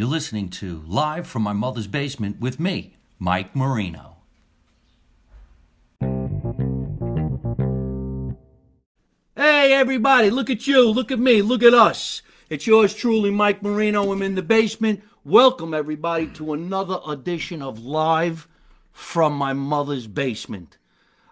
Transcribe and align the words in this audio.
You're 0.00 0.08
listening 0.08 0.48
to 0.52 0.82
Live 0.86 1.26
from 1.26 1.42
My 1.42 1.52
Mother's 1.52 1.86
Basement 1.86 2.40
with 2.40 2.58
me, 2.58 2.96
Mike 3.18 3.54
Marino. 3.54 4.16
Hey, 9.36 9.74
everybody, 9.74 10.30
look 10.30 10.48
at 10.48 10.66
you, 10.66 10.88
look 10.88 11.10
at 11.12 11.18
me, 11.18 11.42
look 11.42 11.62
at 11.62 11.74
us. 11.74 12.22
It's 12.48 12.66
yours 12.66 12.94
truly, 12.94 13.30
Mike 13.30 13.62
Marino. 13.62 14.10
I'm 14.10 14.22
in 14.22 14.36
the 14.36 14.42
basement. 14.42 15.02
Welcome, 15.22 15.74
everybody, 15.74 16.28
to 16.28 16.54
another 16.54 16.98
edition 17.06 17.60
of 17.60 17.84
Live 17.84 18.48
from 18.92 19.34
My 19.34 19.52
Mother's 19.52 20.06
Basement. 20.06 20.78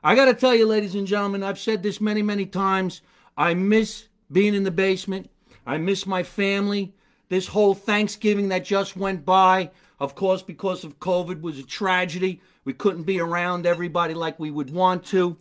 I 0.04 0.14
got 0.14 0.26
to 0.26 0.34
tell 0.34 0.54
you, 0.54 0.66
ladies 0.66 0.94
and 0.94 1.06
gentlemen, 1.06 1.42
I've 1.42 1.58
said 1.58 1.82
this 1.82 2.02
many, 2.02 2.20
many 2.20 2.44
times. 2.44 3.00
I 3.34 3.54
miss 3.54 4.08
being 4.30 4.54
in 4.54 4.64
the 4.64 4.70
basement. 4.70 5.30
I 5.66 5.78
miss 5.78 6.06
my 6.06 6.22
family. 6.22 6.92
This 7.28 7.48
whole 7.48 7.74
Thanksgiving 7.74 8.48
that 8.48 8.64
just 8.64 8.96
went 8.96 9.24
by, 9.24 9.70
of 10.00 10.14
course, 10.14 10.42
because 10.42 10.84
of 10.84 10.98
COVID, 10.98 11.40
was 11.40 11.58
a 11.58 11.62
tragedy. 11.62 12.40
We 12.64 12.72
couldn't 12.72 13.02
be 13.02 13.20
around 13.20 13.66
everybody 13.66 14.14
like 14.14 14.38
we 14.38 14.50
would 14.50 14.70
want 14.70 15.04
to. 15.06 15.36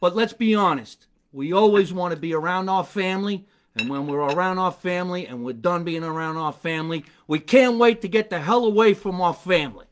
But 0.00 0.16
let's 0.16 0.32
be 0.32 0.54
honest. 0.54 1.06
We 1.32 1.52
always 1.52 1.92
want 1.92 2.14
to 2.14 2.20
be 2.20 2.34
around 2.34 2.68
our 2.68 2.84
family. 2.84 3.46
And 3.76 3.88
when 3.88 4.06
we're 4.06 4.18
around 4.18 4.58
our 4.58 4.72
family 4.72 5.26
and 5.26 5.44
we're 5.44 5.52
done 5.52 5.84
being 5.84 6.02
around 6.02 6.36
our 6.38 6.52
family, 6.52 7.04
we 7.28 7.38
can't 7.38 7.78
wait 7.78 8.00
to 8.02 8.08
get 8.08 8.30
the 8.30 8.40
hell 8.40 8.64
away 8.64 8.94
from 8.94 9.20
our 9.20 9.34
family 9.34 9.86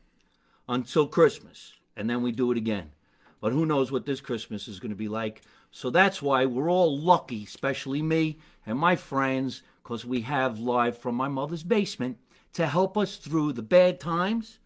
until 0.67 1.07
Christmas. 1.07 1.73
And 1.95 2.09
then 2.09 2.21
we 2.21 2.31
do 2.31 2.51
it 2.51 2.57
again. 2.57 2.91
But 3.39 3.53
who 3.53 3.65
knows 3.65 3.91
what 3.91 4.05
this 4.05 4.19
Christmas 4.19 4.67
is 4.67 4.79
going 4.79 4.89
to 4.89 4.97
be 4.97 5.07
like. 5.07 5.41
So 5.71 5.89
that's 5.89 6.21
why 6.21 6.45
we're 6.45 6.69
all 6.69 6.99
lucky, 6.99 7.43
especially 7.43 8.01
me 8.01 8.39
and 8.65 8.77
my 8.77 8.95
friends, 8.95 9.61
because 9.89 10.05
we 10.05 10.21
have 10.21 10.59
live 10.59 10.95
from 10.95 11.15
my 11.15 11.27
mother's 11.27 11.63
basement 11.63 12.15
to 12.53 12.67
help 12.67 12.95
us 12.95 13.15
through 13.15 13.51
the 13.51 13.63
bad 13.63 13.99
times 13.99 14.59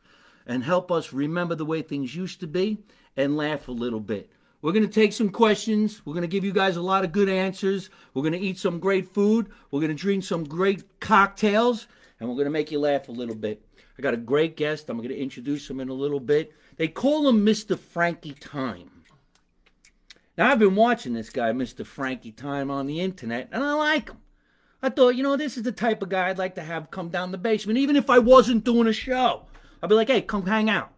and 0.46 0.66
help 0.66 0.92
us 0.92 1.14
remember 1.14 1.56
the 1.56 1.64
way 1.64 1.82
things 1.82 2.14
used 2.14 2.42
to 2.42 2.46
be 2.46 2.78
and 3.16 3.38
laugh 3.38 3.70
a 3.70 3.72
little 3.72 4.02
bit. 4.02 4.30
We're 4.62 4.74
going 4.74 4.86
to 4.86 4.92
take 4.92 5.14
some 5.14 5.30
questions. 5.30 6.06
We're 6.06 6.12
going 6.12 6.24
to 6.24 6.28
give 6.28 6.44
you 6.44 6.52
guys 6.52 6.76
a 6.76 6.82
lot 6.82 7.06
of 7.06 7.14
good 7.14 7.30
answers. 7.30 7.90
We're 8.14 8.24
going 8.24 8.34
to 8.34 8.40
eat 8.40 8.60
some 8.60 8.80
great 8.80 9.08
food. 9.08 9.50
We're 9.72 9.80
going 9.80 9.96
to 9.96 10.02
drink 10.02 10.26
some 10.26 10.44
great 10.44 11.00
cocktails. 11.00 11.88
And 12.20 12.28
we're 12.28 12.36
going 12.36 12.44
to 12.44 12.52
make 12.52 12.70
you 12.70 12.80
laugh 12.80 13.08
a 13.08 13.14
little 13.14 13.34
bit. 13.34 13.66
I 13.98 14.02
got 14.02 14.14
a 14.14 14.18
great 14.18 14.58
guest. 14.58 14.90
I'm 14.90 14.98
going 14.98 15.08
to 15.08 15.18
introduce 15.18 15.70
him 15.70 15.80
in 15.80 15.88
a 15.88 15.94
little 15.94 16.20
bit. 16.20 16.52
They 16.76 16.90
call 16.90 17.30
him 17.30 17.46
Mr. 17.46 17.80
Frankie 17.80 18.34
Time. 18.34 18.90
Now, 20.38 20.52
I've 20.52 20.60
been 20.60 20.76
watching 20.76 21.14
this 21.14 21.30
guy, 21.30 21.54
Mr. 21.54 21.86
Frankie 21.86 22.34
Time, 22.34 22.70
on 22.70 22.88
the 22.88 23.00
internet, 23.00 23.48
and 23.54 23.64
I 23.64 23.72
like 23.74 24.10
him. 24.10 24.18
I 24.84 24.90
thought, 24.90 25.16
you 25.16 25.24
know, 25.24 25.38
this 25.38 25.56
is 25.56 25.64
the 25.64 25.72
type 25.72 26.04
of 26.04 26.10
guy 26.10 26.28
I'd 26.28 26.38
like 26.38 26.56
to 26.56 26.62
have 26.62 26.92
come 26.92 27.08
down 27.08 27.32
the 27.32 27.38
basement, 27.38 27.80
even 27.80 27.96
if 27.96 28.10
I 28.10 28.20
wasn't 28.20 28.66
doing 28.66 28.86
a 28.86 28.94
show. 28.94 29.44
I'd 29.82 29.88
be 29.88 29.96
like, 29.96 30.10
hey, 30.10 30.22
come 30.22 30.46
hang 30.46 30.70
out. 30.70 30.92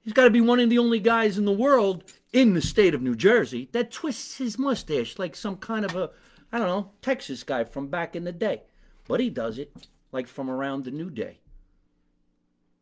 He's 0.00 0.14
got 0.14 0.24
to 0.24 0.30
be 0.30 0.40
one 0.40 0.60
of 0.60 0.70
the 0.70 0.78
only 0.78 0.98
guys 0.98 1.36
in 1.36 1.44
the 1.44 1.52
world 1.52 2.04
in 2.32 2.54
the 2.54 2.62
state 2.62 2.94
of 2.94 3.02
New 3.02 3.14
Jersey 3.14 3.68
that 3.72 3.90
twists 3.90 4.38
his 4.38 4.58
mustache 4.58 5.18
like 5.18 5.36
some 5.36 5.58
kind 5.58 5.84
of 5.84 5.94
a, 5.94 6.10
I 6.50 6.58
don't 6.58 6.68
know, 6.68 6.92
Texas 7.02 7.44
guy 7.44 7.64
from 7.64 7.88
back 7.88 8.16
in 8.16 8.24
the 8.24 8.32
day. 8.32 8.62
But 9.06 9.20
he 9.20 9.28
does 9.28 9.58
it 9.58 9.74
like 10.10 10.26
from 10.26 10.48
around 10.48 10.86
the 10.86 10.90
new 10.90 11.10
day. 11.10 11.40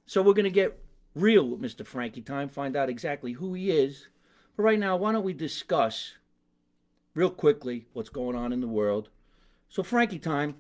So 0.06 0.22
we're 0.22 0.32
going 0.32 0.44
to 0.44 0.50
get 0.50 0.80
real 1.16 1.48
with 1.48 1.60
Mr. 1.60 1.84
Frankie 1.84 2.22
Time, 2.22 2.48
find 2.48 2.76
out 2.76 2.88
exactly 2.88 3.32
who 3.32 3.52
he 3.54 3.72
is. 3.72 4.06
But 4.56 4.62
right 4.62 4.78
now, 4.78 4.96
why 4.96 5.10
don't 5.10 5.24
we 5.24 5.32
discuss 5.32 6.14
real 7.14 7.30
quickly 7.30 7.86
what's 7.94 8.10
going 8.10 8.36
on 8.36 8.52
in 8.52 8.60
the 8.60 8.68
world? 8.68 9.08
So, 9.68 9.82
Frankie 9.82 10.18
Time, 10.18 10.56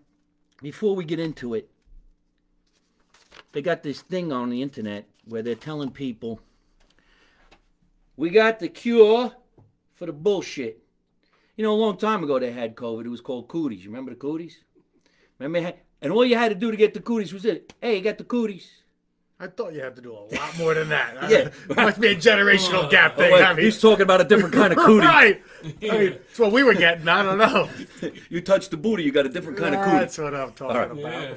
before 0.62 0.94
we 0.94 1.04
get 1.04 1.18
into 1.18 1.54
it, 1.54 1.70
they 3.52 3.62
got 3.62 3.82
this 3.82 4.02
thing 4.02 4.32
on 4.32 4.50
the 4.50 4.62
internet 4.62 5.08
where 5.24 5.42
they're 5.42 5.54
telling 5.54 5.90
people 5.90 6.40
we 8.16 8.30
got 8.30 8.58
the 8.58 8.68
cure 8.68 9.32
for 9.94 10.06
the 10.06 10.12
bullshit. 10.12 10.82
You 11.56 11.64
know, 11.64 11.72
a 11.72 11.76
long 11.76 11.96
time 11.96 12.22
ago 12.22 12.38
they 12.38 12.52
had 12.52 12.74
COVID. 12.74 13.04
It 13.04 13.08
was 13.08 13.20
called 13.20 13.48
cooties. 13.48 13.84
You 13.84 13.90
remember 13.90 14.10
the 14.10 14.16
cooties? 14.16 14.58
Remember? 15.38 15.72
And 16.02 16.12
all 16.12 16.24
you 16.24 16.36
had 16.36 16.50
to 16.50 16.54
do 16.54 16.70
to 16.70 16.76
get 16.76 16.94
the 16.94 17.00
cooties 17.00 17.32
was 17.32 17.44
it. 17.44 17.74
Hey, 17.80 17.96
you 17.96 18.02
got 18.02 18.18
the 18.18 18.24
cooties. 18.24 18.82
I 19.40 19.46
thought 19.46 19.72
you 19.72 19.80
had 19.80 19.94
to 19.94 20.02
do 20.02 20.12
a 20.12 20.34
lot 20.34 20.58
more 20.58 20.74
than 20.74 20.88
that. 20.88 21.14
Yeah. 21.30 21.38
it 21.70 21.76
must 21.76 22.00
be 22.00 22.08
a 22.08 22.16
generational 22.16 22.90
gap 22.96 23.14
Oh, 23.16 23.20
thing. 23.20 23.32
wait, 23.32 23.44
I 23.44 23.54
mean, 23.54 23.64
he's 23.64 23.80
talking 23.80 24.02
about 24.02 24.20
a 24.20 24.24
different 24.24 24.54
kind 24.54 24.72
of 24.72 24.78
cootie. 24.78 25.06
right. 25.06 25.42
I 25.64 25.98
mean, 25.98 26.10
that's 26.12 26.38
what 26.38 26.50
we 26.52 26.62
were 26.64 26.74
getting. 26.74 27.06
I 27.08 27.22
don't 27.22 27.38
know. 27.38 27.68
You 28.30 28.40
touch 28.40 28.68
the 28.68 28.76
booty, 28.76 29.04
you 29.04 29.12
got 29.12 29.26
a 29.26 29.28
different 29.28 29.58
kind 29.58 29.74
of 29.74 29.84
cootie. 29.84 29.98
That's 29.98 30.18
what 30.18 30.34
I'm 30.34 30.52
talking 30.52 30.76
right. 30.76 30.90
about. 30.90 31.36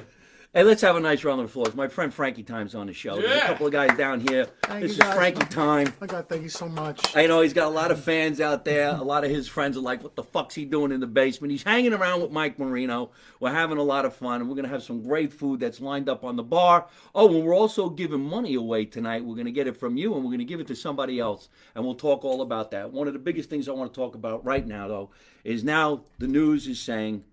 Hey, 0.54 0.64
let's 0.64 0.82
have 0.82 0.96
a 0.96 1.00
nice 1.00 1.24
round 1.24 1.40
of 1.40 1.48
applause. 1.48 1.74
My 1.74 1.88
friend 1.88 2.12
Frankie 2.12 2.42
Time's 2.42 2.74
on 2.74 2.86
the 2.86 2.92
show. 2.92 3.18
There's 3.18 3.42
a 3.42 3.46
couple 3.46 3.64
of 3.64 3.72
guys 3.72 3.96
down 3.96 4.20
here. 4.20 4.44
Thank 4.64 4.82
this 4.82 4.98
you, 4.98 5.02
is 5.02 5.08
guys. 5.08 5.14
Frankie 5.14 5.46
Time. 5.46 5.90
My 5.98 6.06
God, 6.06 6.28
thank 6.28 6.42
you 6.42 6.50
so 6.50 6.68
much. 6.68 7.16
I 7.16 7.26
know 7.26 7.40
he's 7.40 7.54
got 7.54 7.68
a 7.68 7.74
lot 7.74 7.90
of 7.90 8.04
fans 8.04 8.38
out 8.38 8.66
there. 8.66 8.90
A 8.90 9.02
lot 9.02 9.24
of 9.24 9.30
his 9.30 9.48
friends 9.48 9.78
are 9.78 9.80
like, 9.80 10.02
"What 10.02 10.14
the 10.14 10.22
fuck's 10.22 10.54
he 10.54 10.66
doing 10.66 10.92
in 10.92 11.00
the 11.00 11.06
basement?" 11.06 11.52
He's 11.52 11.62
hanging 11.62 11.94
around 11.94 12.20
with 12.20 12.32
Mike 12.32 12.58
Marino. 12.58 13.12
We're 13.40 13.50
having 13.50 13.78
a 13.78 13.82
lot 13.82 14.04
of 14.04 14.14
fun, 14.14 14.42
and 14.42 14.50
we're 14.50 14.56
gonna 14.56 14.68
have 14.68 14.82
some 14.82 15.02
great 15.02 15.32
food 15.32 15.58
that's 15.58 15.80
lined 15.80 16.10
up 16.10 16.22
on 16.22 16.36
the 16.36 16.42
bar. 16.42 16.86
Oh, 17.14 17.34
and 17.34 17.46
we're 17.46 17.56
also 17.56 17.88
giving 17.88 18.20
money 18.22 18.52
away 18.52 18.84
tonight. 18.84 19.24
We're 19.24 19.36
gonna 19.36 19.52
get 19.52 19.68
it 19.68 19.78
from 19.78 19.96
you, 19.96 20.14
and 20.14 20.22
we're 20.22 20.32
gonna 20.32 20.44
give 20.44 20.60
it 20.60 20.66
to 20.66 20.76
somebody 20.76 21.18
else, 21.18 21.48
and 21.74 21.82
we'll 21.82 21.94
talk 21.94 22.26
all 22.26 22.42
about 22.42 22.72
that. 22.72 22.92
One 22.92 23.06
of 23.06 23.14
the 23.14 23.18
biggest 23.20 23.48
things 23.48 23.70
I 23.70 23.72
want 23.72 23.90
to 23.90 23.98
talk 23.98 24.14
about 24.14 24.44
right 24.44 24.66
now, 24.66 24.86
though, 24.86 25.08
is 25.44 25.64
now 25.64 26.02
the 26.18 26.28
news 26.28 26.66
is 26.68 26.78
saying 26.78 27.24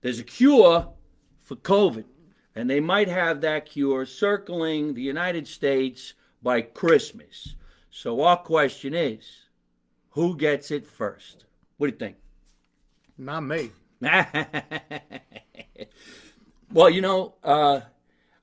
there's 0.00 0.20
a 0.20 0.24
cure 0.24 0.90
for 1.42 1.56
COVID, 1.56 2.04
and 2.58 2.68
they 2.68 2.80
might 2.80 3.06
have 3.06 3.40
that 3.40 3.66
cure 3.66 4.04
circling 4.04 4.92
the 4.92 5.00
United 5.00 5.46
States 5.46 6.14
by 6.42 6.60
Christmas. 6.60 7.54
So 7.88 8.22
our 8.22 8.36
question 8.36 8.94
is, 8.94 9.44
who 10.10 10.36
gets 10.36 10.72
it 10.72 10.84
first? 10.84 11.44
What 11.76 11.86
do 11.86 11.92
you 11.92 11.98
think? 11.98 12.16
Not 13.16 13.42
me. 13.42 13.70
well, 16.72 16.90
you 16.90 17.00
know, 17.00 17.36
uh, 17.44 17.82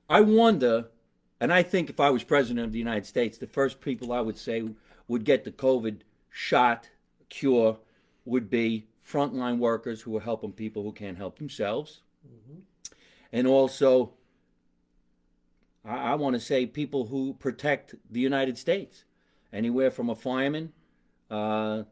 I 0.08 0.22
wonder, 0.22 0.86
and 1.38 1.52
I 1.52 1.62
think 1.62 1.90
if 1.90 2.00
I 2.00 2.08
was 2.08 2.24
president 2.24 2.64
of 2.64 2.72
the 2.72 2.78
United 2.78 3.04
States, 3.04 3.36
the 3.36 3.46
first 3.46 3.82
people 3.82 4.14
I 4.14 4.22
would 4.22 4.38
say 4.38 4.66
would 5.08 5.24
get 5.24 5.44
the 5.44 5.52
COVID 5.52 6.00
shot 6.30 6.88
cure 7.28 7.76
would 8.24 8.48
be 8.48 8.86
frontline 9.06 9.58
workers 9.58 10.00
who 10.00 10.16
are 10.16 10.22
helping 10.22 10.52
people 10.52 10.82
who 10.82 10.92
can't 10.92 11.18
help 11.18 11.36
themselves. 11.36 12.00
And 13.32 13.46
also, 13.46 14.12
I, 15.84 16.12
I 16.12 16.14
want 16.14 16.34
to 16.34 16.40
say 16.40 16.66
people 16.66 17.06
who 17.06 17.34
protect 17.34 17.94
the 18.10 18.20
United 18.20 18.58
States, 18.58 19.04
anywhere 19.52 19.90
from 19.90 20.10
a 20.10 20.14
fireman, 20.14 20.72
uh, 21.30 21.82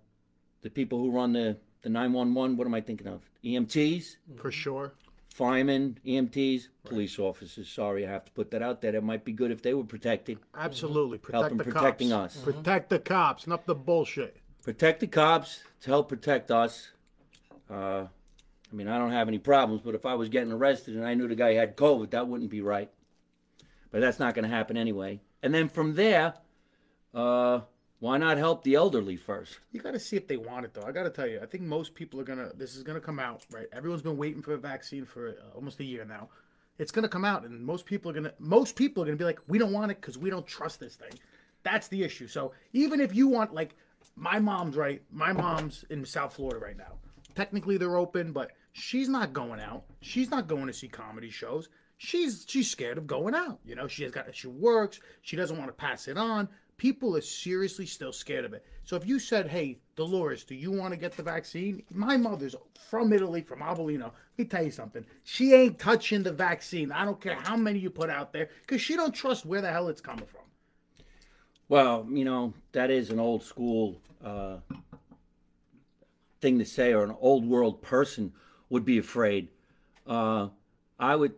the 0.62 0.70
people 0.70 0.98
who 0.98 1.10
run 1.10 1.32
the, 1.32 1.58
the 1.82 1.88
911, 1.88 2.56
what 2.56 2.66
am 2.66 2.74
I 2.74 2.80
thinking 2.80 3.06
of? 3.06 3.22
EMTs, 3.44 4.16
For 4.36 4.50
sure. 4.50 4.94
firemen, 5.28 5.98
EMTs, 6.06 6.68
police 6.84 7.18
officers. 7.18 7.68
Sorry, 7.68 8.06
I 8.06 8.10
have 8.10 8.24
to 8.24 8.32
put 8.32 8.50
that 8.52 8.62
out 8.62 8.80
there. 8.80 8.94
It 8.94 9.02
might 9.04 9.24
be 9.24 9.32
good 9.32 9.50
if 9.50 9.60
they 9.62 9.74
were 9.74 9.84
protected. 9.84 10.38
Absolutely. 10.56 11.18
Protect 11.18 11.40
Helping 11.42 11.58
the 11.58 11.64
protecting 11.64 12.10
cops. 12.10 12.36
us. 12.36 12.42
Protect 12.42 12.88
the 12.90 12.98
cops, 12.98 13.46
not 13.46 13.66
the 13.66 13.74
bullshit. 13.74 14.38
Protect 14.62 15.00
the 15.00 15.06
cops 15.06 15.62
to 15.82 15.90
help 15.90 16.08
protect 16.08 16.50
us. 16.50 16.88
Uh, 17.68 18.06
I 18.72 18.74
mean, 18.74 18.88
I 18.88 18.98
don't 18.98 19.12
have 19.12 19.28
any 19.28 19.38
problems, 19.38 19.82
but 19.84 19.94
if 19.94 20.06
I 20.06 20.14
was 20.14 20.28
getting 20.28 20.52
arrested 20.52 20.96
and 20.96 21.06
I 21.06 21.14
knew 21.14 21.28
the 21.28 21.34
guy 21.34 21.54
had 21.54 21.76
COVID, 21.76 22.10
that 22.10 22.26
wouldn't 22.26 22.50
be 22.50 22.60
right. 22.60 22.90
But 23.90 24.00
that's 24.00 24.18
not 24.18 24.34
going 24.34 24.42
to 24.44 24.54
happen 24.54 24.76
anyway. 24.76 25.20
And 25.42 25.54
then 25.54 25.68
from 25.68 25.94
there, 25.94 26.34
uh, 27.14 27.60
why 28.00 28.18
not 28.18 28.36
help 28.36 28.64
the 28.64 28.74
elderly 28.74 29.16
first? 29.16 29.60
You 29.72 29.80
got 29.80 29.92
to 29.92 30.00
see 30.00 30.16
if 30.16 30.26
they 30.26 30.36
want 30.36 30.64
it, 30.64 30.74
though. 30.74 30.82
I 30.82 30.92
got 30.92 31.04
to 31.04 31.10
tell 31.10 31.26
you, 31.26 31.40
I 31.40 31.46
think 31.46 31.62
most 31.62 31.94
people 31.94 32.20
are 32.20 32.24
gonna. 32.24 32.50
This 32.54 32.74
is 32.76 32.82
gonna 32.82 33.00
come 33.00 33.18
out, 33.18 33.46
right? 33.50 33.66
Everyone's 33.72 34.02
been 34.02 34.16
waiting 34.16 34.42
for 34.42 34.52
a 34.52 34.58
vaccine 34.58 35.06
for 35.06 35.28
uh, 35.28 35.54
almost 35.54 35.80
a 35.80 35.84
year 35.84 36.04
now. 36.04 36.28
It's 36.78 36.90
gonna 36.90 37.08
come 37.08 37.24
out, 37.24 37.44
and 37.44 37.64
most 37.64 37.86
people 37.86 38.10
are 38.10 38.14
gonna. 38.14 38.34
Most 38.38 38.76
people 38.76 39.02
are 39.02 39.06
gonna 39.06 39.16
be 39.16 39.24
like, 39.24 39.40
"We 39.46 39.58
don't 39.58 39.72
want 39.72 39.90
it 39.90 40.00
because 40.00 40.18
we 40.18 40.28
don't 40.28 40.46
trust 40.46 40.80
this 40.80 40.96
thing." 40.96 41.12
That's 41.62 41.88
the 41.88 42.02
issue. 42.02 42.26
So 42.26 42.52
even 42.72 43.00
if 43.00 43.14
you 43.14 43.28
want, 43.28 43.54
like, 43.54 43.74
my 44.16 44.38
mom's 44.38 44.76
right. 44.76 45.02
My 45.10 45.32
mom's 45.32 45.84
in 45.88 46.04
South 46.04 46.34
Florida 46.34 46.58
right 46.58 46.76
now. 46.76 46.98
Technically, 47.34 47.76
they're 47.76 47.96
open, 47.96 48.32
but 48.32 48.52
she's 48.72 49.08
not 49.08 49.32
going 49.32 49.60
out. 49.60 49.84
She's 50.00 50.30
not 50.30 50.46
going 50.46 50.66
to 50.66 50.72
see 50.72 50.88
comedy 50.88 51.30
shows. 51.30 51.68
She's 51.96 52.44
she's 52.48 52.70
scared 52.70 52.98
of 52.98 53.06
going 53.06 53.34
out. 53.34 53.60
You 53.64 53.74
know, 53.74 53.86
she 53.88 54.02
has 54.02 54.12
got 54.12 54.34
she 54.34 54.48
works. 54.48 55.00
She 55.22 55.36
doesn't 55.36 55.56
want 55.56 55.68
to 55.68 55.72
pass 55.72 56.08
it 56.08 56.18
on. 56.18 56.48
People 56.76 57.16
are 57.16 57.20
seriously 57.20 57.86
still 57.86 58.12
scared 58.12 58.44
of 58.44 58.52
it. 58.52 58.64
So 58.82 58.96
if 58.96 59.06
you 59.06 59.18
said, 59.18 59.46
"Hey, 59.46 59.78
Dolores, 59.94 60.44
do 60.44 60.54
you 60.56 60.72
want 60.72 60.92
to 60.92 60.98
get 60.98 61.16
the 61.16 61.22
vaccine?" 61.22 61.82
My 61.90 62.16
mother's 62.16 62.56
from 62.90 63.12
Italy, 63.12 63.42
from 63.42 63.60
Avellino. 63.60 64.10
Let 64.36 64.38
me 64.38 64.44
tell 64.44 64.64
you 64.64 64.72
something. 64.72 65.04
She 65.22 65.54
ain't 65.54 65.78
touching 65.78 66.24
the 66.24 66.32
vaccine. 66.32 66.90
I 66.90 67.04
don't 67.04 67.20
care 67.20 67.36
how 67.36 67.56
many 67.56 67.78
you 67.78 67.90
put 67.90 68.10
out 68.10 68.32
there, 68.32 68.50
because 68.62 68.80
she 68.80 68.96
don't 68.96 69.14
trust 69.14 69.46
where 69.46 69.60
the 69.60 69.70
hell 69.70 69.88
it's 69.88 70.00
coming 70.00 70.26
from. 70.26 70.42
Well, 71.68 72.06
you 72.10 72.24
know, 72.24 72.52
that 72.72 72.90
is 72.90 73.10
an 73.10 73.20
old 73.20 73.42
school 73.42 74.00
uh, 74.22 74.56
thing 76.44 76.58
to 76.58 76.64
say, 76.66 76.92
or 76.92 77.02
an 77.02 77.16
old 77.20 77.48
world 77.48 77.80
person 77.80 78.34
would 78.68 78.84
be 78.84 78.98
afraid. 78.98 79.48
Uh, 80.06 80.48
I 80.98 81.16
would, 81.16 81.32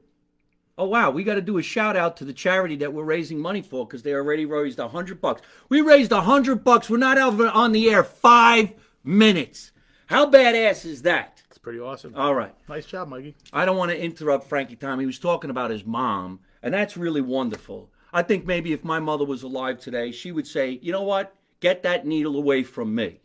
Oh 0.76 0.88
wow, 0.88 1.10
we 1.10 1.22
got 1.22 1.36
to 1.36 1.40
do 1.40 1.58
a 1.58 1.62
shout 1.62 1.96
out 1.96 2.16
to 2.16 2.24
the 2.24 2.32
charity 2.32 2.74
that 2.76 2.92
we're 2.92 3.04
raising 3.04 3.38
money 3.38 3.62
for 3.62 3.86
because 3.86 4.02
they 4.02 4.12
already 4.12 4.44
raised 4.44 4.80
a 4.80 4.88
hundred 4.88 5.20
bucks. 5.20 5.42
We 5.68 5.80
raised 5.80 6.10
a 6.10 6.22
hundred 6.22 6.64
bucks. 6.64 6.90
We're 6.90 6.96
not 6.98 7.18
over 7.18 7.46
on 7.46 7.70
the 7.70 7.88
air 7.88 8.02
five 8.02 8.72
minutes. 9.04 9.70
How 10.06 10.28
badass 10.28 10.84
is 10.84 11.02
that? 11.02 11.42
It's 11.48 11.58
pretty 11.58 11.78
awesome. 11.78 12.14
All 12.16 12.34
right. 12.34 12.52
nice 12.68 12.84
job, 12.84 13.08
Mikey. 13.08 13.36
I 13.52 13.64
don't 13.64 13.76
want 13.76 13.92
to 13.92 13.98
interrupt 13.98 14.48
Frankie 14.48 14.76
Time. 14.76 14.98
He 14.98 15.06
was 15.06 15.20
talking 15.20 15.50
about 15.50 15.70
his 15.70 15.86
mom, 15.86 16.40
and 16.62 16.74
that's 16.74 16.96
really 16.96 17.22
wonderful. 17.22 17.90
I 18.12 18.22
think 18.22 18.44
maybe 18.44 18.72
if 18.72 18.84
my 18.84 18.98
mother 18.98 19.24
was 19.24 19.44
alive 19.44 19.78
today, 19.78 20.10
she 20.10 20.32
would 20.32 20.48
say, 20.48 20.80
you 20.82 20.90
know 20.90 21.04
what? 21.04 21.34
Get 21.60 21.84
that 21.84 22.06
needle 22.06 22.36
away 22.36 22.64
from 22.64 22.94
me. 22.94 23.20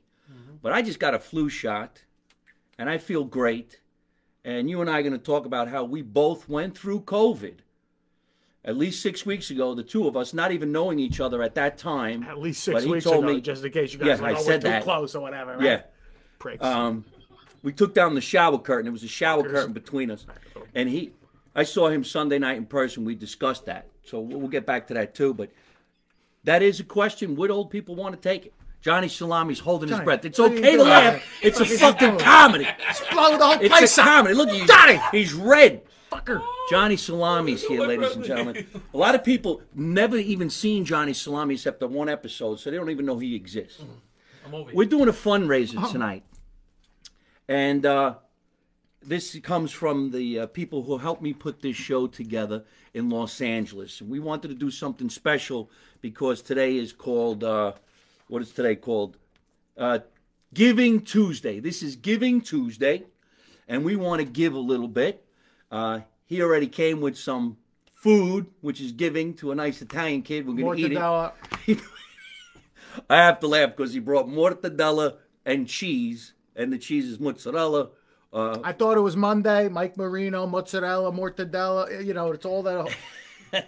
But 0.61 0.73
I 0.73 0.81
just 0.81 0.99
got 0.99 1.13
a 1.13 1.19
flu 1.19 1.49
shot, 1.49 2.03
and 2.77 2.89
I 2.89 2.97
feel 2.97 3.23
great. 3.23 3.79
And 4.43 4.69
you 4.69 4.81
and 4.81 4.89
I 4.89 4.99
are 4.99 5.03
going 5.03 5.13
to 5.13 5.19
talk 5.19 5.45
about 5.45 5.67
how 5.67 5.83
we 5.83 6.01
both 6.01 6.49
went 6.49 6.77
through 6.77 7.01
COVID. 7.01 7.55
At 8.63 8.77
least 8.77 9.01
six 9.01 9.25
weeks 9.25 9.49
ago, 9.49 9.73
the 9.73 9.83
two 9.83 10.07
of 10.07 10.15
us, 10.15 10.33
not 10.35 10.51
even 10.51 10.71
knowing 10.71 10.99
each 10.99 11.19
other 11.19 11.41
at 11.41 11.55
that 11.55 11.77
time. 11.79 12.23
At 12.23 12.37
least 12.37 12.63
six 12.63 12.83
he 12.83 12.91
weeks 12.91 13.03
told 13.05 13.23
ago, 13.23 13.33
me- 13.33 13.41
just 13.41 13.63
in 13.65 13.71
case 13.71 13.91
you 13.93 13.99
guys 13.99 14.19
Yeah, 14.19 14.25
I 14.25 14.31
like, 14.31 14.37
oh, 14.37 14.43
said 14.43 14.61
too 14.61 14.67
that. 14.67 14.83
close 14.83 15.15
or 15.15 15.21
whatever. 15.21 15.53
Right? 15.53 15.63
Yeah. 15.63 15.81
Pricks. 16.37 16.63
Um, 16.63 17.05
we 17.63 17.71
took 17.73 17.93
down 17.95 18.13
the 18.15 18.21
shower 18.21 18.57
curtain. 18.59 18.85
There 18.85 18.91
was 18.91 19.03
a 19.03 19.07
shower 19.07 19.43
curtain 19.43 19.73
between 19.73 20.09
us, 20.11 20.25
and 20.73 20.89
he, 20.89 21.11
I 21.55 21.63
saw 21.63 21.89
him 21.89 22.03
Sunday 22.03 22.39
night 22.39 22.57
in 22.57 22.65
person. 22.65 23.05
We 23.05 23.13
discussed 23.13 23.65
that, 23.65 23.87
so 24.03 24.19
we'll 24.19 24.39
we'll 24.39 24.49
get 24.49 24.65
back 24.65 24.87
to 24.87 24.95
that 24.95 25.13
too. 25.13 25.35
But 25.35 25.51
that 26.43 26.63
is 26.63 26.79
a 26.79 26.83
question: 26.83 27.35
Would 27.35 27.51
old 27.51 27.69
people 27.69 27.95
want 27.95 28.15
to 28.15 28.19
take 28.21 28.47
it? 28.47 28.53
Johnny 28.81 29.07
Salami's 29.07 29.59
holding 29.59 29.89
his 29.89 29.99
breath. 29.99 30.25
It's 30.25 30.37
you 30.39 30.45
okay 30.45 30.75
to 30.75 30.83
laugh. 30.83 31.23
It's 31.41 31.59
a 31.59 31.65
you 31.65 31.77
fucking 31.77 32.17
comedy. 32.17 32.67
blow 33.11 33.37
the 33.37 33.45
whole 33.45 33.59
It's 33.59 33.69
place 33.69 33.97
a 33.97 34.01
up. 34.01 34.07
comedy. 34.07 34.33
Look, 34.33 34.49
he's, 34.49 34.67
Johnny! 34.67 34.99
he's 35.11 35.33
red. 35.33 35.83
Fucker. 36.11 36.43
Johnny 36.69 36.95
Salami's 36.95 37.63
here, 37.63 37.81
ladies 37.81 38.15
and 38.15 38.25
gentlemen. 38.25 38.65
A 38.93 38.97
lot 38.97 39.15
of 39.15 39.23
people 39.23 39.61
never 39.73 40.17
even 40.17 40.49
seen 40.49 40.83
Johnny 40.83 41.13
Salami 41.13 41.53
except 41.55 41.79
the 41.79 41.87
one 41.87 42.09
episode, 42.09 42.59
so 42.59 42.69
they 42.71 42.77
don't 42.77 42.89
even 42.89 43.05
know 43.05 43.17
he 43.17 43.35
exists. 43.35 43.81
I'm 44.45 44.53
over 44.53 44.71
We're 44.73 44.87
doing 44.89 45.07
a 45.07 45.13
fundraiser 45.13 45.89
tonight, 45.91 46.23
and 47.47 47.85
uh, 47.85 48.15
this 49.01 49.37
comes 49.39 49.71
from 49.71 50.11
the 50.11 50.39
uh, 50.39 50.47
people 50.47 50.83
who 50.83 50.97
helped 50.97 51.21
me 51.21 51.33
put 51.33 51.61
this 51.61 51.75
show 51.75 52.07
together 52.07 52.65
in 52.93 53.09
Los 53.09 53.39
Angeles. 53.41 54.01
And 54.01 54.09
we 54.09 54.19
wanted 54.19 54.49
to 54.49 54.55
do 54.55 54.69
something 54.71 55.09
special 55.09 55.69
because 56.01 56.41
today 56.41 56.77
is 56.77 56.91
called 56.93 57.43
uh, 57.43 57.73
what 58.31 58.41
is 58.41 58.51
today 58.51 58.77
called? 58.77 59.17
Uh, 59.77 59.99
Giving 60.53 61.01
Tuesday. 61.01 61.59
This 61.59 61.83
is 61.83 61.97
Giving 61.97 62.39
Tuesday, 62.39 63.03
and 63.67 63.83
we 63.83 63.97
want 63.97 64.21
to 64.21 64.25
give 64.25 64.53
a 64.53 64.59
little 64.59 64.87
bit. 64.87 65.25
Uh, 65.69 65.99
he 66.25 66.41
already 66.41 66.67
came 66.67 67.01
with 67.01 67.17
some 67.17 67.57
food, 67.93 68.47
which 68.61 68.79
is 68.79 68.93
giving 68.93 69.33
to 69.35 69.51
a 69.51 69.55
nice 69.55 69.81
Italian 69.81 70.21
kid. 70.21 70.47
We're 70.47 70.55
going 70.55 70.77
to 70.77 70.83
eat 71.67 71.77
it. 71.77 71.81
I 73.09 73.17
have 73.17 73.41
to 73.41 73.47
laugh 73.47 73.71
because 73.75 73.93
he 73.93 73.99
brought 73.99 74.27
mortadella 74.27 75.17
and 75.45 75.67
cheese, 75.67 76.33
and 76.55 76.71
the 76.71 76.77
cheese 76.77 77.07
is 77.07 77.19
mozzarella. 77.19 77.89
Uh, 78.31 78.59
I 78.63 78.71
thought 78.71 78.95
it 78.95 79.01
was 79.01 79.17
Monday. 79.17 79.67
Mike 79.67 79.97
Marino, 79.97 80.47
mozzarella, 80.47 81.11
mortadella. 81.11 82.05
You 82.05 82.13
know, 82.13 82.31
it's 82.31 82.45
all 82.45 82.63
that. 82.63 82.95
Is 83.53 83.61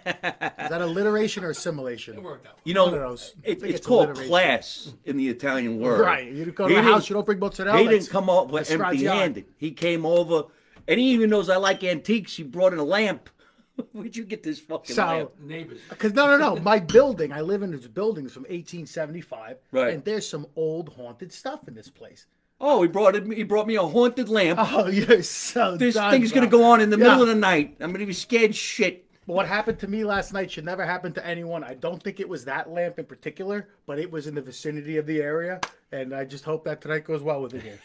that 0.70 0.80
alliteration 0.80 1.44
or 1.44 1.50
assimilation? 1.50 2.14
It 2.16 2.22
worked 2.22 2.46
out. 2.46 2.58
you 2.64 2.74
know, 2.74 2.86
One 2.86 2.94
of 2.94 3.00
those. 3.00 3.34
It, 3.42 3.62
it's, 3.62 3.64
it's 3.78 3.86
called 3.86 4.14
class 4.14 4.92
in 5.04 5.16
the 5.16 5.28
Italian 5.28 5.78
word. 5.80 6.00
Right. 6.00 6.30
You 6.32 6.46
go 6.46 6.68
to 6.68 6.72
He 6.72 6.78
a 6.78 6.82
didn't- 6.82 6.92
house, 6.94 7.08
you 7.08 7.14
don't 7.14 7.26
bring 7.26 7.38
mozzarella. 7.38 7.78
He 7.78 7.88
didn't 7.88 8.08
come 8.10 8.30
over 8.30 8.56
that's 8.56 8.70
Straziani. 8.70 8.90
empty-handed. 8.90 9.44
He 9.56 9.70
came 9.72 10.06
over, 10.06 10.44
and 10.88 10.98
he 11.00 11.10
even 11.12 11.30
knows 11.30 11.48
I 11.48 11.56
like 11.56 11.84
antiques. 11.84 12.36
He 12.36 12.42
brought 12.42 12.72
in 12.72 12.78
a 12.78 12.84
lamp. 12.84 13.28
Where'd 13.92 14.16
you 14.16 14.24
get 14.24 14.42
this 14.42 14.60
fucking 14.60 14.94
So- 14.94 15.04
lamp? 15.04 15.30
Neighbors. 15.40 15.80
Because 15.88 16.12
no, 16.14 16.26
no, 16.26 16.38
no. 16.38 16.56
My 16.62 16.78
building, 16.78 17.32
I 17.32 17.40
live 17.40 17.62
in 17.62 17.70
this 17.72 17.86
building 17.86 18.28
from 18.28 18.42
1875, 18.44 19.56
Right. 19.72 19.94
and 19.94 20.04
there's 20.04 20.28
some 20.28 20.46
old 20.56 20.90
haunted 20.90 21.32
stuff 21.32 21.66
in 21.68 21.74
this 21.74 21.90
place. 21.90 22.26
Oh, 22.60 22.80
he 22.82 22.88
brought 22.88 23.16
it. 23.16 23.26
He 23.32 23.42
brought 23.42 23.66
me 23.66 23.74
a 23.74 23.82
haunted 23.82 24.28
lamp. 24.28 24.60
Oh, 24.62 24.86
you're 24.88 25.22
so. 25.24 25.76
this 25.76 25.94
done, 25.96 26.12
thing's 26.12 26.30
gonna 26.30 26.46
go 26.46 26.62
on 26.64 26.80
in 26.80 26.88
the 26.88 26.96
Yeah. 26.96 27.02
middle 27.04 27.22
of 27.22 27.28
the 27.28 27.34
night. 27.34 27.76
I'm 27.80 27.92
gonna 27.92 28.06
be 28.06 28.12
scared 28.12 28.54
shit. 28.54 29.10
What 29.26 29.46
happened 29.46 29.78
to 29.80 29.88
me 29.88 30.04
last 30.04 30.32
night 30.32 30.50
should 30.50 30.64
never 30.66 30.84
happen 30.84 31.12
to 31.14 31.26
anyone. 31.26 31.64
I 31.64 31.74
don't 31.74 32.02
think 32.02 32.20
it 32.20 32.28
was 32.28 32.44
that 32.44 32.70
lamp 32.70 32.98
in 32.98 33.06
particular, 33.06 33.68
but 33.86 33.98
it 33.98 34.10
was 34.10 34.26
in 34.26 34.34
the 34.34 34.42
vicinity 34.42 34.98
of 34.98 35.06
the 35.06 35.20
area, 35.22 35.60
and 35.92 36.14
I 36.14 36.24
just 36.26 36.44
hope 36.44 36.64
that 36.64 36.80
tonight 36.82 37.04
goes 37.04 37.22
well 37.22 37.40
with 37.40 37.54
it 37.58 37.62
here. 37.62 37.78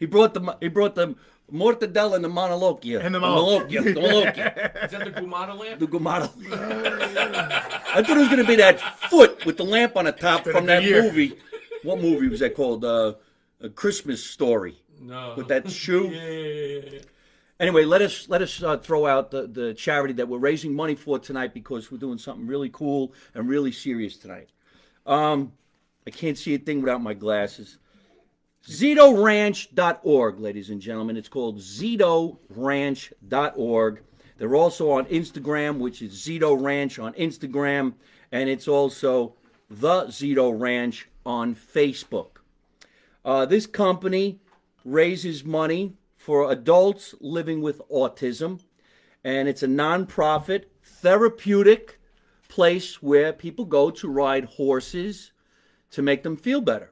He 0.00 0.06
brought 0.06 0.34
the 0.34 0.56
he 0.60 0.66
brought 0.68 0.96
the 0.96 1.14
mortadella 1.52 2.16
and 2.16 2.24
the 2.24 2.28
monolochia. 2.28 3.04
And 3.04 3.14
the 3.14 3.20
Monolochia, 3.20 3.84
the 3.84 4.00
Monolochia. 4.00 4.84
Is 4.84 4.90
that 4.90 5.04
the 5.04 5.20
Gumata 5.20 5.56
lamp? 5.56 5.78
the 5.78 5.86
Gumata. 5.86 6.28
I 7.94 8.02
thought 8.02 8.16
it 8.16 8.18
was 8.18 8.26
going 8.28 8.40
to 8.42 8.44
be 8.48 8.56
that 8.56 8.80
foot 9.08 9.46
with 9.46 9.56
the 9.56 9.64
lamp 9.64 9.96
on 9.96 10.06
the 10.06 10.12
top 10.12 10.42
from 10.44 10.66
that 10.66 10.82
year. 10.82 11.02
movie. 11.04 11.34
What 11.84 12.00
movie 12.00 12.26
was 12.28 12.40
that 12.40 12.56
called? 12.56 12.84
Uh, 12.84 13.14
a 13.60 13.68
Christmas 13.70 14.22
Story 14.22 14.76
No. 15.00 15.34
with 15.36 15.48
that 15.48 15.70
shoe. 15.70 16.08
Yeah, 16.12 16.22
yeah, 16.28 16.80
yeah, 16.80 16.90
yeah. 16.94 16.98
Anyway, 17.58 17.86
let 17.86 18.02
us 18.02 18.28
let 18.28 18.42
us 18.42 18.62
uh, 18.62 18.76
throw 18.76 19.06
out 19.06 19.30
the, 19.30 19.46
the 19.46 19.72
charity 19.72 20.12
that 20.12 20.28
we're 20.28 20.36
raising 20.36 20.74
money 20.74 20.94
for 20.94 21.18
tonight 21.18 21.54
because 21.54 21.90
we're 21.90 21.96
doing 21.96 22.18
something 22.18 22.46
really 22.46 22.68
cool 22.68 23.14
and 23.34 23.48
really 23.48 23.72
serious 23.72 24.18
tonight. 24.18 24.50
Um, 25.06 25.52
I 26.06 26.10
can't 26.10 26.36
see 26.36 26.54
a 26.54 26.58
thing 26.58 26.82
without 26.82 27.02
my 27.02 27.14
glasses. 27.14 27.78
ZitoRanch.org, 28.66 30.40
ladies 30.40 30.68
and 30.70 30.82
gentlemen. 30.82 31.16
It's 31.16 31.28
called 31.28 31.58
ZitoRanch.org. 31.58 34.02
They're 34.38 34.54
also 34.54 34.90
on 34.90 35.06
Instagram, 35.06 35.78
which 35.78 36.02
is 36.02 36.12
Zito 36.12 36.60
Ranch 36.60 36.98
on 36.98 37.14
Instagram, 37.14 37.94
and 38.30 38.50
it's 38.50 38.68
also 38.68 39.32
the 39.70 40.04
Zito 40.06 40.52
Ranch 40.58 41.08
on 41.24 41.54
Facebook. 41.54 42.40
Uh, 43.24 43.46
this 43.46 43.66
company 43.66 44.40
raises 44.84 45.42
money 45.42 45.94
for 46.26 46.50
adults 46.50 47.14
living 47.20 47.62
with 47.62 47.80
autism, 47.88 48.58
and 49.22 49.46
it's 49.46 49.62
a 49.62 49.68
nonprofit, 49.68 50.64
therapeutic 50.82 52.00
place 52.48 53.00
where 53.00 53.32
people 53.32 53.64
go 53.64 53.92
to 53.92 54.08
ride 54.08 54.44
horses 54.44 55.30
to 55.88 56.02
make 56.02 56.24
them 56.24 56.36
feel 56.36 56.60
better. 56.60 56.90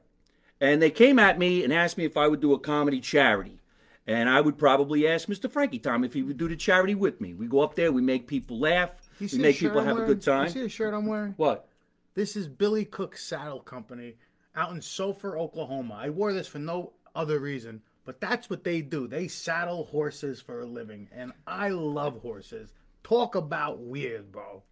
And 0.61 0.81
they 0.81 0.89
came 0.89 1.19
at 1.19 1.37
me 1.37 1.65
and 1.65 1.73
asked 1.73 1.97
me 1.97 2.05
if 2.05 2.15
I 2.15 2.29
would 2.29 2.39
do 2.39 2.53
a 2.53 2.59
comedy 2.59 3.01
charity. 3.01 3.59
And 4.07 4.29
I 4.29 4.39
would 4.39 4.57
probably 4.57 5.05
ask 5.05 5.27
Mr. 5.27 5.51
Frankie 5.51 5.79
Time 5.79 6.05
if 6.05 6.13
he 6.13 6.23
would 6.23 6.37
do 6.37 6.47
the 6.47 6.55
charity 6.55 6.95
with 6.95 7.19
me. 7.19 7.33
We 7.33 7.47
go 7.47 7.59
up 7.59 7.75
there, 7.75 7.91
we 7.91 8.01
make 8.01 8.27
people 8.27 8.57
laugh, 8.57 8.95
You 9.19 9.27
we 9.33 9.39
make 9.39 9.57
people 9.57 9.79
I'm 9.79 9.87
have 9.87 9.97
a 9.97 10.05
good 10.05 10.21
time. 10.21 10.45
You 10.45 10.51
see 10.51 10.61
the 10.61 10.69
shirt 10.69 10.93
I'm 10.93 11.07
wearing? 11.07 11.33
What? 11.35 11.67
This 12.13 12.37
is 12.37 12.47
Billy 12.47 12.85
Cook 12.85 13.17
Saddle 13.17 13.59
Company 13.59 14.15
out 14.55 14.71
in 14.71 14.81
Sulphur, 14.81 15.37
Oklahoma. 15.37 15.99
I 16.01 16.09
wore 16.09 16.31
this 16.31 16.47
for 16.47 16.59
no 16.59 16.93
other 17.13 17.39
reason, 17.39 17.81
but 18.05 18.21
that's 18.21 18.49
what 18.49 18.63
they 18.63 18.81
do. 18.81 19.07
They 19.07 19.27
saddle 19.27 19.85
horses 19.85 20.39
for 20.39 20.61
a 20.61 20.65
living, 20.65 21.09
and 21.11 21.33
I 21.45 21.69
love 21.69 22.21
horses. 22.21 22.71
Talk 23.03 23.35
about 23.35 23.79
weird, 23.79 24.31
bro. 24.31 24.63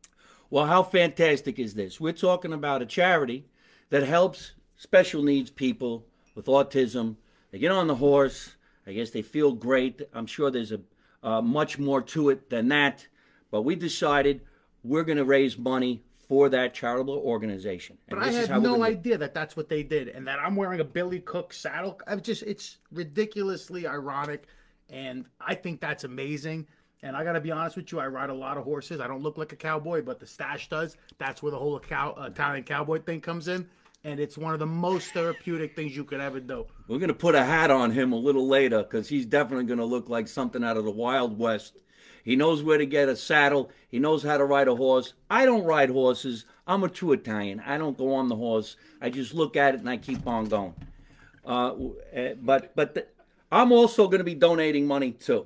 Well, 0.49 0.67
how 0.67 0.83
fantastic 0.83 1.57
is 1.57 1.73
this? 1.73 1.99
We're 1.99 2.13
talking 2.13 2.53
about 2.53 2.83
a 2.83 2.85
charity 2.85 3.45
that 3.89 4.03
helps 4.03 4.53
special 4.75 5.23
needs 5.23 5.49
people 5.49 6.05
with 6.35 6.45
autism. 6.45 7.15
They 7.51 7.59
get 7.59 7.71
on 7.71 7.87
the 7.87 7.95
horse. 7.95 8.55
I 8.85 8.93
guess 8.93 9.09
they 9.09 9.21
feel 9.21 9.53
great. 9.53 10.01
I'm 10.13 10.27
sure 10.27 10.51
there's 10.51 10.71
a 10.71 10.81
uh, 11.23 11.41
much 11.41 11.79
more 11.79 12.01
to 12.01 12.29
it 12.29 12.49
than 12.49 12.67
that. 12.67 13.07
But 13.49 13.61
we 13.61 13.75
decided 13.75 14.41
we're 14.83 15.03
going 15.03 15.17
to 15.17 15.25
raise 15.25 15.57
money 15.57 16.03
for 16.27 16.49
that 16.49 16.73
charitable 16.73 17.17
organization. 17.17 17.97
And 18.07 18.19
But 18.19 18.27
I 18.27 18.31
had 18.31 18.49
no 18.49 18.73
gonna 18.73 18.83
idea 18.83 19.17
that 19.17 19.33
that's 19.33 19.55
what 19.55 19.69
they 19.69 19.83
did, 19.83 20.07
and 20.07 20.27
that 20.27 20.39
I'm 20.39 20.55
wearing 20.55 20.79
a 20.79 20.85
Billy 20.85 21.19
Cook 21.19 21.53
saddle. 21.53 21.99
I'm 22.07 22.21
just, 22.21 22.43
it's 22.43 22.77
ridiculously 22.91 23.87
ironic, 23.87 24.47
and 24.89 25.25
I 25.39 25.55
think 25.55 25.81
that's 25.81 26.03
amazing. 26.03 26.67
And 27.01 27.17
I 27.17 27.25
got 27.25 27.33
to 27.33 27.41
be 27.41 27.51
honest 27.51 27.75
with 27.75 27.91
you, 27.91 27.99
I 27.99 28.07
ride 28.07 28.29
a 28.29 28.33
lot 28.33 28.57
of 28.57 28.63
horses. 28.63 29.01
I 29.01 29.07
don't 29.07 29.21
look 29.21 29.37
like 29.37 29.51
a 29.51 29.57
cowboy, 29.57 30.01
but 30.03 30.21
the 30.21 30.25
stash 30.25 30.69
does. 30.69 30.95
That's 31.17 31.43
where 31.43 31.51
the 31.51 31.59
whole 31.59 31.77
cow, 31.79 32.15
Italian 32.17 32.63
cowboy 32.63 33.01
thing 33.01 33.19
comes 33.19 33.49
in, 33.49 33.67
and 34.05 34.21
it's 34.21 34.37
one 34.37 34.53
of 34.53 34.59
the 34.59 34.65
most 34.65 35.11
therapeutic 35.11 35.75
things 35.75 35.95
you 35.95 36.05
could 36.05 36.21
ever 36.21 36.39
do. 36.39 36.65
We're 36.87 36.99
going 36.99 37.09
to 37.09 37.13
put 37.13 37.35
a 37.35 37.43
hat 37.43 37.71
on 37.71 37.91
him 37.91 38.13
a 38.13 38.17
little 38.17 38.47
later 38.47 38.83
because 38.83 39.09
he's 39.09 39.25
definitely 39.25 39.65
going 39.65 39.79
to 39.79 39.85
look 39.85 40.07
like 40.07 40.29
something 40.29 40.63
out 40.63 40.77
of 40.77 40.85
the 40.85 40.91
Wild 40.91 41.37
West. 41.37 41.77
He 42.23 42.35
knows 42.35 42.63
where 42.63 42.77
to 42.77 42.85
get 42.85 43.09
a 43.09 43.15
saddle. 43.15 43.69
He 43.89 43.99
knows 43.99 44.23
how 44.23 44.37
to 44.37 44.45
ride 44.45 44.67
a 44.69 44.75
horse. 44.75 45.13
I 45.29 45.45
don't 45.45 45.65
ride 45.65 45.89
horses. 45.89 46.45
I'm 46.65 46.83
a 46.83 46.89
true 46.89 47.11
Italian. 47.11 47.61
I 47.65 47.77
don't 47.77 47.97
go 47.97 48.13
on 48.15 48.29
the 48.29 48.35
horse. 48.35 48.77
I 49.01 49.09
just 49.09 49.33
look 49.33 49.57
at 49.57 49.75
it 49.75 49.81
and 49.81 49.89
I 49.89 49.97
keep 49.97 50.25
on 50.25 50.45
going. 50.45 50.73
Uh, 51.45 51.73
uh, 52.15 52.33
but 52.41 52.73
but 52.75 52.93
the, 52.93 53.07
I'm 53.51 53.71
also 53.71 54.07
going 54.07 54.19
to 54.19 54.23
be 54.23 54.35
donating 54.35 54.87
money 54.87 55.11
too. 55.11 55.45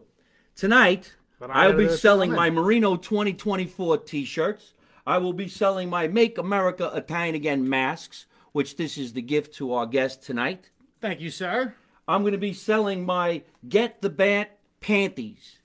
Tonight, 0.56 1.16
I 1.42 1.66
I'll 1.66 1.74
be 1.74 1.90
selling 1.90 2.30
coming. 2.30 2.56
my 2.56 2.62
Marino 2.62 2.96
2024 2.96 3.98
t-shirts. 4.00 4.74
I 5.06 5.18
will 5.18 5.34
be 5.34 5.48
selling 5.48 5.90
my 5.90 6.08
Make 6.08 6.38
America 6.38 6.92
Italian 6.94 7.34
Again 7.34 7.68
masks, 7.68 8.26
which 8.52 8.76
this 8.76 8.98
is 8.98 9.14
the 9.14 9.22
gift 9.22 9.56
to 9.56 9.74
our 9.74 9.86
guest 9.86 10.22
tonight. 10.22 10.70
Thank 11.02 11.22
you, 11.22 11.32
sir. 11.32 11.74
I'm 12.08 12.22
going 12.22 12.34
to 12.34 12.38
be 12.38 12.54
selling 12.54 13.06
my 13.06 13.42
Get 13.68 14.02
the 14.02 14.10
Bat 14.10 14.58
panties. 14.82 15.57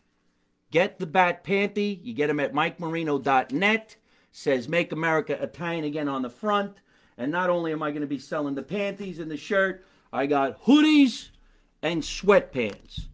Get 0.72 0.98
the 0.98 1.06
Bat 1.06 1.44
Panty. 1.44 2.00
You 2.02 2.14
get 2.14 2.28
them 2.28 2.40
at 2.40 2.54
MikeMarino.net. 2.54 3.96
Says 4.32 4.68
Make 4.68 4.90
America 4.90 5.40
Italian 5.40 5.84
again 5.84 6.08
on 6.08 6.22
the 6.22 6.30
front. 6.30 6.78
And 7.18 7.30
not 7.30 7.50
only 7.50 7.72
am 7.72 7.82
I 7.82 7.90
going 7.90 8.00
to 8.00 8.06
be 8.06 8.18
selling 8.18 8.54
the 8.54 8.62
panties 8.62 9.18
and 9.18 9.30
the 9.30 9.36
shirt, 9.36 9.84
I 10.12 10.24
got 10.26 10.64
hoodies 10.64 11.28
and 11.82 12.02
sweatpants. 12.02 13.06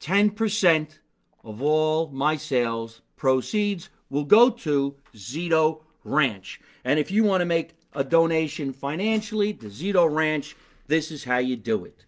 10% 0.00 0.98
of 1.44 1.60
all 1.60 2.08
my 2.08 2.34
sales 2.36 3.02
proceeds 3.14 3.90
will 4.08 4.24
go 4.24 4.48
to 4.48 4.96
Zito 5.14 5.82
Ranch. 6.02 6.60
And 6.82 6.98
if 6.98 7.10
you 7.10 7.24
want 7.24 7.42
to 7.42 7.46
make 7.46 7.74
a 7.92 8.04
donation 8.04 8.72
financially 8.72 9.52
to 9.54 9.66
Zito 9.66 10.10
Ranch, 10.10 10.56
this 10.86 11.10
is 11.10 11.24
how 11.24 11.38
you 11.38 11.56
do 11.56 11.84
it. 11.84 12.06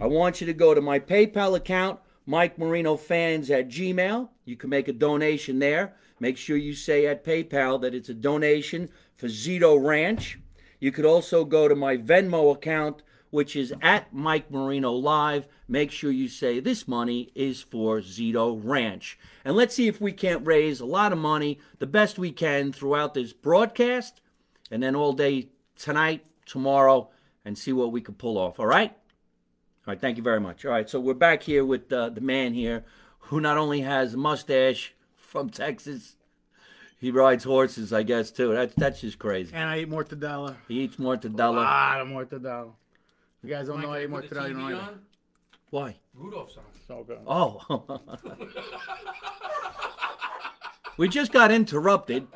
I 0.00 0.06
want 0.06 0.40
you 0.40 0.46
to 0.46 0.54
go 0.54 0.72
to 0.72 0.80
my 0.80 0.98
PayPal 0.98 1.56
account, 1.56 2.00
Mike 2.30 2.56
Marino 2.58 2.96
Fans 2.96 3.50
at 3.50 3.66
Gmail. 3.66 4.28
You 4.44 4.54
can 4.54 4.70
make 4.70 4.86
a 4.86 4.92
donation 4.92 5.58
there. 5.58 5.96
Make 6.20 6.36
sure 6.36 6.56
you 6.56 6.74
say 6.74 7.04
at 7.06 7.24
PayPal 7.24 7.80
that 7.80 7.92
it's 7.92 8.08
a 8.08 8.14
donation 8.14 8.88
for 9.16 9.26
Zito 9.26 9.84
Ranch. 9.84 10.38
You 10.78 10.92
could 10.92 11.04
also 11.04 11.44
go 11.44 11.66
to 11.66 11.74
my 11.74 11.96
Venmo 11.96 12.54
account, 12.54 13.02
which 13.30 13.56
is 13.56 13.74
at 13.82 14.14
Mike 14.14 14.48
Marino 14.48 14.92
Live. 14.92 15.48
Make 15.66 15.90
sure 15.90 16.12
you 16.12 16.28
say 16.28 16.60
this 16.60 16.86
money 16.86 17.32
is 17.34 17.62
for 17.62 17.98
Zito 17.98 18.60
Ranch. 18.62 19.18
And 19.44 19.56
let's 19.56 19.74
see 19.74 19.88
if 19.88 20.00
we 20.00 20.12
can't 20.12 20.46
raise 20.46 20.78
a 20.78 20.86
lot 20.86 21.10
of 21.10 21.18
money, 21.18 21.58
the 21.80 21.86
best 21.88 22.16
we 22.16 22.30
can 22.30 22.72
throughout 22.72 23.12
this 23.12 23.32
broadcast, 23.32 24.20
and 24.70 24.80
then 24.80 24.94
all 24.94 25.14
day 25.14 25.48
tonight, 25.74 26.24
tomorrow, 26.46 27.10
and 27.44 27.58
see 27.58 27.72
what 27.72 27.90
we 27.90 28.00
can 28.00 28.14
pull 28.14 28.38
off. 28.38 28.60
All 28.60 28.68
right? 28.68 28.96
All 29.86 29.92
right, 29.92 30.00
thank 30.00 30.16
you 30.16 30.22
very 30.22 30.40
much. 30.40 30.64
All 30.64 30.72
right, 30.72 30.88
so 30.88 31.00
we're 31.00 31.14
back 31.14 31.42
here 31.42 31.64
with 31.64 31.92
uh, 31.92 32.10
the 32.10 32.20
man 32.20 32.54
here 32.54 32.84
who 33.18 33.40
not 33.40 33.56
only 33.56 33.80
has 33.80 34.14
a 34.14 34.16
mustache 34.16 34.94
from 35.16 35.50
Texas, 35.50 36.16
he 36.98 37.10
rides 37.10 37.44
horses, 37.44 37.92
I 37.92 38.02
guess, 38.02 38.30
too. 38.30 38.52
That's, 38.52 38.74
that's 38.74 39.00
just 39.00 39.18
crazy. 39.18 39.52
And 39.54 39.68
I 39.68 39.80
eat 39.80 39.90
mortadella. 39.90 40.56
He 40.68 40.80
eats 40.80 40.96
mortadella. 40.96 41.22
A 41.22 41.30
mortadella. 41.30 41.54
lot 41.56 42.00
of 42.02 42.08
mortadella. 42.08 42.72
You 43.42 43.48
guys 43.48 43.68
don't 43.68 43.76
Mike, 43.78 43.86
know 43.86 43.92
I 43.94 43.98
you 44.00 44.04
eat 44.04 44.10
put 44.10 44.28
the 44.28 44.34
mortadella. 44.36 44.48
You 44.48 44.54
TV 44.54 44.58
know 44.58 44.66
I 44.66 44.70
do. 44.70 44.76
on? 44.76 45.00
Why? 45.70 45.96
Rudolph's 46.14 46.56
on. 46.58 46.64
So 46.86 47.04
good. 47.04 47.18
Oh. 47.26 48.00
we 50.98 51.08
just 51.08 51.32
got 51.32 51.50
interrupted 51.50 52.26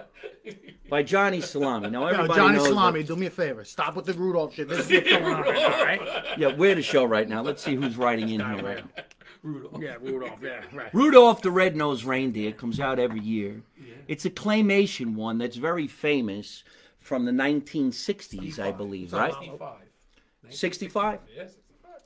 by 0.89 1.03
Johnny 1.03 1.41
Salami. 1.41 1.91
Now, 1.91 2.03
Yo, 2.03 2.07
everybody 2.09 2.39
Johnny 2.39 2.57
knows 2.59 2.69
Salami, 2.69 3.01
that- 3.03 3.09
do 3.09 3.17
me 3.17 3.27
a 3.27 3.31
favor. 3.31 3.65
Stop 3.65 3.97
with 3.97 4.07
the 4.07 4.13
Rudolph 4.15 4.55
shit. 4.55 4.69
This 4.69 4.91
is 4.91 4.93
what's 4.93 5.11
going 5.11 5.25
on 5.25 5.43
right 5.43 5.57
all 5.57 5.85
right? 5.85 6.39
yeah, 6.39 6.55
we're 6.55 6.75
the 6.75 6.83
show 6.83 7.05
right 7.05 7.29
now. 7.29 7.43
Let's 7.43 7.63
see 7.63 7.75
who's 7.75 7.97
writing 7.97 8.29
in 8.29 8.41
here 8.41 8.63
right 8.63 8.85
now. 8.85 9.03
Rudolph. 9.43 9.83
Yeah, 9.83 9.97
Rudolph. 10.01 10.39
Yeah, 10.43 10.63
right. 10.73 10.95
Rudolph 10.95 11.43
the 11.43 11.51
Red-Nosed 11.51 12.05
Reindeer 12.05 12.53
comes 12.53 12.81
out 12.81 12.99
every 12.99 13.21
year. 13.21 13.63
Yeah. 13.79 13.95
It's 14.09 14.25
a 14.25 14.31
claymation 14.31 15.15
one 15.15 15.39
that's 15.39 15.57
very 15.57 15.87
famous 15.87 16.65
from 16.99 17.27
the 17.27 17.33
1960s, 17.33 18.59
I 18.59 18.73
believe, 18.73 19.13
right? 19.13 19.33
65. 19.35 19.79
65? 20.49 21.19
Yes, 21.37 21.53
65. 21.53 22.01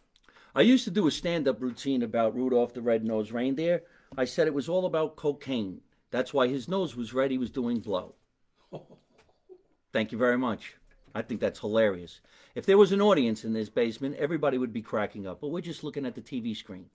I 0.54 0.60
used 0.62 0.84
to 0.84 0.90
do 0.90 1.06
a 1.06 1.10
stand-up 1.12 1.60
routine 1.62 2.02
about 2.02 2.34
Rudolph 2.34 2.74
the 2.74 2.82
Red-Nosed 2.82 3.30
Reindeer. 3.30 3.82
I 4.16 4.24
said 4.24 4.46
it 4.48 4.54
was 4.54 4.68
all 4.68 4.86
about 4.86 5.14
cocaine. 5.16 5.80
That's 6.10 6.32
why 6.34 6.48
his 6.48 6.68
nose 6.68 6.96
was 6.96 7.12
red. 7.12 7.30
He 7.30 7.38
was 7.38 7.50
doing 7.50 7.80
blow. 7.80 8.14
Thank 9.92 10.12
you 10.12 10.18
very 10.18 10.38
much. 10.38 10.74
I 11.14 11.22
think 11.22 11.40
that's 11.40 11.60
hilarious. 11.60 12.20
If 12.54 12.66
there 12.66 12.78
was 12.78 12.92
an 12.92 13.00
audience 13.00 13.44
in 13.44 13.52
this 13.52 13.68
basement, 13.68 14.16
everybody 14.16 14.58
would 14.58 14.72
be 14.72 14.82
cracking 14.82 15.26
up. 15.26 15.40
But 15.40 15.48
we're 15.48 15.60
just 15.60 15.84
looking 15.84 16.06
at 16.06 16.14
the 16.14 16.20
TV 16.20 16.56
screen. 16.56 16.86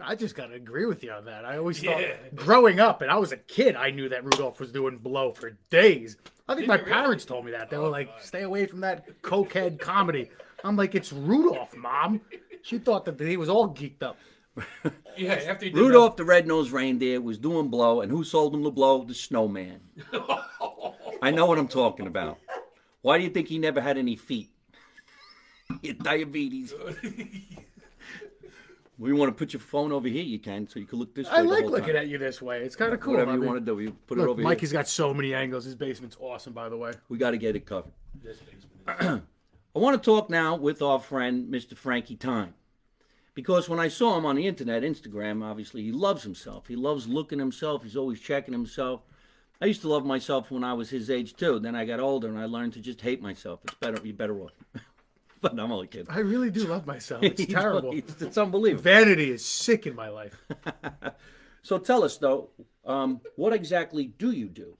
I 0.00 0.14
just 0.14 0.34
gotta 0.34 0.54
agree 0.54 0.86
with 0.86 1.04
you 1.04 1.12
on 1.12 1.26
that. 1.26 1.44
I 1.44 1.58
always 1.58 1.82
thought, 1.82 2.00
Yeah. 2.00 2.16
growing 2.34 2.80
up, 2.80 3.02
and 3.02 3.10
I 3.10 3.16
was 3.16 3.32
a 3.32 3.36
kid, 3.36 3.76
I 3.76 3.90
knew 3.90 4.08
that 4.08 4.24
Rudolph 4.24 4.58
was 4.58 4.72
doing 4.72 4.96
blow 4.96 5.32
for 5.32 5.50
days. 5.68 6.16
I 6.48 6.54
think 6.54 6.62
Did 6.62 6.68
my 6.68 6.74
you 6.76 6.80
really? 6.84 6.92
parents 6.92 7.24
told 7.26 7.44
me 7.44 7.50
that. 7.52 7.68
They 7.68 7.76
were 7.76 7.86
oh, 7.86 7.90
like, 7.90 8.08
"Stay 8.20 8.42
away 8.42 8.66
from 8.66 8.80
that 8.80 9.22
cokehead 9.22 9.78
comedy." 9.80 10.30
I'm 10.64 10.76
like, 10.76 10.94
"It's 10.94 11.12
Rudolph, 11.12 11.76
mom." 11.76 12.22
She 12.62 12.78
thought 12.78 13.04
that 13.04 13.20
he 13.20 13.36
was 13.36 13.48
all 13.48 13.68
geeked 13.68 14.02
up. 14.02 14.16
Yeah, 15.14 15.34
after 15.34 15.66
he 15.66 15.70
did 15.70 15.78
Rudolph 15.78 16.16
the 16.16 16.24
Red-Nosed 16.24 16.72
Reindeer 16.72 17.20
was 17.20 17.36
doing 17.36 17.68
blow, 17.68 18.00
and 18.00 18.10
who 18.10 18.24
sold 18.24 18.54
him 18.54 18.62
the 18.62 18.70
blow? 18.70 19.04
The 19.04 19.12
snowman. 19.12 19.80
I 21.22 21.30
know 21.30 21.46
what 21.46 21.58
I'm 21.58 21.68
talking 21.68 22.06
about. 22.08 22.38
Why 23.00 23.16
do 23.16 23.24
you 23.24 23.30
think 23.30 23.48
he 23.48 23.58
never 23.58 23.80
had 23.80 23.96
any 23.96 24.16
feet? 24.16 24.50
Diabetes. 26.02 26.74
we 28.98 29.12
want 29.12 29.30
to 29.30 29.32
put 29.32 29.52
your 29.52 29.60
phone 29.60 29.92
over 29.92 30.08
here, 30.08 30.24
you 30.24 30.38
can, 30.40 30.68
so 30.68 30.80
you 30.80 30.86
can 30.86 30.98
look 30.98 31.14
this 31.14 31.26
way. 31.28 31.32
I 31.36 31.40
like 31.42 31.64
looking 31.64 31.94
time. 31.94 31.96
at 31.96 32.08
you 32.08 32.18
this 32.18 32.42
way. 32.42 32.62
It's 32.62 32.76
kind 32.76 32.92
of 32.92 33.00
cool. 33.00 33.12
Whatever 33.12 33.30
I 33.30 33.34
you 33.34 33.40
mean, 33.40 33.50
want 33.50 33.64
to 33.64 33.74
do, 33.74 33.80
you 33.80 33.92
put 34.06 34.18
it 34.18 34.22
Look, 34.22 34.30
over 34.30 34.42
Mikey's 34.42 34.72
here. 34.72 34.80
got 34.80 34.88
so 34.88 35.14
many 35.14 35.32
angles. 35.32 35.64
His 35.64 35.76
basement's 35.76 36.16
awesome, 36.20 36.52
by 36.52 36.68
the 36.68 36.76
way. 36.76 36.92
We 37.08 37.18
got 37.18 37.30
to 37.30 37.38
get 37.38 37.54
it 37.56 37.66
covered. 37.66 37.92
This 38.22 38.38
basement. 38.38 39.22
I 39.74 39.78
want 39.78 40.02
to 40.02 40.04
talk 40.04 40.28
now 40.28 40.56
with 40.56 40.82
our 40.82 40.98
friend, 40.98 41.52
Mr. 41.52 41.76
Frankie 41.76 42.16
Time. 42.16 42.54
Because 43.34 43.68
when 43.68 43.80
I 43.80 43.88
saw 43.88 44.18
him 44.18 44.26
on 44.26 44.36
the 44.36 44.46
internet, 44.46 44.82
Instagram, 44.82 45.42
obviously, 45.42 45.82
he 45.82 45.92
loves 45.92 46.24
himself. 46.24 46.66
He 46.66 46.76
loves 46.76 47.08
looking 47.08 47.38
himself. 47.38 47.82
He's 47.82 47.96
always 47.96 48.20
checking 48.20 48.52
himself. 48.52 49.00
I 49.62 49.66
used 49.66 49.80
to 49.82 49.88
love 49.88 50.04
myself 50.04 50.50
when 50.50 50.64
I 50.64 50.72
was 50.74 50.90
his 50.90 51.08
age, 51.08 51.34
too. 51.34 51.60
Then 51.60 51.76
I 51.76 51.84
got 51.84 52.00
older 52.00 52.28
and 52.28 52.38
I 52.38 52.46
learned 52.46 52.72
to 52.72 52.80
just 52.80 53.00
hate 53.00 53.22
myself. 53.22 53.60
It's 53.64 53.74
better, 53.74 54.00
you're 54.02 54.12
better 54.12 54.38
off. 54.40 54.50
but 55.40 55.52
I'm 55.52 55.70
only 55.70 55.86
kidding. 55.86 56.08
I 56.10 56.18
really 56.18 56.50
do 56.50 56.66
love 56.66 56.84
myself. 56.84 57.22
It's 57.22 57.46
terrible. 57.46 57.92
It's, 57.92 58.20
it's 58.20 58.36
unbelievable. 58.36 58.82
Vanity 58.82 59.30
is 59.30 59.44
sick 59.44 59.86
in 59.86 59.94
my 59.94 60.08
life. 60.08 60.36
So 61.62 61.78
tell 61.78 62.02
us, 62.02 62.16
though, 62.16 62.50
um, 62.84 63.20
what 63.36 63.52
exactly 63.52 64.06
do 64.06 64.32
you 64.32 64.48
do? 64.48 64.76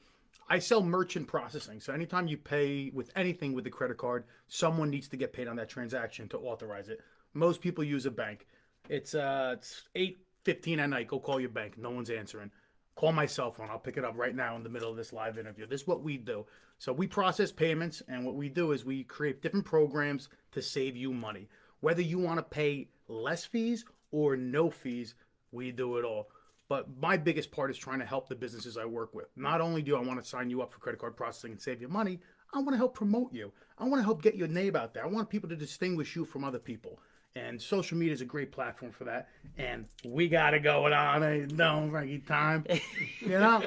I 0.49 0.59
sell 0.59 0.83
merchant 0.83 1.29
processing. 1.29 1.81
So 1.81 1.93
anytime 1.93 2.27
you 2.27 2.37
pay 2.37 2.91
with 2.93 3.11
anything 3.15 3.53
with 3.53 3.63
the 3.63 3.71
credit 3.71 3.99
card, 3.99 4.25
someone 4.49 4.91
needs 4.91 5.07
to 5.09 5.17
get 5.17 5.33
paid 5.33 5.47
on 5.47 5.57
that 5.57 5.69
transaction 5.69 6.29
to 6.31 6.39
authorize 6.39 6.89
it. 6.89 7.01
Most 7.35 7.61
people 7.61 7.85
use 7.85 8.05
a 8.05 8.11
bank. 8.11 8.47
It's 8.89 9.15
uh 9.15 9.55
it's 9.57 9.83
eight 9.95 10.27
fifteen 10.43 10.81
at 10.81 10.91
night. 10.91 11.07
Go 11.07 11.21
call 11.21 11.39
your 11.39 11.49
bank. 11.51 11.79
No 11.79 11.91
one's 11.91 12.11
answering. 12.11 12.51
Call 12.95 13.13
my 13.13 13.27
cell 13.27 13.51
phone. 13.51 13.71
I'll 13.71 13.79
pick 13.79 13.97
it 13.97 14.05
up 14.05 14.17
right 14.17 14.35
now 14.35 14.55
in 14.57 14.63
the 14.63 14.69
middle 14.69 14.91
of 14.91 14.97
this 14.97 15.13
live 15.13 15.39
interview. 15.39 15.67
This 15.67 15.83
is 15.83 15.87
what 15.87 16.03
we 16.03 16.17
do. 16.19 16.47
So 16.79 16.93
we 16.93 17.07
process 17.07 17.53
payments, 17.53 18.03
and 18.09 18.25
what 18.25 18.35
we 18.35 18.49
do 18.49 18.73
is 18.73 18.85
we 18.85 19.05
create 19.05 19.41
different 19.41 19.65
programs 19.65 20.29
to 20.53 20.61
save 20.61 20.97
you 20.97 21.13
money. 21.13 21.49
Whether 21.81 22.03
you 22.03 22.19
want 22.19 22.39
to 22.39 22.43
pay 22.43 22.89
less 23.09 23.45
fees 23.45 23.85
or 24.11 24.37
no 24.37 24.71
fees, 24.71 25.15
we 25.53 25.73
do 25.73 25.97
it 25.97 26.05
all. 26.05 26.29
But 26.69 26.89
my 27.01 27.17
biggest 27.17 27.51
part 27.51 27.71
is 27.71 27.77
trying 27.77 27.99
to 27.99 28.07
help 28.07 28.29
the 28.29 28.35
businesses 28.35 28.77
I 28.77 28.85
work 28.85 29.15
with. 29.15 29.27
Not 29.37 29.61
only 29.61 29.83
do 29.83 29.97
I 29.97 30.01
want 30.01 30.23
to 30.23 30.29
sign 30.29 30.51
you 30.51 30.63
up 30.63 30.71
for 30.71 30.79
credit 30.79 31.01
card 31.01 31.17
processing 31.17 31.53
and 31.53 31.61
save 31.61 31.81
you 31.81 31.89
money, 31.89 32.21
I 32.55 32.59
want 32.59 32.71
to 32.71 32.79
help 32.79 32.95
promote 32.95 33.33
you. 33.33 33.53
I 33.79 33.85
want 33.85 34.01
to 34.01 34.05
help 34.05 34.23
get 34.23 34.37
your 34.37 34.49
name 34.49 34.77
out 34.77 34.95
there. 34.95 35.05
I 35.05 35.09
want 35.09 35.31
people 35.31 35.49
to 35.49 35.57
distinguish 35.57 36.15
you 36.15 36.25
from 36.25 36.45
other 36.45 36.59
people. 36.59 36.99
And 37.35 37.61
social 37.61 37.97
media 37.97 38.13
is 38.13 38.21
a 38.21 38.27
great 38.27 38.53
platform 38.53 38.93
for 38.93 39.05
that. 39.05 39.29
And 39.57 39.87
we 40.05 40.29
got 40.29 40.53
it 40.55 40.61
going 40.61 40.93
on. 40.93 41.23
Hey, 41.23 41.47
no, 41.55 41.89
Frankie, 41.91 42.19
time. 42.19 42.65
You 43.21 43.39
know? 43.39 43.65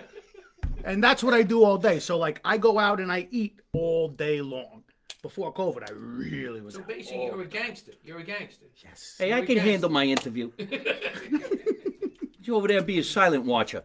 And 0.83 1.03
that's 1.03 1.23
what 1.23 1.33
I 1.33 1.41
do 1.41 1.63
all 1.63 1.77
day. 1.77 1.99
So, 1.99 2.17
like, 2.17 2.39
I 2.45 2.57
go 2.57 2.77
out 2.77 2.99
and 2.99 3.11
I 3.11 3.27
eat 3.31 3.59
all 3.73 4.07
day 4.09 4.41
long. 4.41 4.83
Before 5.23 5.51
COVID, 5.51 5.89
I 5.89 5.93
really 5.93 6.61
was. 6.61 6.75
So 6.75 6.81
basically, 6.81 7.21
all- 7.21 7.37
you're 7.37 7.41
a 7.41 7.47
gangster. 7.47 7.93
You're 8.03 8.19
a 8.19 8.23
gangster. 8.23 8.67
Yes. 8.83 9.15
Hey, 9.17 9.33
I 9.33 9.43
can 9.43 9.57
handle 9.57 9.89
my 9.89 10.03
interview. 10.05 10.51
you 12.43 12.55
over 12.55 12.67
there 12.67 12.83
be 12.83 12.99
a 12.99 13.03
silent 13.03 13.43
watcher. 13.43 13.83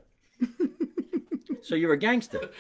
so 1.62 1.75
you're 1.75 1.94
a 1.94 1.96
gangster. 1.96 2.50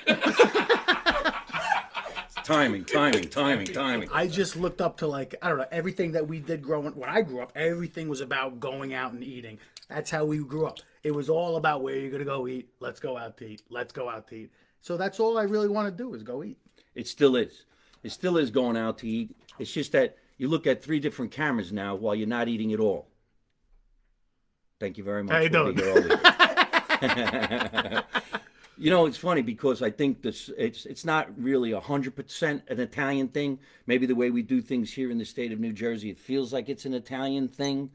Timing, 2.50 2.84
timing, 2.84 3.28
timing, 3.28 3.66
timing. 3.66 4.08
I 4.12 4.26
just 4.26 4.56
looked 4.56 4.80
up 4.80 4.96
to 4.98 5.06
like 5.06 5.36
I 5.40 5.48
don't 5.48 5.58
know 5.58 5.66
everything 5.70 6.12
that 6.12 6.26
we 6.26 6.40
did 6.40 6.62
growing 6.62 6.90
when 6.96 7.08
I 7.08 7.22
grew 7.22 7.40
up. 7.40 7.52
Everything 7.54 8.08
was 8.08 8.20
about 8.20 8.58
going 8.58 8.92
out 8.92 9.12
and 9.12 9.22
eating. 9.22 9.58
That's 9.88 10.10
how 10.10 10.24
we 10.24 10.38
grew 10.38 10.66
up. 10.66 10.78
It 11.04 11.12
was 11.12 11.30
all 11.30 11.56
about 11.56 11.82
where 11.82 11.96
you're 11.96 12.10
gonna 12.10 12.24
go 12.24 12.48
eat. 12.48 12.68
Let's 12.80 12.98
go 12.98 13.16
out 13.16 13.36
to 13.38 13.46
eat. 13.46 13.62
Let's 13.70 13.92
go 13.92 14.08
out 14.08 14.26
to 14.28 14.34
eat. 14.34 14.50
So 14.80 14.96
that's 14.96 15.20
all 15.20 15.38
I 15.38 15.44
really 15.44 15.68
want 15.68 15.88
to 15.88 16.02
do 16.02 16.14
is 16.14 16.22
go 16.22 16.42
eat. 16.42 16.58
It 16.94 17.06
still 17.06 17.36
is. 17.36 17.66
It 18.02 18.10
still 18.10 18.36
is 18.36 18.50
going 18.50 18.76
out 18.76 18.98
to 18.98 19.08
eat. 19.08 19.36
It's 19.58 19.70
just 19.72 19.92
that 19.92 20.16
you 20.38 20.48
look 20.48 20.66
at 20.66 20.82
three 20.82 21.00
different 21.00 21.30
cameras 21.32 21.70
now 21.70 21.94
while 21.94 22.14
you're 22.14 22.26
not 22.26 22.48
eating 22.48 22.72
at 22.72 22.80
all. 22.80 23.06
Thank 24.80 24.96
you 24.96 25.04
very 25.04 25.22
much. 25.22 25.32
How 25.34 25.40
you 25.40 25.50
We'll 25.50 25.72
doing? 25.74 26.08
here 28.84 28.96
all 28.96 29.04
week. 29.04 29.04
you 29.04 29.04
know, 29.04 29.06
it's 29.06 29.16
funny 29.18 29.42
because 29.42 29.82
I 29.82 29.90
think 29.90 30.22
this 30.22 30.50
it's 30.56 30.86
it's 30.86 31.04
not 31.04 31.28
really 31.36 31.72
hundred 31.72 32.16
percent 32.16 32.62
an 32.68 32.80
Italian 32.80 33.28
thing. 33.28 33.58
Maybe 33.86 34.06
the 34.06 34.14
way 34.14 34.30
we 34.30 34.42
do 34.42 34.60
things 34.60 34.92
here 34.92 35.10
in 35.10 35.18
the 35.18 35.24
state 35.24 35.52
of 35.52 35.60
New 35.60 35.72
Jersey, 35.72 36.10
it 36.10 36.18
feels 36.18 36.52
like 36.52 36.68
it's 36.68 36.84
an 36.84 36.94
Italian 36.94 37.48
thing. 37.48 37.90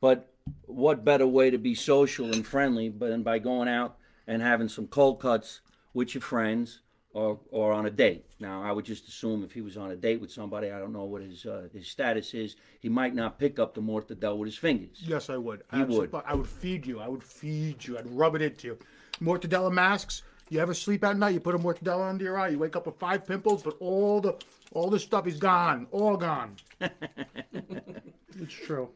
But 0.00 0.32
what 0.66 1.04
better 1.04 1.26
way 1.26 1.50
to 1.50 1.58
be 1.58 1.74
social 1.74 2.32
and 2.32 2.46
friendly 2.46 2.88
than 2.88 3.22
by 3.22 3.38
going 3.38 3.68
out 3.68 3.96
and 4.26 4.42
having 4.42 4.68
some 4.68 4.86
cold 4.86 5.20
cuts 5.20 5.60
with 5.92 6.14
your 6.14 6.22
friends 6.22 6.80
or 7.12 7.40
or 7.50 7.72
on 7.72 7.86
a 7.86 7.90
date. 7.90 8.24
Now, 8.38 8.62
I 8.62 8.72
would 8.72 8.84
just 8.84 9.08
assume 9.08 9.42
if 9.42 9.52
he 9.52 9.60
was 9.60 9.76
on 9.76 9.90
a 9.90 9.96
date 9.96 10.20
with 10.20 10.30
somebody, 10.30 10.70
I 10.70 10.78
don't 10.78 10.92
know 10.92 11.04
what 11.04 11.22
his 11.22 11.44
uh, 11.44 11.68
his 11.72 11.88
status 11.88 12.34
is. 12.34 12.56
He 12.80 12.88
might 12.88 13.14
not 13.14 13.38
pick 13.38 13.58
up 13.58 13.74
the 13.74 13.82
mortadella 13.82 14.36
with 14.36 14.46
his 14.46 14.56
fingers. 14.56 14.98
Yes, 15.00 15.28
I 15.28 15.36
would. 15.36 15.62
You 15.72 15.82
Absolutely. 15.82 16.08
would. 16.08 16.24
I 16.26 16.34
would 16.34 16.48
feed 16.48 16.86
you. 16.86 17.00
I 17.00 17.08
would 17.08 17.24
feed 17.24 17.84
you. 17.84 17.98
I'd 17.98 18.08
rub 18.10 18.34
it 18.36 18.42
into 18.42 18.68
you. 18.68 18.78
Mortadella 19.22 19.72
masks. 19.72 20.22
You 20.48 20.58
ever 20.60 20.74
sleep 20.74 21.04
at 21.04 21.16
night? 21.16 21.34
You 21.34 21.40
put 21.40 21.54
a 21.54 21.58
mortadella 21.58 22.08
under 22.08 22.24
your 22.24 22.38
eye. 22.38 22.48
You 22.48 22.58
wake 22.58 22.74
up 22.74 22.86
with 22.86 22.96
five 22.98 23.26
pimples, 23.26 23.62
but 23.62 23.76
all 23.78 24.20
the 24.20 24.34
all 24.72 24.90
the 24.90 24.98
stuff 24.98 25.26
is 25.26 25.38
gone. 25.38 25.86
All 25.92 26.16
gone. 26.16 26.56
it's 26.80 28.52
true. 28.52 28.88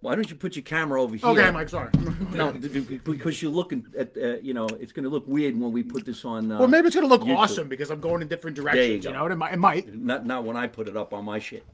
Why 0.00 0.16
don't 0.16 0.28
you 0.28 0.34
put 0.34 0.56
your 0.56 0.64
camera 0.64 1.00
over 1.00 1.14
here? 1.14 1.28
Okay, 1.28 1.50
Mike. 1.50 1.68
Sorry. 1.68 1.90
No, 2.32 2.50
th- 2.50 2.72
th- 2.72 3.04
because 3.04 3.42
you're 3.42 3.52
looking 3.52 3.84
at, 3.98 4.16
uh, 4.16 4.36
you 4.38 4.54
know, 4.54 4.66
it's 4.80 4.90
going 4.90 5.04
to 5.04 5.10
look 5.10 5.28
weird 5.28 5.58
when 5.58 5.70
we 5.70 5.82
put 5.82 6.06
this 6.06 6.24
on. 6.24 6.50
Uh, 6.50 6.60
Well, 6.60 6.68
maybe 6.68 6.86
it's 6.86 6.96
gonna 6.96 7.06
look 7.06 7.20
YouTube. 7.22 7.36
awesome 7.36 7.68
because 7.68 7.90
I'm 7.90 8.00
going 8.00 8.22
in 8.22 8.28
different 8.28 8.56
you 8.56 8.62
directions. 8.62 9.04
You, 9.04 9.10
go. 9.12 9.12
know, 9.12 9.26
it 9.26 9.36
might. 9.36 9.52
It 9.52 9.58
might. 9.58 9.94
Not 9.94 10.24
not 10.24 10.44
when 10.44 10.56
I 10.56 10.66
put 10.66 10.88
it 10.88 10.96
up 10.96 11.12
on 11.12 11.26
my 11.26 11.38
shit. 11.38 11.64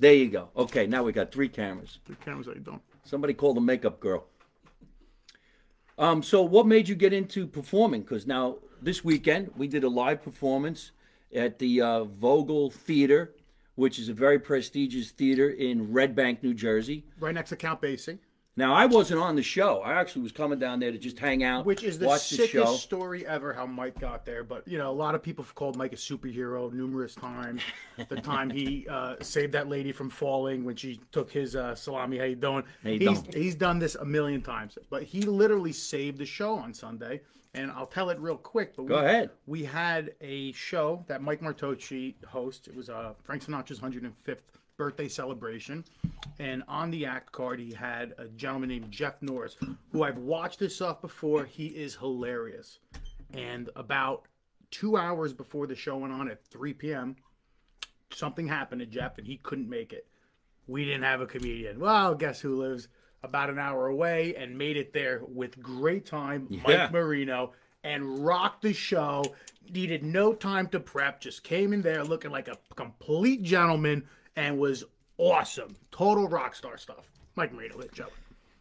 There 0.00 0.12
you 0.12 0.28
go. 0.28 0.48
Okay, 0.56 0.86
now 0.88 1.04
we 1.04 1.12
got 1.12 1.30
three 1.30 1.48
cameras. 1.48 2.00
Three 2.06 2.16
cameras 2.24 2.48
I 2.48 2.54
don't. 2.58 2.82
Somebody 3.04 3.34
called 3.34 3.56
the 3.56 3.60
makeup 3.60 4.00
girl. 4.00 4.26
Um, 6.00 6.22
so 6.22 6.40
what 6.40 6.66
made 6.66 6.88
you 6.88 6.94
get 6.94 7.12
into 7.12 7.46
performing? 7.46 8.00
Because 8.00 8.26
now 8.26 8.56
this 8.80 9.04
weekend 9.04 9.50
we 9.54 9.68
did 9.68 9.84
a 9.84 9.88
live 9.88 10.22
performance 10.22 10.92
at 11.34 11.58
the 11.58 11.82
uh, 11.82 12.04
Vogel 12.04 12.70
Theater, 12.70 13.34
which 13.74 13.98
is 13.98 14.08
a 14.08 14.14
very 14.14 14.38
prestigious 14.38 15.10
theater 15.10 15.50
in 15.50 15.92
Red 15.92 16.16
Bank, 16.16 16.42
New 16.42 16.54
Jersey. 16.54 17.04
Right 17.20 17.34
next 17.34 17.50
to 17.50 17.56
Count 17.56 17.82
Basie, 17.82 18.18
Now 18.60 18.74
I 18.74 18.84
wasn't 18.84 19.20
on 19.20 19.36
the 19.36 19.42
show. 19.42 19.80
I 19.80 19.98
actually 19.98 20.20
was 20.20 20.32
coming 20.32 20.58
down 20.58 20.80
there 20.80 20.92
to 20.92 20.98
just 20.98 21.18
hang 21.18 21.42
out, 21.42 21.64
which 21.64 21.82
is 21.82 21.98
the 21.98 22.06
watch 22.06 22.28
the 22.28 22.46
show. 22.46 22.76
story 22.76 23.26
ever. 23.26 23.54
How 23.54 23.64
Mike 23.64 23.98
got 23.98 24.26
there, 24.26 24.44
but 24.44 24.68
you 24.68 24.76
know, 24.76 24.90
a 24.90 24.92
lot 24.92 25.14
of 25.14 25.22
people 25.22 25.42
have 25.42 25.54
called 25.54 25.76
Mike 25.76 25.94
a 25.94 25.96
superhero 25.96 26.70
numerous 26.70 27.14
times. 27.14 27.62
the 28.10 28.16
time 28.20 28.50
he 28.50 28.86
uh, 28.90 29.16
saved 29.22 29.54
that 29.54 29.70
lady 29.70 29.92
from 29.92 30.10
falling 30.10 30.62
when 30.62 30.76
she 30.76 31.00
took 31.10 31.32
his 31.32 31.56
uh, 31.56 31.74
salami. 31.74 32.18
How 32.18 32.24
you 32.24 32.36
doing? 32.36 32.62
you 32.84 32.98
he's 32.98 33.22
doing? 33.22 33.32
he's 33.32 33.54
done 33.54 33.78
this 33.78 33.94
a 33.94 34.04
million 34.04 34.42
times, 34.42 34.76
but 34.90 35.04
he 35.04 35.22
literally 35.22 35.72
saved 35.72 36.18
the 36.18 36.26
show 36.26 36.54
on 36.54 36.74
Sunday. 36.74 37.22
And 37.54 37.72
I'll 37.72 37.86
tell 37.86 38.10
it 38.10 38.20
real 38.20 38.36
quick. 38.36 38.76
But 38.76 38.86
Go 38.86 39.00
we, 39.00 39.06
ahead. 39.06 39.30
We 39.46 39.64
had 39.64 40.12
a 40.20 40.52
show 40.52 41.02
that 41.08 41.22
Mike 41.22 41.40
Martocci 41.40 42.14
hosts. 42.26 42.68
It 42.68 42.76
was 42.76 42.90
uh, 42.90 43.14
Frank 43.24 43.44
Sinatra's 43.44 43.80
105th 43.80 44.36
birthday 44.80 45.08
celebration. 45.08 45.84
And 46.38 46.62
on 46.66 46.90
the 46.90 47.04
act 47.04 47.32
card, 47.32 47.60
he 47.60 47.70
had 47.70 48.14
a 48.16 48.28
gentleman 48.28 48.70
named 48.70 48.90
Jeff 48.90 49.20
Norris, 49.20 49.58
who 49.92 50.04
I've 50.04 50.16
watched 50.16 50.58
his 50.58 50.74
stuff 50.74 51.02
before. 51.02 51.44
He 51.44 51.66
is 51.66 51.94
hilarious. 51.94 52.78
And 53.34 53.68
about 53.76 54.24
two 54.70 54.96
hours 54.96 55.34
before 55.34 55.66
the 55.66 55.74
show 55.74 55.98
went 55.98 56.14
on 56.14 56.30
at 56.30 56.42
3 56.46 56.72
p.m., 56.72 57.16
something 58.10 58.48
happened 58.48 58.80
to 58.80 58.86
Jeff 58.86 59.18
and 59.18 59.26
he 59.26 59.36
couldn't 59.36 59.68
make 59.68 59.92
it. 59.92 60.06
We 60.66 60.86
didn't 60.86 61.02
have 61.02 61.20
a 61.20 61.26
comedian. 61.26 61.78
Well, 61.78 62.14
guess 62.14 62.40
who 62.40 62.56
lives 62.56 62.88
about 63.22 63.50
an 63.50 63.58
hour 63.58 63.88
away 63.88 64.34
and 64.34 64.56
made 64.56 64.78
it 64.78 64.94
there 64.94 65.20
with 65.26 65.60
great 65.60 66.06
time? 66.06 66.46
Yeah. 66.48 66.60
Mike 66.64 66.92
Marino 66.92 67.52
and 67.84 68.24
rocked 68.24 68.62
the 68.62 68.72
show. 68.72 69.24
Needed 69.68 70.04
no 70.04 70.32
time 70.32 70.68
to 70.68 70.80
prep. 70.80 71.20
Just 71.20 71.44
came 71.44 71.74
in 71.74 71.82
there 71.82 72.02
looking 72.02 72.30
like 72.30 72.48
a 72.48 72.56
complete 72.76 73.42
gentleman 73.42 74.08
and 74.36 74.58
was 74.58 74.84
awesome. 75.18 75.76
Total 75.90 76.28
rock 76.28 76.54
star 76.54 76.78
stuff. 76.78 77.10
Mike 77.36 77.52
Marino, 77.52 77.78
hit 77.78 77.92
Joe. 77.92 78.06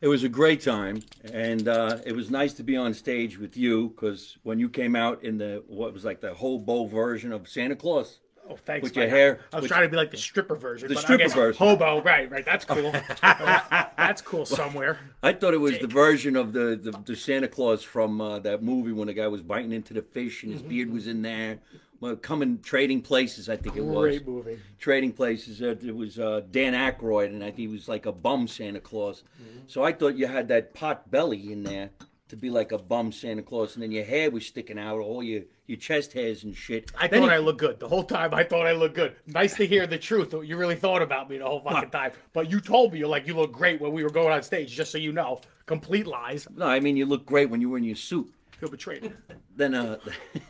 It 0.02 0.08
was 0.08 0.24
a 0.24 0.30
great 0.30 0.62
time, 0.62 1.02
and 1.34 1.68
uh, 1.68 1.98
it 2.06 2.16
was 2.16 2.30
nice 2.32 2.54
to 2.54 2.64
be 2.64 2.78
on 2.78 2.94
stage 2.94 3.38
with 3.38 3.58
you 3.58 3.90
because 3.90 4.38
when 4.44 4.58
you 4.58 4.70
came 4.70 4.96
out 4.96 5.24
in 5.26 5.38
the 5.38 5.62
what 5.68 5.94
was 5.94 6.06
like 6.06 6.22
the 6.22 6.34
hobo 6.34 6.86
version 6.86 7.34
of 7.34 7.50
Santa 7.50 7.76
Claus, 7.76 8.20
Oh, 8.52 8.56
thanks. 8.66 8.84
With 8.84 8.96
your 8.96 9.08
hair- 9.08 9.42
I 9.54 9.58
was 9.58 9.64
with- 9.64 9.72
trying 9.72 9.84
to 9.84 9.90
be 9.90 9.96
like 9.98 10.10
the 10.10 10.18
stripper 10.18 10.56
version. 10.56 10.88
The 10.88 10.96
but 10.96 11.02
I 11.02 11.04
stripper 11.04 11.30
version. 11.30 11.58
Hobo, 11.60 12.02
right, 12.02 12.32
right. 12.32 12.44
That's 12.44 12.66
cool. 12.66 12.92
That's 13.22 14.24
cool 14.24 14.44
somewhere. 14.46 14.98
I 15.22 15.34
thought 15.34 15.54
it 15.54 15.60
was 15.60 15.78
the 15.78 15.86
version 15.88 16.36
of 16.36 16.52
the, 16.52 16.76
the, 16.82 16.92
the 17.06 17.16
Santa 17.16 17.48
Claus 17.48 17.84
from 17.84 18.20
uh, 18.20 18.40
that 18.40 18.64
movie 18.64 18.92
when 18.92 19.06
the 19.08 19.14
guy 19.14 19.28
was 19.28 19.44
biting 19.44 19.72
into 19.72 19.94
the 19.94 20.02
fish 20.02 20.42
and 20.42 20.51
his 20.51 20.64
beard 20.64 20.92
was 20.92 21.05
in 21.05 21.22
there. 21.22 21.60
Well, 22.01 22.16
coming 22.16 22.59
trading 22.62 23.01
places, 23.01 23.50
I 23.50 23.57
think 23.57 23.75
it 23.75 23.83
was. 23.83 24.18
Great 24.18 24.27
movie. 24.27 24.59
Trading 24.79 25.12
places. 25.12 25.62
Uh, 25.62 25.75
it 25.85 25.96
was 25.96 26.18
uh, 26.20 26.42
Dan 26.50 26.74
Aykroyd, 26.74 27.27
and 27.27 27.44
I 27.44 27.48
think 27.48 27.57
he 27.57 27.68
was 27.68 27.90
like 27.90 28.05
a 28.05 28.12
bum 28.12 28.48
Santa 28.48 28.79
Claus. 28.79 29.24
So 29.68 29.83
I 29.83 29.92
thought 29.92 30.16
you 30.16 30.27
had 30.27 30.48
that 30.48 30.74
pot 30.74 31.12
belly 31.12 31.51
in 31.51 31.64
there 31.64 31.90
to 32.29 32.35
be 32.38 32.50
like 32.50 32.72
a 32.72 32.77
bum 32.77 33.12
Santa 33.12 33.42
Claus, 33.42 33.74
and 33.75 33.83
then 33.83 33.92
your 33.92 34.05
hair 34.05 34.29
was 34.31 34.46
sticking 34.46 34.79
out, 34.79 35.00
all 35.00 35.22
your 35.24 35.42
your 35.68 35.77
chest 35.77 36.14
hairs 36.14 36.44
and 36.46 36.55
shit. 36.55 36.90
I 36.98 37.07
Then 37.07 37.22
thought 37.22 37.29
he- 37.29 37.35
I 37.35 37.40
looked 37.40 37.59
good. 37.59 37.79
The 37.79 37.88
whole 37.88 38.03
time 38.03 38.33
I 38.33 38.44
thought 38.44 38.66
I 38.66 38.72
looked 38.72 38.96
good. 38.96 39.16
Nice 39.27 39.55
to 39.57 39.68
hear 39.68 39.85
the 39.85 39.98
truth. 40.00 40.33
You 40.33 40.55
really 40.57 40.75
thought 40.75 41.01
about 41.03 41.29
me 41.29 41.38
the 41.38 41.46
whole 41.46 41.59
fucking 41.62 41.90
time. 41.92 42.12
But 42.33 42.50
you 42.50 42.59
told 42.59 42.94
me 42.94 43.00
you're 43.00 43.07
like 43.07 43.27
you 43.27 43.35
look 43.35 43.51
great 43.51 43.79
when 43.81 43.92
we 43.92 44.03
were 44.03 44.09
going 44.09 44.31
on 44.31 44.42
stage, 44.42 44.72
just 44.72 44.92
so 44.92 44.98
you 44.98 45.12
know. 45.12 45.42
Complete 45.66 46.07
lies. 46.07 46.48
no, 46.55 46.66
I 46.66 46.79
mean 46.79 46.96
you 46.98 47.05
look 47.05 47.25
great 47.25 47.50
when 47.50 47.62
you 47.62 47.70
were 47.70 47.77
in 47.77 47.83
your 47.83 47.96
suit. 47.96 48.31
Feel 48.59 48.70
betrayed. 48.70 49.14
then 49.55 49.75
uh 49.75 49.98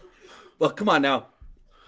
well 0.60 0.70
come 0.70 0.90
on 0.90 1.02
now 1.02 1.28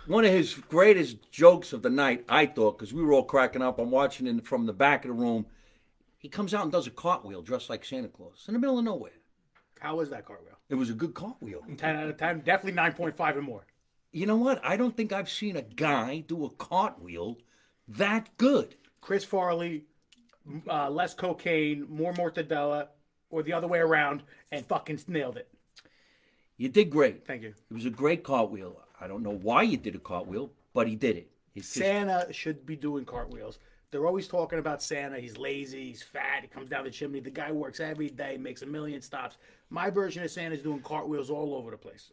one 0.08 0.26
of 0.26 0.32
his 0.32 0.54
greatest 0.56 1.32
jokes 1.32 1.74
of 1.74 1.82
the 1.82 1.90
night 1.90 2.24
i 2.30 2.46
thought 2.46 2.78
because 2.78 2.94
we 2.94 3.04
were 3.04 3.14
all 3.14 3.24
cracking 3.24 3.62
up 3.62 3.80
i'm 3.80 3.92
watching 3.92 4.28
it 4.28 4.46
from 4.46 4.66
the 4.66 4.74
back 4.74 5.06
of 5.06 5.10
the 5.10 5.14
room 5.22 5.46
he 6.18 6.28
comes 6.30 6.54
out 6.54 6.64
and 6.64 6.72
does 6.72 6.88
a 6.88 6.92
cartwheel 6.92 7.42
dressed 7.42 7.70
like 7.70 7.86
santa 7.86 8.08
claus 8.08 8.46
in 8.48 8.54
the 8.54 8.60
middle 8.60 8.78
of 8.80 8.86
nowhere 8.86 9.12
How 9.80 9.96
was 9.98 10.10
that 10.10 10.26
cartwheel? 10.26 10.58
it 10.70 10.76
was 10.76 10.90
a 10.90 10.94
good 10.94 11.14
cartwheel 11.14 11.62
10 11.78 11.96
out 11.96 12.08
of 12.10 12.18
10. 12.18 12.42
Definitely 12.42 12.82
9.5 12.82 13.38
and 13.38 13.44
more. 13.44 13.66
you 14.12 14.26
know 14.26 14.38
what 14.38 14.60
i 14.64 14.76
don't 14.78 14.96
think 14.98 15.12
i've 15.14 15.30
seen 15.30 15.56
a 15.56 15.62
guy 15.62 16.24
do 16.28 16.46
a 16.46 16.50
cartwheel 16.52 17.38
that 17.88 18.30
good 18.38 18.76
Chris 19.02 19.24
Farley, 19.26 19.86
uh, 20.70 20.88
less 20.92 21.16
cocaine, 21.16 21.88
more 21.90 22.14
mortadella, 22.14 22.90
or 23.32 23.42
the 23.42 23.52
other 23.52 23.68
way 23.68 23.80
around, 23.80 24.22
and 24.52 24.64
fucking 24.64 25.00
nailed 25.08 25.38
it. 25.38 25.50
You 26.62 26.70
did 26.70 26.90
great 26.90 27.26
Thank 27.26 27.44
you. 27.44 27.54
it 27.70 27.74
was 27.74 27.86
a 27.86 27.90
great 27.90 28.24
cartwheel 28.24 28.76
i 29.00 29.08
don't 29.08 29.24
know 29.24 29.38
why 29.50 29.64
you 29.64 29.78
did 29.78 29.96
a 29.96 30.00
cartwheel 30.00 30.52
but 30.74 30.88
he 30.88 30.96
did 30.96 31.18
it 31.18 31.32
it's 31.56 31.68
just, 31.68 31.86
Santa 31.86 32.32
should 32.32 32.66
be 32.66 32.76
doing 32.76 33.06
cartwheels. 33.06 33.60
They're 33.92 34.06
always 34.08 34.28
talking 34.28 34.60
about 34.60 34.82
Santa. 34.82 35.20
He's 35.20 35.38
lazy. 35.38 35.86
He's 35.86 36.02
fat. 36.02 36.44
He 36.44 36.48
comes 36.48 36.70
down 36.70 36.86
the 36.86 36.92
chimney. 36.92 37.20
The 37.20 37.30
guy 37.30 37.52
works 37.52 37.82
every 37.82 38.10
day, 38.10 38.38
makes 38.38 38.62
a 38.62 38.66
million 38.66 39.02
stops. 39.02 39.38
My 39.70 39.90
version 39.90 40.24
of 40.24 40.32
Santa's 40.32 40.62
doing 40.62 40.82
cartwheels 40.82 41.30
all 41.30 41.54
over 41.54 41.72
the 41.72 41.78
place. 41.78 42.12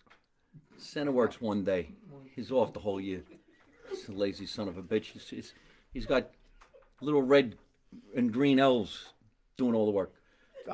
Santa 0.76 1.12
works 1.12 1.40
one 1.40 1.62
day. 1.62 1.90
He's 2.34 2.50
off 2.50 2.72
the 2.72 2.80
whole 2.80 3.00
year. 3.00 3.22
He's 3.90 4.08
a 4.08 4.12
lazy 4.12 4.46
son 4.46 4.66
of 4.68 4.76
a 4.76 4.82
bitch. 4.82 5.12
He's, 5.12 5.28
he's, 5.28 5.54
he's 5.92 6.06
got 6.06 6.30
little 7.00 7.22
red 7.22 7.56
and 8.16 8.32
green 8.32 8.58
elves 8.58 9.12
doing 9.56 9.74
all 9.74 9.86
the 9.86 9.92
work. 9.92 10.12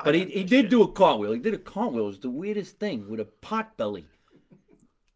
But 0.03 0.15
he, 0.15 0.25
he 0.25 0.43
did 0.43 0.69
do 0.69 0.83
a 0.83 0.87
cartwheel. 0.91 1.31
He 1.31 1.39
did 1.39 1.53
a 1.53 1.57
cartwheel. 1.57 2.03
It 2.03 2.07
was 2.07 2.19
the 2.19 2.29
weirdest 2.29 2.79
thing 2.79 3.09
with 3.09 3.19
a 3.19 3.25
pot 3.25 3.77
belly. 3.77 4.05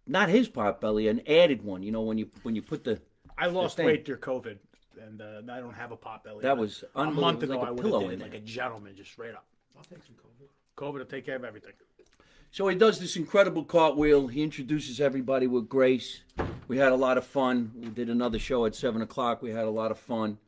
Not 0.08 0.30
his 0.30 0.48
pot 0.48 0.82
belly, 0.82 1.08
an 1.08 1.22
added 1.28 1.64
one. 1.64 1.84
You 1.84 1.92
know 1.92 2.02
when 2.02 2.18
you 2.18 2.30
when 2.44 2.56
you 2.56 2.62
put 2.62 2.84
the 2.84 3.00
I 3.38 3.48
lost 3.48 3.78
thing. 3.78 3.86
weight 3.86 4.06
during 4.06 4.22
COVID, 4.22 4.58
and 5.02 5.22
uh, 5.22 5.42
I 5.54 5.60
don't 5.60 5.74
have 5.76 5.92
a 5.92 5.96
pot 5.98 6.24
belly. 6.24 6.42
That 6.42 6.56
But 6.56 6.62
was 6.62 6.84
a 6.96 7.06
month 7.06 7.44
ago. 7.44 7.54
like 7.58 7.64
a 7.64 7.68
I 7.68 7.72
would 7.72 7.82
pillow 7.84 8.00
have 8.02 8.10
did 8.10 8.16
in 8.16 8.26
like 8.26 8.34
a 8.34 8.40
gentleman, 8.44 8.96
just 8.96 9.12
straight 9.12 9.34
up. 9.36 9.46
I'll 9.78 9.84
take 9.84 10.04
some 10.04 10.16
COVID. 10.16 10.48
COVID 10.78 10.98
will 11.00 11.06
take 11.06 11.26
care 11.26 11.36
of 11.36 11.44
everything. 11.44 11.74
So 12.52 12.68
he 12.68 12.76
does 12.76 13.00
this 13.00 13.16
incredible 13.16 13.64
cartwheel. 13.64 14.28
He 14.28 14.42
introduces 14.42 15.00
everybody 15.00 15.46
with 15.46 15.70
grace. 15.70 16.22
We 16.68 16.78
had 16.78 16.92
a 16.92 16.96
lot 16.96 17.18
of 17.20 17.24
fun. 17.26 17.72
We 17.76 17.90
did 17.90 18.10
another 18.10 18.40
show 18.40 18.66
at 18.66 18.74
seven 18.76 19.04
o'clock. 19.04 19.44
We 19.44 19.52
had 19.52 19.66
a 19.66 19.70
lot 19.70 19.92
of 19.92 20.00
fun. 20.00 20.40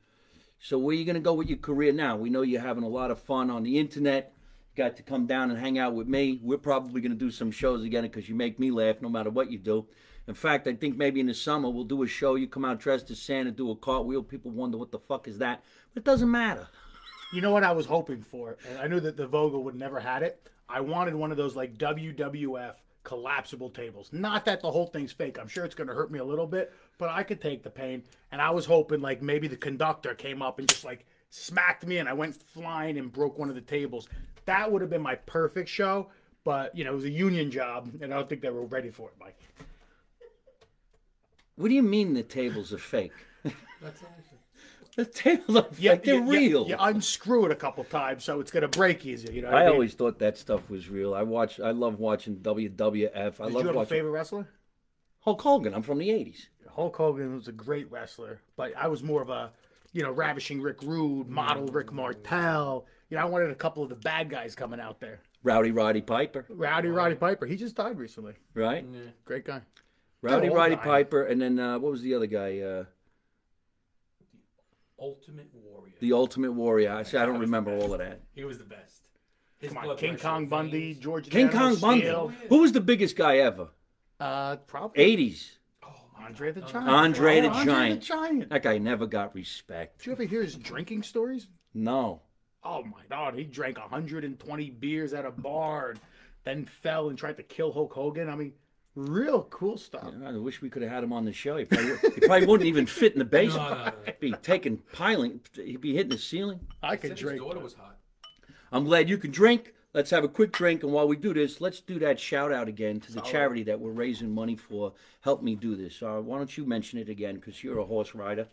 So 0.64 0.78
where 0.78 0.96
you 0.96 1.06
going 1.06 1.16
to 1.16 1.20
go 1.20 1.34
with 1.34 1.50
your 1.50 1.58
career 1.58 1.92
now? 1.92 2.16
We 2.16 2.30
know 2.30 2.44
you're 2.44 2.62
having 2.62 2.84
a 2.84 2.88
lot 2.88 3.10
of 3.10 3.20
fun 3.20 3.50
on 3.50 3.64
the 3.64 3.80
internet. 3.80 4.32
You 4.76 4.84
got 4.84 4.96
to 4.98 5.04
come 5.04 5.26
down 5.26 5.50
and 5.50 5.60
hang 5.60 5.80
out 5.80 5.96
with 5.96 6.08
me. 6.08 6.40
We're 6.40 6.60
probably 6.60 7.02
going 7.02 7.14
to 7.14 7.18
do 7.18 7.32
some 7.32 7.50
shows 7.50 7.84
again 7.84 8.04
because 8.04 8.30
you 8.30 8.36
make 8.36 8.60
me 8.60 8.70
laugh 8.70 9.02
no 9.02 9.10
matter 9.10 9.32
what 9.32 9.52
you 9.52 9.58
do. 9.58 9.88
In 10.28 10.36
fact, 10.36 10.68
I 10.68 10.76
think 10.76 10.98
maybe 10.98 11.20
in 11.20 11.26
the 11.26 11.34
summer 11.34 11.68
we'll 11.68 11.84
do 11.84 12.04
a 12.04 12.08
show. 12.08 12.36
You 12.36 12.48
come 12.48 12.64
out 12.64 12.80
dressed 12.80 13.10
as 13.10 13.20
Santa, 13.20 13.50
do 13.50 13.72
a 13.72 13.76
cartwheel. 13.76 14.22
People 14.22 14.52
wonder 14.52 14.78
what 14.78 14.92
the 14.92 15.00
fuck 15.00 15.28
is 15.28 15.40
that, 15.40 15.64
but 15.96 16.02
it 16.02 16.06
doesn't 16.06 16.30
matter. 16.30 16.68
You 17.34 17.42
know 17.42 17.52
what 17.52 17.64
I 17.64 17.72
was 17.72 17.88
hoping 17.88 18.22
for, 18.22 18.58
I 18.80 18.88
knew 18.88 19.00
that 19.00 19.18
the 19.18 19.26
Vogel 19.26 19.64
would 19.64 19.76
never 19.76 20.00
had 20.00 20.22
it. 20.22 20.48
I 20.70 20.82
wanted 20.82 21.16
one 21.16 21.32
of 21.32 21.38
those 21.38 21.56
like 21.56 21.76
WWF 21.80 22.76
collapsible 23.04 23.70
tables. 23.70 24.10
Not 24.12 24.46
that 24.46 24.62
the 24.62 24.72
whole 24.72 24.88
thing's 24.88 25.12
fake. 25.12 25.38
I'm 25.40 25.48
sure 25.48 25.66
it's 25.66 25.76
going 25.76 25.88
to 25.88 25.94
hurt 25.94 26.12
me 26.12 26.20
a 26.20 26.24
little 26.24 26.48
bit, 26.48 26.74
but 26.98 27.10
I 27.10 27.24
could 27.24 27.42
take 27.42 27.64
the 27.64 27.70
pain. 27.70 28.04
And 28.32 28.42
I 28.42 28.52
was 28.52 28.66
hoping 28.66 29.02
like 29.02 29.22
maybe 29.22 29.48
the 29.48 29.58
conductor 29.58 30.14
came 30.14 30.42
up 30.42 30.60
and 30.60 30.68
just 30.68 30.86
like 30.86 31.06
smacked 31.30 31.86
me, 31.86 31.98
and 31.98 32.08
I 32.10 32.14
went 32.14 32.36
flying 32.36 32.98
and 32.98 33.12
broke 33.12 33.38
one 33.38 33.50
of 33.50 33.56
the 33.56 33.62
tables. 33.62 34.08
That 34.46 34.72
would 34.72 34.82
have 34.82 34.90
been 34.90 35.02
my 35.02 35.16
perfect 35.16 35.70
show. 35.70 36.10
But 36.44 36.76
you 36.76 36.84
know, 36.84 36.94
it 36.94 36.96
was 36.96 37.06
a 37.06 37.10
union 37.12 37.52
job, 37.52 37.92
and 38.02 38.12
I 38.12 38.18
don't 38.18 38.28
think 38.28 38.42
they 38.42 38.50
were 38.50 38.66
ready 38.66 38.90
for 38.90 39.10
it, 39.10 39.16
Mike. 39.20 39.40
What 41.56 41.68
do 41.68 41.76
you 41.76 41.84
mean 41.84 42.16
the 42.16 42.24
tables 42.24 42.74
are 42.74 42.80
fake? 42.80 43.14
That's 43.44 44.02
awesome. 44.02 44.31
The 44.96 45.06
tables 45.06 45.56
are 45.56 45.64
fake. 45.64 46.04
They're 46.04 46.16
you, 46.16 46.30
real. 46.30 46.68
You, 46.68 46.76
unscrew 46.78 47.46
it 47.46 47.52
a 47.52 47.56
couple 47.56 47.84
times, 47.86 48.24
so 48.24 48.40
it's 48.40 48.52
going 48.52 48.62
to 48.62 48.68
break 48.68 49.06
easier. 49.06 49.32
You 49.32 49.42
know. 49.44 49.50
what 49.50 49.58
I 49.58 49.66
mean? 49.66 49.74
always 49.74 49.94
thought 49.94 50.20
that 50.20 50.38
stuff 50.38 50.70
was 50.70 50.90
real. 50.90 51.14
I 51.14 51.24
watch. 51.24 51.60
I 51.60 51.72
love 51.72 52.00
watching 52.00 52.36
WWF. 52.38 53.16
I 53.16 53.22
Did 53.22 53.40
love 53.40 53.52
you 53.52 53.58
have 53.60 53.68
a 53.68 53.78
watching. 53.78 53.90
favorite 53.90 54.12
wrestler? 54.12 54.48
Hulk 55.22 55.42
Hogan. 55.42 55.74
I'm 55.74 55.82
from 55.84 56.00
the 56.00 56.10
'80s. 56.10 56.48
Hulk 56.76 56.96
Hogan 56.96 57.36
was 57.36 57.48
a 57.48 57.52
great 57.52 57.92
wrestler, 57.92 58.42
but 58.56 58.76
I 58.78 58.88
was 58.88 59.04
more 59.04 59.22
of 59.22 59.30
a, 59.30 59.52
you 59.94 60.04
know, 60.04 60.12
ravishing 60.12 60.62
Rick 60.62 60.82
Rude, 60.84 61.28
model 61.30 61.68
Rick 61.68 61.92
Martel. 61.94 62.86
You 63.10 63.18
know, 63.18 63.24
I 63.24 63.26
wanted 63.26 63.52
a 63.52 63.56
couple 63.56 63.84
of 63.84 63.90
the 63.90 63.96
bad 63.96 64.30
guys 64.30 64.56
coming 64.56 64.80
out 64.80 65.00
there. 65.00 65.20
Rowdy 65.44 65.72
Roddy 65.72 66.02
Piper, 66.02 66.46
Rowdy 66.50 66.90
Roddy 66.90 67.16
Piper, 67.16 67.46
he 67.46 67.56
just 67.56 67.76
died 67.76 67.98
recently. 67.98 68.34
right? 68.54 68.86
Yeah. 68.90 69.00
Great 69.26 69.46
guy. 69.46 69.62
Rowdy 70.22 70.50
Roddy 70.50 70.76
guy. 70.76 70.84
Piper, 70.84 71.24
and 71.24 71.42
then 71.42 71.60
uh, 71.60 71.80
what 71.80 71.92
was 71.92 72.04
the 72.04 72.14
other 72.14 72.28
guy? 72.28 72.60
Uh, 72.60 72.86
Ultimate 75.02 75.50
Warrior. 75.54 75.94
the 76.00 76.14
Ultimate 76.14 76.52
Warrior. 76.54 76.92
I, 76.94 77.04
see, 77.04 77.18
I 77.18 77.26
don't 77.26 77.40
remember 77.40 77.72
all 77.76 77.92
of 77.94 78.00
that. 78.00 78.22
He 78.36 78.44
was 78.44 78.58
the 78.60 78.64
best. 78.64 79.08
His 79.60 79.70
Come 79.70 79.78
on, 79.80 79.84
blood 79.86 79.98
King 79.98 80.12
pressure, 80.12 80.28
Kong 80.28 80.48
Bundy, 80.48 80.94
veins. 80.94 81.00
George 81.04 81.30
King 81.30 81.50
General 81.50 81.72
Kong 81.72 81.80
Bundy. 81.80 82.02
Steele. 82.02 82.32
Who 82.50 82.58
was 82.62 82.72
the 82.72 82.82
biggest 82.82 83.16
guy 83.16 83.38
ever? 83.38 83.70
Uh, 84.20 84.56
probably 84.58 85.04
'80s. 85.18 85.52
Oh, 85.84 85.90
Andre 86.24 86.52
the 86.52 86.62
Giant. 86.62 86.90
Andre 86.90 87.38
Oh, 87.40 87.42
the 87.42 87.48
Andre 87.50 87.74
Giant. 87.74 88.00
the 88.02 88.06
Giant. 88.06 88.50
That 88.50 88.64
guy 88.64 88.78
never 88.78 89.06
got 89.08 89.34
respect. 89.36 90.00
Did 90.00 90.06
you 90.08 90.12
ever 90.14 90.24
hear 90.24 90.42
his 90.44 90.56
drinking 90.56 91.04
stories? 91.04 91.48
No. 91.74 92.22
Oh 92.64 92.84
my 92.84 93.02
god, 93.10 93.34
he 93.36 93.44
drank 93.44 93.80
120 93.80 94.70
beers 94.72 95.14
at 95.14 95.26
a 95.26 95.32
bar, 95.32 95.92
and 95.92 96.00
then 96.44 96.66
fell 96.66 97.10
and 97.10 97.18
tried 97.18 97.38
to 97.38 97.44
kill 97.44 97.72
Hulk 97.72 97.94
Hogan. 97.94 98.30
I 98.30 98.36
mean, 98.36 98.54
real 98.96 99.44
cool 99.44 99.78
stuff. 99.78 100.14
I 100.26 100.32
wish 100.34 100.62
we 100.62 100.70
could 100.70 100.82
have 100.82 100.92
had 100.92 101.04
him 101.04 101.14
on 101.14 101.26
the 101.26 101.34
show. 101.34 101.58
He 101.58 101.66
probably, 101.66 101.96
he 102.16 102.22
probably 102.28 102.48
wouldn't 102.48 102.68
even 102.68 102.86
fit 102.86 103.14
in 103.14 103.20
the 103.20 103.26
basement. 103.40 103.70
no, 103.70 103.86
no. 103.86 103.94
He'd 104.06 104.20
be 104.20 104.32
taking 104.44 104.78
piling. 104.94 105.40
He'd 105.56 105.82
be 105.82 105.94
hitting 105.96 106.12
the 106.12 106.18
ceiling. 106.18 106.60
I 106.84 106.92
He 106.92 106.98
could 106.98 107.02
said 107.02 107.12
his 107.12 107.20
drink. 107.20 107.42
daughter 107.42 107.60
was 107.60 107.74
hot. 107.74 107.98
I'm 108.72 108.86
glad 108.86 109.10
you 109.10 109.18
can 109.18 109.32
drink. 109.32 109.74
Let's 109.94 110.10
have 110.12 110.24
a 110.24 110.30
quick 110.30 110.54
drink, 110.54 110.84
and 110.84 110.94
while 110.94 111.06
we 111.06 111.18
do 111.18 111.34
this, 111.34 111.60
let's 111.60 111.82
do 111.82 112.00
that 112.00 112.18
shout 112.18 112.54
out 112.54 112.70
again 112.70 113.02
to 113.02 113.12
the 113.12 113.20
charity 113.22 113.64
that 113.64 113.78
we're 113.78 113.92
raising 113.92 114.34
money 114.34 114.56
for. 114.56 114.94
Help 115.20 115.44
me 115.44 115.54
do 115.56 115.76
this. 115.76 116.02
Uh, 116.02 116.22
why 116.24 116.38
don't 116.38 116.58
you 116.58 116.66
mention 116.66 116.98
it 116.98 117.10
again? 117.10 117.36
Because 117.36 117.62
you're 117.62 117.80
a 117.80 117.84
horse 117.84 118.16
rider. 118.16 118.48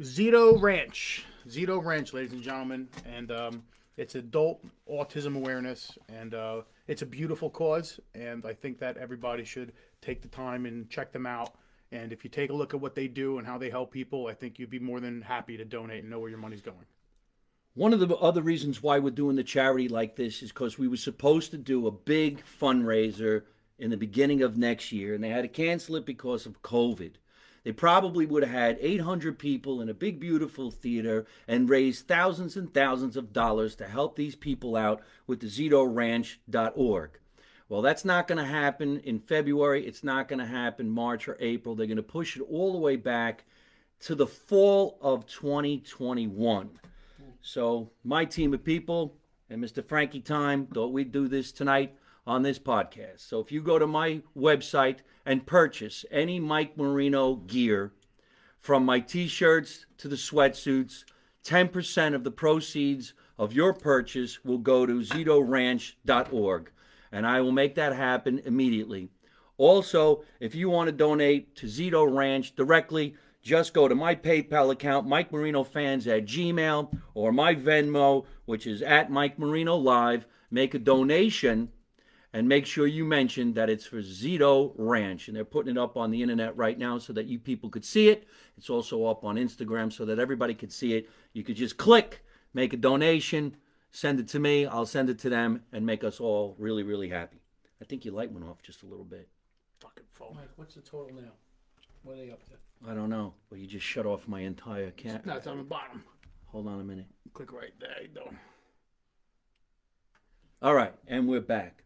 Zito 0.00 0.60
Ranch. 0.60 1.24
Zito 1.48 1.82
Ranch, 1.82 2.12
ladies 2.12 2.32
and 2.32 2.42
gentlemen. 2.42 2.88
And 3.06 3.30
um, 3.32 3.62
it's 3.96 4.14
adult 4.14 4.62
autism 4.90 5.36
awareness. 5.36 5.96
And 6.14 6.34
uh, 6.34 6.62
it's 6.88 7.02
a 7.02 7.06
beautiful 7.06 7.50
cause. 7.50 8.00
And 8.14 8.44
I 8.44 8.54
think 8.54 8.80
that 8.80 8.96
everybody 8.96 9.44
should 9.44 9.72
take 10.02 10.22
the 10.22 10.28
time 10.28 10.66
and 10.66 10.90
check 10.90 11.12
them 11.12 11.26
out. 11.26 11.54
And 11.92 12.12
if 12.12 12.24
you 12.24 12.30
take 12.30 12.50
a 12.50 12.54
look 12.54 12.74
at 12.74 12.80
what 12.80 12.94
they 12.94 13.06
do 13.06 13.38
and 13.38 13.46
how 13.46 13.56
they 13.56 13.70
help 13.70 13.92
people, 13.92 14.26
I 14.26 14.34
think 14.34 14.58
you'd 14.58 14.70
be 14.70 14.78
more 14.78 15.00
than 15.00 15.22
happy 15.22 15.56
to 15.56 15.64
donate 15.64 16.02
and 16.02 16.10
know 16.10 16.18
where 16.18 16.30
your 16.30 16.38
money's 16.38 16.60
going. 16.60 16.86
One 17.74 17.92
of 17.92 18.00
the 18.00 18.16
other 18.16 18.42
reasons 18.42 18.82
why 18.82 18.98
we're 18.98 19.10
doing 19.10 19.36
the 19.36 19.44
charity 19.44 19.88
like 19.88 20.16
this 20.16 20.42
is 20.42 20.50
because 20.50 20.78
we 20.78 20.88
were 20.88 20.96
supposed 20.96 21.52
to 21.52 21.58
do 21.58 21.86
a 21.86 21.92
big 21.92 22.42
fundraiser 22.44 23.44
in 23.78 23.90
the 23.90 23.96
beginning 23.96 24.42
of 24.42 24.58
next 24.58 24.90
year, 24.90 25.14
and 25.14 25.22
they 25.22 25.28
had 25.28 25.42
to 25.42 25.48
cancel 25.48 25.94
it 25.94 26.04
because 26.04 26.44
of 26.44 26.62
COVID. 26.62 27.12
They 27.64 27.72
probably 27.72 28.26
would 28.26 28.42
have 28.42 28.52
had 28.52 28.78
800 28.80 29.38
people 29.38 29.80
in 29.80 29.88
a 29.88 29.94
big, 29.94 30.20
beautiful 30.20 30.70
theater 30.70 31.26
and 31.46 31.68
raised 31.68 32.06
thousands 32.06 32.56
and 32.56 32.72
thousands 32.72 33.16
of 33.16 33.32
dollars 33.32 33.74
to 33.76 33.86
help 33.86 34.16
these 34.16 34.34
people 34.34 34.76
out 34.76 35.02
with 35.26 35.40
the 35.40 35.46
ZitoRanch.org. 35.46 37.18
Well, 37.68 37.82
that's 37.82 38.04
not 38.04 38.28
going 38.28 38.38
to 38.38 38.50
happen 38.50 39.00
in 39.00 39.18
February. 39.18 39.86
It's 39.86 40.02
not 40.02 40.28
going 40.28 40.38
to 40.38 40.46
happen 40.46 40.88
March 40.88 41.28
or 41.28 41.36
April. 41.38 41.74
They're 41.74 41.86
going 41.86 41.96
to 41.98 42.02
push 42.02 42.36
it 42.36 42.42
all 42.48 42.72
the 42.72 42.78
way 42.78 42.96
back 42.96 43.44
to 44.00 44.14
the 44.14 44.26
fall 44.26 44.98
of 45.02 45.26
2021. 45.26 46.70
So, 47.40 47.90
my 48.04 48.24
team 48.24 48.54
of 48.54 48.64
people 48.64 49.16
and 49.50 49.62
Mr. 49.62 49.84
Frankie 49.84 50.20
Time 50.20 50.66
thought 50.66 50.92
we'd 50.92 51.12
do 51.12 51.28
this 51.28 51.52
tonight 51.52 51.94
on 52.28 52.42
this 52.42 52.58
podcast. 52.58 53.20
So, 53.20 53.40
if 53.40 53.50
you 53.50 53.62
go 53.62 53.78
to 53.78 53.86
my 53.86 54.20
website 54.36 54.98
and 55.24 55.46
purchase 55.46 56.04
any 56.10 56.38
Mike 56.38 56.76
Marino 56.76 57.36
gear, 57.36 57.92
from 58.58 58.84
my 58.84 59.00
t 59.00 59.26
shirts 59.26 59.86
to 59.96 60.08
the 60.08 60.16
sweatsuits, 60.16 61.04
10% 61.42 62.14
of 62.14 62.24
the 62.24 62.30
proceeds 62.30 63.14
of 63.38 63.54
your 63.54 63.72
purchase 63.72 64.44
will 64.44 64.58
go 64.58 64.84
to 64.84 65.00
ZitoRanch.org. 65.00 66.70
And 67.10 67.26
I 67.26 67.40
will 67.40 67.52
make 67.52 67.76
that 67.76 67.96
happen 67.96 68.42
immediately. 68.44 69.08
Also, 69.56 70.22
if 70.38 70.54
you 70.54 70.68
want 70.68 70.88
to 70.88 70.92
donate 70.92 71.56
to 71.56 71.66
Zito 71.66 72.14
Ranch 72.14 72.54
directly, 72.54 73.14
just 73.40 73.72
go 73.72 73.88
to 73.88 73.94
my 73.94 74.14
PayPal 74.14 74.70
account, 74.70 75.08
Mike 75.08 75.32
Marino 75.32 75.64
Fans 75.64 76.06
at 76.06 76.26
Gmail, 76.26 76.94
or 77.14 77.32
my 77.32 77.54
Venmo, 77.54 78.26
which 78.44 78.66
is 78.66 78.82
at 78.82 79.10
Mike 79.10 79.38
Marino 79.38 79.76
Live. 79.76 80.26
Make 80.50 80.74
a 80.74 80.78
donation 80.78 81.70
and 82.32 82.48
make 82.48 82.66
sure 82.66 82.86
you 82.86 83.04
mention 83.04 83.54
that 83.54 83.70
it's 83.70 83.86
for 83.86 84.02
Zito 84.02 84.72
Ranch. 84.76 85.28
And 85.28 85.36
they're 85.36 85.44
putting 85.44 85.76
it 85.76 85.78
up 85.78 85.96
on 85.96 86.10
the 86.10 86.22
internet 86.22 86.56
right 86.56 86.78
now 86.78 86.98
so 86.98 87.12
that 87.14 87.26
you 87.26 87.38
people 87.38 87.70
could 87.70 87.84
see 87.84 88.08
it. 88.08 88.28
It's 88.56 88.70
also 88.70 89.06
up 89.06 89.24
on 89.24 89.36
Instagram 89.36 89.92
so 89.92 90.04
that 90.04 90.18
everybody 90.18 90.54
could 90.54 90.72
see 90.72 90.94
it. 90.94 91.08
You 91.32 91.42
could 91.42 91.56
just 91.56 91.76
click, 91.76 92.24
make 92.52 92.72
a 92.72 92.76
donation, 92.76 93.56
send 93.90 94.20
it 94.20 94.28
to 94.28 94.38
me, 94.38 94.66
I'll 94.66 94.86
send 94.86 95.08
it 95.08 95.18
to 95.20 95.30
them, 95.30 95.62
and 95.72 95.86
make 95.86 96.04
us 96.04 96.20
all 96.20 96.54
really, 96.58 96.82
really 96.82 97.08
happy. 97.08 97.40
I 97.80 97.84
think 97.84 98.04
your 98.04 98.14
light 98.14 98.32
went 98.32 98.46
off 98.46 98.62
just 98.62 98.82
a 98.82 98.86
little 98.86 99.04
bit. 99.04 99.28
Fucking 99.80 100.04
phone. 100.12 100.34
Mike, 100.34 100.50
what's 100.56 100.74
the 100.74 100.80
total 100.82 101.14
now? 101.14 101.32
What 102.02 102.14
are 102.14 102.16
they 102.16 102.30
up 102.30 102.44
to? 102.46 102.52
I 102.88 102.94
don't 102.94 103.10
know, 103.10 103.34
but 103.48 103.58
you 103.58 103.66
just 103.66 103.86
shut 103.86 104.06
off 104.06 104.28
my 104.28 104.40
entire 104.40 104.90
cat. 104.90 105.26
No, 105.26 105.36
it's 105.36 105.46
on 105.46 105.58
the 105.58 105.64
bottom. 105.64 106.04
Hold 106.46 106.68
on 106.68 106.80
a 106.80 106.84
minute. 106.84 107.06
Click 107.32 107.52
right 107.52 107.72
there. 107.80 108.02
You 108.02 108.08
go. 108.08 108.30
All 110.60 110.74
right, 110.74 110.94
and 111.06 111.28
we're 111.28 111.40
back. 111.40 111.84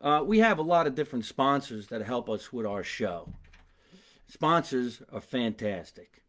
Uh, 0.00 0.22
we 0.24 0.38
have 0.38 0.58
a 0.58 0.62
lot 0.62 0.86
of 0.86 0.94
different 0.94 1.24
sponsors 1.24 1.86
that 1.88 2.02
help 2.02 2.28
us 2.28 2.52
with 2.52 2.66
our 2.66 2.82
show. 2.82 3.32
Sponsors 4.26 5.02
are 5.12 5.20
fantastic. 5.20 6.22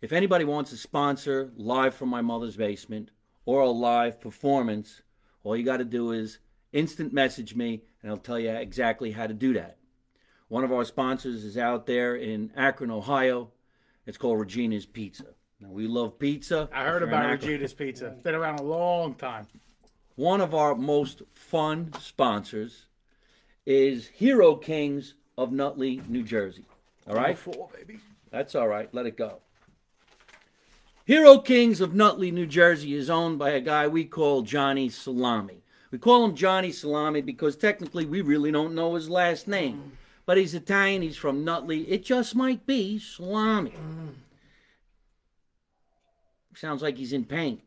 If 0.00 0.12
anybody 0.12 0.44
wants 0.44 0.70
to 0.70 0.76
sponsor 0.76 1.50
live 1.56 1.94
from 1.94 2.08
my 2.08 2.22
mother's 2.22 2.56
basement 2.56 3.10
or 3.44 3.60
a 3.62 3.70
live 3.70 4.20
performance, 4.20 5.02
all 5.42 5.56
you 5.56 5.64
got 5.64 5.78
to 5.78 5.84
do 5.84 6.12
is 6.12 6.38
instant 6.72 7.12
message 7.12 7.54
me 7.54 7.82
and 8.02 8.10
I'll 8.10 8.18
tell 8.18 8.38
you 8.38 8.50
exactly 8.50 9.12
how 9.12 9.26
to 9.26 9.34
do 9.34 9.52
that. 9.54 9.78
One 10.48 10.64
of 10.64 10.72
our 10.72 10.84
sponsors 10.84 11.44
is 11.44 11.58
out 11.58 11.86
there 11.86 12.16
in 12.16 12.50
Akron, 12.56 12.90
Ohio. 12.90 13.50
It's 14.06 14.18
called 14.18 14.40
Regina's 14.40 14.86
Pizza. 14.86 15.26
Now, 15.60 15.68
we 15.68 15.86
love 15.86 16.18
pizza. 16.18 16.68
I 16.72 16.84
heard 16.84 17.02
If 17.02 17.10
you're 17.10 17.18
in 17.18 17.24
about 17.24 17.30
Regina's 17.30 17.74
Pizza. 17.74 18.10
Been 18.22 18.34
around 18.34 18.60
a 18.60 18.62
long 18.62 19.14
time. 19.14 19.46
One 20.20 20.42
of 20.42 20.54
our 20.54 20.74
most 20.74 21.22
fun 21.32 21.90
sponsors 21.98 22.84
is 23.64 24.08
Hero 24.08 24.54
Kings 24.54 25.14
of 25.38 25.50
Nutley, 25.50 26.02
New 26.08 26.22
Jersey. 26.22 26.66
All 27.08 27.14
right? 27.14 27.38
Four, 27.38 27.70
baby. 27.74 28.00
That's 28.30 28.54
all 28.54 28.68
right. 28.68 28.92
Let 28.92 29.06
it 29.06 29.16
go. 29.16 29.38
Hero 31.06 31.38
Kings 31.38 31.80
of 31.80 31.94
Nutley, 31.94 32.30
New 32.30 32.46
Jersey 32.46 32.94
is 32.94 33.08
owned 33.08 33.38
by 33.38 33.52
a 33.52 33.62
guy 33.62 33.88
we 33.88 34.04
call 34.04 34.42
Johnny 34.42 34.90
Salami. 34.90 35.62
We 35.90 35.96
call 35.96 36.26
him 36.26 36.36
Johnny 36.36 36.70
Salami 36.70 37.22
because 37.22 37.56
technically 37.56 38.04
we 38.04 38.20
really 38.20 38.52
don't 38.52 38.74
know 38.74 38.96
his 38.96 39.08
last 39.08 39.48
name. 39.48 39.92
But 40.26 40.36
he's 40.36 40.54
Italian, 40.54 41.00
he's 41.00 41.16
from 41.16 41.46
Nutley. 41.46 41.90
It 41.90 42.04
just 42.04 42.34
might 42.34 42.66
be 42.66 42.98
Salami. 42.98 43.70
Mm. 43.70 44.12
Sounds 46.54 46.82
like 46.82 46.98
he's 46.98 47.14
in 47.14 47.24
pain. 47.24 47.62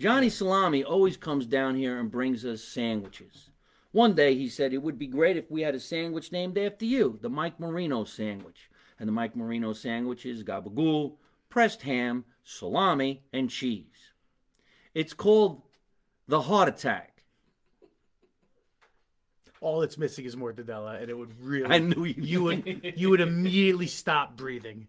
Johnny 0.00 0.30
Salami 0.30 0.82
always 0.82 1.18
comes 1.18 1.44
down 1.44 1.74
here 1.74 1.98
and 1.98 2.10
brings 2.10 2.46
us 2.46 2.64
sandwiches. 2.64 3.50
One 3.92 4.14
day 4.14 4.34
he 4.34 4.48
said 4.48 4.72
it 4.72 4.82
would 4.82 4.98
be 4.98 5.06
great 5.06 5.36
if 5.36 5.50
we 5.50 5.60
had 5.60 5.74
a 5.74 5.80
sandwich 5.80 6.32
named 6.32 6.56
after 6.56 6.86
you, 6.86 7.18
the 7.20 7.28
Mike 7.28 7.60
Marino 7.60 8.04
sandwich. 8.04 8.70
And 8.98 9.06
the 9.06 9.12
Mike 9.12 9.36
Marino 9.36 9.74
sandwich 9.74 10.24
is 10.24 10.42
gabagool, 10.42 11.16
pressed 11.50 11.82
ham, 11.82 12.24
salami, 12.44 13.24
and 13.34 13.50
cheese. 13.50 14.14
It's 14.94 15.12
called 15.12 15.60
the 16.26 16.40
heart 16.40 16.70
attack. 16.70 17.22
All 19.60 19.82
it's 19.82 19.98
missing 19.98 20.24
is 20.24 20.34
mortadella, 20.34 20.98
and 21.02 21.10
it 21.10 21.18
would 21.18 21.38
really. 21.42 21.74
I 21.74 21.78
knew 21.78 22.06
you. 22.06 22.14
you 22.16 22.42
would 22.44 22.92
you 22.96 23.10
would 23.10 23.20
immediately 23.20 23.86
stop 23.86 24.34
breathing. 24.34 24.88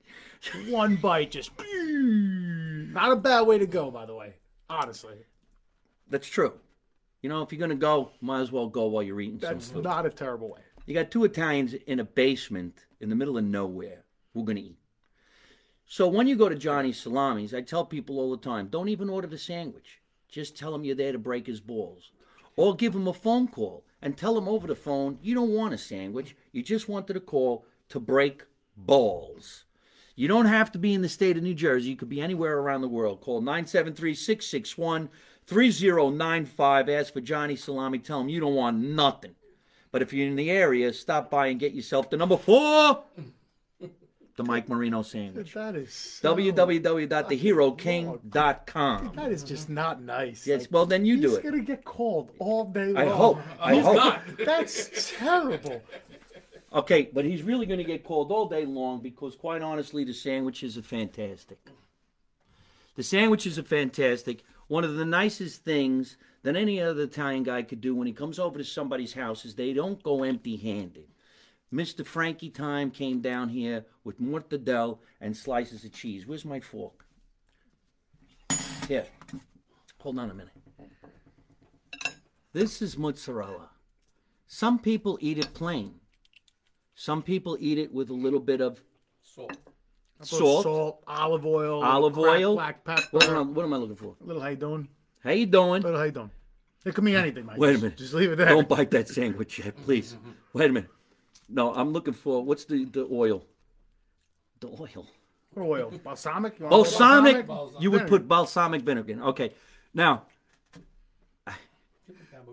One 0.69 0.95
bite, 0.95 1.31
just 1.31 1.51
not 1.83 3.11
a 3.11 3.17
bad 3.17 3.41
way 3.41 3.57
to 3.57 3.67
go, 3.67 3.91
by 3.91 4.05
the 4.05 4.15
way. 4.15 4.35
Honestly, 4.71 5.17
That's 6.09 6.27
true. 6.27 6.53
You 7.21 7.29
know, 7.29 7.41
if 7.41 7.51
you're 7.51 7.59
gonna 7.59 7.75
go, 7.75 8.11
might 8.21 8.41
as 8.41 8.51
well 8.51 8.67
go 8.67 8.85
while 8.87 9.03
you're 9.03 9.21
eating 9.21 9.37
that's 9.37 9.65
some 9.65 9.75
food. 9.75 9.83
not 9.83 10.05
a 10.05 10.09
terrible 10.09 10.49
way. 10.49 10.61
You 10.85 10.93
got 10.93 11.11
two 11.11 11.23
Italians 11.25 11.73
in 11.73 11.99
a 11.99 12.03
basement 12.03 12.85
in 12.99 13.09
the 13.09 13.15
middle 13.15 13.37
of 13.37 13.43
nowhere. 13.43 14.03
We're 14.33 14.45
going 14.45 14.57
to 14.57 14.63
eat. 14.63 14.77
So 15.85 16.07
when 16.07 16.27
you 16.27 16.35
go 16.35 16.49
to 16.49 16.55
Johnny's 16.55 16.99
Salamis, 16.99 17.53
I 17.53 17.61
tell 17.61 17.85
people 17.85 18.17
all 18.19 18.31
the 18.31 18.37
time 18.37 18.67
don't 18.67 18.89
even 18.89 19.09
order 19.09 19.27
the 19.27 19.37
sandwich. 19.37 19.99
Just 20.29 20.57
tell 20.57 20.73
him 20.73 20.83
you're 20.83 20.95
there 20.95 21.11
to 21.11 21.19
break 21.19 21.47
his 21.47 21.59
balls. 21.59 22.11
Or 22.55 22.75
give 22.75 22.95
him 22.95 23.07
a 23.07 23.13
phone 23.13 23.47
call 23.47 23.83
and 24.01 24.17
tell 24.17 24.37
him 24.37 24.47
over 24.47 24.67
the 24.67 24.75
phone 24.75 25.19
you 25.21 25.35
don't 25.35 25.53
want 25.53 25.73
a 25.73 25.77
sandwich. 25.77 26.35
You 26.51 26.63
just 26.63 26.89
wanted 26.89 27.15
a 27.15 27.21
call 27.21 27.65
to 27.89 27.99
break 27.99 28.45
balls. 28.75 29.65
You 30.21 30.27
don't 30.27 30.45
have 30.45 30.71
to 30.73 30.77
be 30.77 30.93
in 30.93 31.01
the 31.01 31.09
state 31.09 31.35
of 31.35 31.41
New 31.41 31.55
Jersey. 31.55 31.89
You 31.89 31.95
could 31.95 32.07
be 32.07 32.21
anywhere 32.21 32.59
around 32.59 32.81
the 32.81 32.87
world. 32.87 33.21
Call 33.21 33.41
973 33.41 34.13
661 34.13 35.09
3095. 35.47 36.89
Ask 36.89 37.13
for 37.13 37.21
Johnny 37.21 37.55
Salami. 37.55 37.97
Tell 37.97 38.21
him 38.21 38.29
you 38.29 38.39
don't 38.39 38.53
want 38.53 38.77
nothing. 38.77 39.33
But 39.91 40.03
if 40.03 40.13
you're 40.13 40.27
in 40.27 40.35
the 40.35 40.51
area, 40.51 40.93
stop 40.93 41.31
by 41.31 41.47
and 41.47 41.59
get 41.59 41.73
yourself 41.73 42.11
the 42.11 42.17
number 42.17 42.37
four, 42.37 43.03
the 44.35 44.43
Mike 44.43 44.69
Marino 44.69 45.01
sandwich. 45.01 45.55
That 45.55 45.75
is 45.75 45.91
so, 45.91 46.35
www.theheroking.com. 46.35 49.11
That 49.15 49.31
is 49.31 49.43
just 49.43 49.69
not 49.69 50.03
nice. 50.03 50.45
Yes, 50.45 50.61
Like, 50.61 50.69
well 50.71 50.85
then 50.85 51.03
you 51.03 51.19
do 51.19 51.29
he's 51.29 51.37
it. 51.37 51.43
gonna 51.45 51.61
get 51.61 51.83
called 51.83 52.29
all 52.37 52.65
day 52.65 52.93
long. 52.93 52.97
I 52.97 53.05
hope. 53.09 53.39
I 53.59 53.73
He's 53.73 53.83
hope. 53.83 53.95
not. 53.95 54.21
That's 54.45 55.11
terrible. 55.17 55.81
Okay, 56.73 57.09
but 57.13 57.25
he's 57.25 57.43
really 57.43 57.65
going 57.65 57.79
to 57.79 57.83
get 57.83 58.03
called 58.03 58.31
all 58.31 58.47
day 58.47 58.65
long 58.65 59.01
because, 59.01 59.35
quite 59.35 59.61
honestly, 59.61 60.03
the 60.05 60.13
sandwiches 60.13 60.77
are 60.77 60.83
fantastic. 60.83 61.59
The 62.95 63.03
sandwiches 63.03 63.59
are 63.59 63.63
fantastic. 63.63 64.43
One 64.67 64.85
of 64.85 64.95
the 64.95 65.05
nicest 65.05 65.65
things 65.65 66.17
that 66.43 66.55
any 66.55 66.81
other 66.81 67.03
Italian 67.03 67.43
guy 67.43 67.63
could 67.63 67.81
do 67.81 67.93
when 67.93 68.07
he 68.07 68.13
comes 68.13 68.39
over 68.39 68.57
to 68.57 68.63
somebody's 68.63 69.13
house 69.13 69.43
is 69.43 69.55
they 69.55 69.73
don't 69.73 70.01
go 70.01 70.23
empty 70.23 70.55
handed. 70.55 71.07
Mr. 71.73 72.05
Frankie 72.05 72.49
Time 72.49 72.89
came 72.91 73.21
down 73.21 73.49
here 73.49 73.85
with 74.03 74.21
mortadella 74.21 74.97
and 75.19 75.35
slices 75.35 75.83
of 75.83 75.93
cheese. 75.93 76.25
Where's 76.25 76.45
my 76.45 76.59
fork? 76.59 77.05
Here. 78.87 79.05
Hold 79.99 80.19
on 80.19 80.31
a 80.31 80.33
minute. 80.33 80.53
This 82.53 82.81
is 82.81 82.97
mozzarella. 82.97 83.69
Some 84.47 84.79
people 84.79 85.17
eat 85.21 85.37
it 85.37 85.53
plain. 85.53 86.00
Some 87.01 87.23
people 87.23 87.57
eat 87.59 87.79
it 87.79 87.91
with 87.91 88.11
a 88.11 88.13
little 88.13 88.39
bit 88.39 88.61
of 88.61 88.79
Salt. 89.23 89.57
salt. 90.21 90.61
salt, 90.61 91.03
olive 91.07 91.47
oil, 91.47 91.83
Olive 91.83 92.13
cracked 92.13 92.27
oil? 92.27 92.53
black 92.53 92.83
pepper. 92.83 93.01
What 93.09 93.27
am, 93.27 93.37
I, 93.37 93.41
what 93.41 93.63
am 93.63 93.73
I 93.73 93.77
looking 93.77 93.95
for? 93.95 94.15
A 94.21 94.23
Little 94.23 94.39
how 94.39 94.49
you 94.49 94.55
doing? 94.55 94.87
How 95.23 95.31
you 95.31 95.47
doing? 95.47 95.81
Little 95.81 95.97
how 95.97 96.05
you 96.05 96.11
doing? 96.11 96.29
It 96.85 96.93
could 96.93 97.03
mean 97.03 97.15
anything, 97.15 97.47
Mike. 97.47 97.57
Wait 97.57 97.75
a 97.75 97.79
minute. 97.79 97.97
Just 97.97 98.13
leave 98.13 98.31
it 98.31 98.35
there. 98.35 98.49
Don't 98.49 98.69
bite 98.69 98.91
that 98.91 99.09
sandwich 99.09 99.57
yet, 99.57 99.75
please. 99.83 100.15
Wait 100.53 100.69
a 100.69 100.73
minute. 100.73 100.91
No, 101.49 101.73
I'm 101.73 101.91
looking 101.91 102.13
for 102.13 102.45
what's 102.45 102.65
the, 102.65 102.85
the 102.85 103.07
oil? 103.11 103.43
The 104.59 104.67
oil. 104.67 105.07
What 105.55 105.63
oil? 105.63 105.91
Balsamic? 106.03 106.59
You 106.59 106.65
want 106.65 106.73
a 106.75 106.77
little 106.77 106.99
Balsamic. 106.99 107.47
Balsamic? 107.47 107.81
You 107.81 107.89
would 107.89 108.07
put 108.07 108.27
balsamic 108.27 108.83
vinegar. 108.83 109.13
in. 109.13 109.23
Okay. 109.23 109.53
Now, 109.91 110.25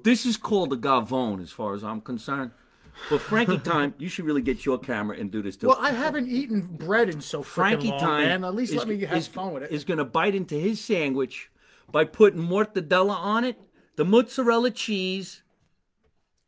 this 0.03 0.25
is 0.25 0.39
called 0.39 0.73
a 0.73 0.77
gavone 0.77 1.43
as 1.43 1.51
far 1.51 1.75
as 1.75 1.85
I'm 1.85 2.01
concerned. 2.01 2.53
But 3.11 3.21
Frankie 3.21 3.59
Time, 3.59 3.95
you 3.99 4.09
should 4.09 4.25
really 4.27 4.43
get 4.43 4.67
your 4.67 4.79
camera 4.79 5.17
and 5.19 5.31
do 5.31 5.41
this 5.41 5.57
too. 5.57 5.69
Well, 5.69 5.79
I 5.81 5.93
haven't 5.93 6.29
eaten 6.29 6.61
bread 6.61 7.09
in 7.09 7.21
so 7.21 7.43
Frankie 7.43 7.89
long, 7.89 8.01
Time 8.01 8.25
man. 8.25 8.45
At 8.45 8.55
least 8.55 8.73
is, 8.73 8.79
let 8.79 8.89
me 8.89 9.01
have 9.01 9.17
is, 9.19 9.27
fun 9.27 9.53
with 9.55 9.63
it. 9.63 9.71
is 9.71 9.85
going 9.85 9.99
to 9.99 10.05
bite 10.05 10.35
into 10.35 10.55
his 10.57 10.81
sandwich 10.81 11.51
by 11.91 12.05
putting 12.05 12.41
mortadella 12.41 13.17
on 13.17 13.45
it, 13.45 13.59
the 13.97 14.05
mozzarella 14.05 14.71
cheese, 14.71 15.43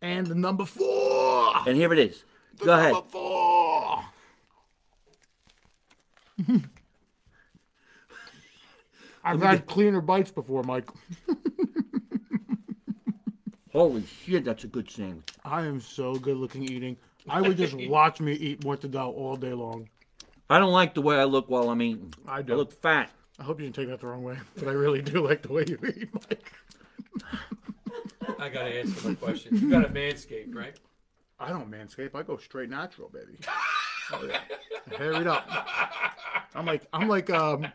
and 0.02 0.26
the 0.26 0.34
number 0.34 0.64
four. 0.64 1.52
and 1.66 1.76
here 1.76 1.92
it 1.92 1.98
is. 1.98 2.24
Go 2.58 2.72
ahead. 2.72 2.92
Number 2.92 3.08
four. 3.08 4.04
I've 9.24 9.42
had 9.42 9.66
cleaner 9.66 10.00
bites 10.00 10.30
before, 10.30 10.62
Mike. 10.62 10.88
Holy 13.72 14.04
shit, 14.24 14.44
that's 14.44 14.64
a 14.64 14.66
good 14.66 14.90
sandwich. 14.90 15.30
I 15.44 15.62
am 15.62 15.80
so 15.80 16.14
good 16.14 16.36
looking 16.36 16.64
eating. 16.64 16.96
I 17.28 17.40
would 17.40 17.56
just 17.56 17.74
watch 17.88 18.20
me 18.20 18.32
eat 18.32 18.60
mortadella 18.60 19.14
all 19.14 19.36
day 19.36 19.52
long. 19.52 19.88
I 20.48 20.58
don't 20.58 20.72
like 20.72 20.94
the 20.94 21.02
way 21.02 21.16
I 21.16 21.24
look 21.24 21.48
while 21.48 21.70
I'm 21.70 21.80
eating. 21.80 22.12
I 22.26 22.42
do. 22.42 22.54
I 22.54 22.56
look 22.56 22.72
fat. 22.72 23.10
I 23.38 23.44
hope 23.44 23.60
you 23.60 23.66
didn't 23.66 23.76
take 23.76 23.88
that 23.88 24.00
the 24.00 24.08
wrong 24.08 24.22
way, 24.24 24.36
but 24.56 24.68
I 24.68 24.72
really 24.72 25.00
do 25.00 25.26
like 25.26 25.42
the 25.42 25.52
way 25.52 25.64
you 25.66 25.78
eat, 25.86 26.08
Mike. 26.12 26.52
I 28.38 28.48
gotta 28.48 28.70
answer 28.70 29.08
my 29.08 29.14
question. 29.14 29.56
You 29.56 29.70
got 29.70 29.84
a 29.84 29.88
manscape, 29.88 30.54
right? 30.54 30.76
I 31.38 31.48
don't 31.50 31.70
manscape. 31.70 32.14
I 32.14 32.22
go 32.22 32.36
straight 32.36 32.70
natural, 32.70 33.08
baby. 33.08 33.38
Oh, 34.12 34.28
yeah. 34.28 34.40
Hair 34.96 35.12
it 35.12 35.26
up. 35.26 35.48
I'm 36.54 36.66
like 36.66 36.82
I'm 36.92 37.08
like 37.08 37.30
um 37.30 37.66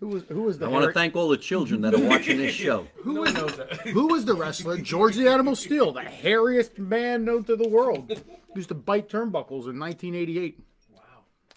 who 0.00 0.08
was 0.08 0.22
who 0.28 0.42
was 0.42 0.58
the 0.58 0.66
I 0.66 0.68
want 0.68 0.84
to 0.86 0.92
thank 0.92 1.16
all 1.16 1.28
the 1.28 1.36
children 1.36 1.80
that 1.82 1.94
are 1.94 2.00
watching 2.00 2.38
this 2.38 2.52
show. 2.52 2.86
Who 3.02 3.24
knows 3.24 3.56
that? 3.56 3.80
who 3.88 4.08
was 4.08 4.24
the 4.24 4.34
wrestler? 4.34 4.78
George 4.78 5.16
the 5.16 5.28
Animal 5.28 5.56
Steele, 5.56 5.92
the 5.92 6.00
hairiest 6.02 6.78
man 6.78 7.24
known 7.24 7.44
to 7.44 7.56
the 7.56 7.68
world. 7.68 8.20
Used 8.54 8.68
to 8.68 8.74
bite 8.74 9.08
turnbuckles 9.08 9.68
in 9.68 9.78
1988. 9.78 10.58
Wow. 10.92 11.00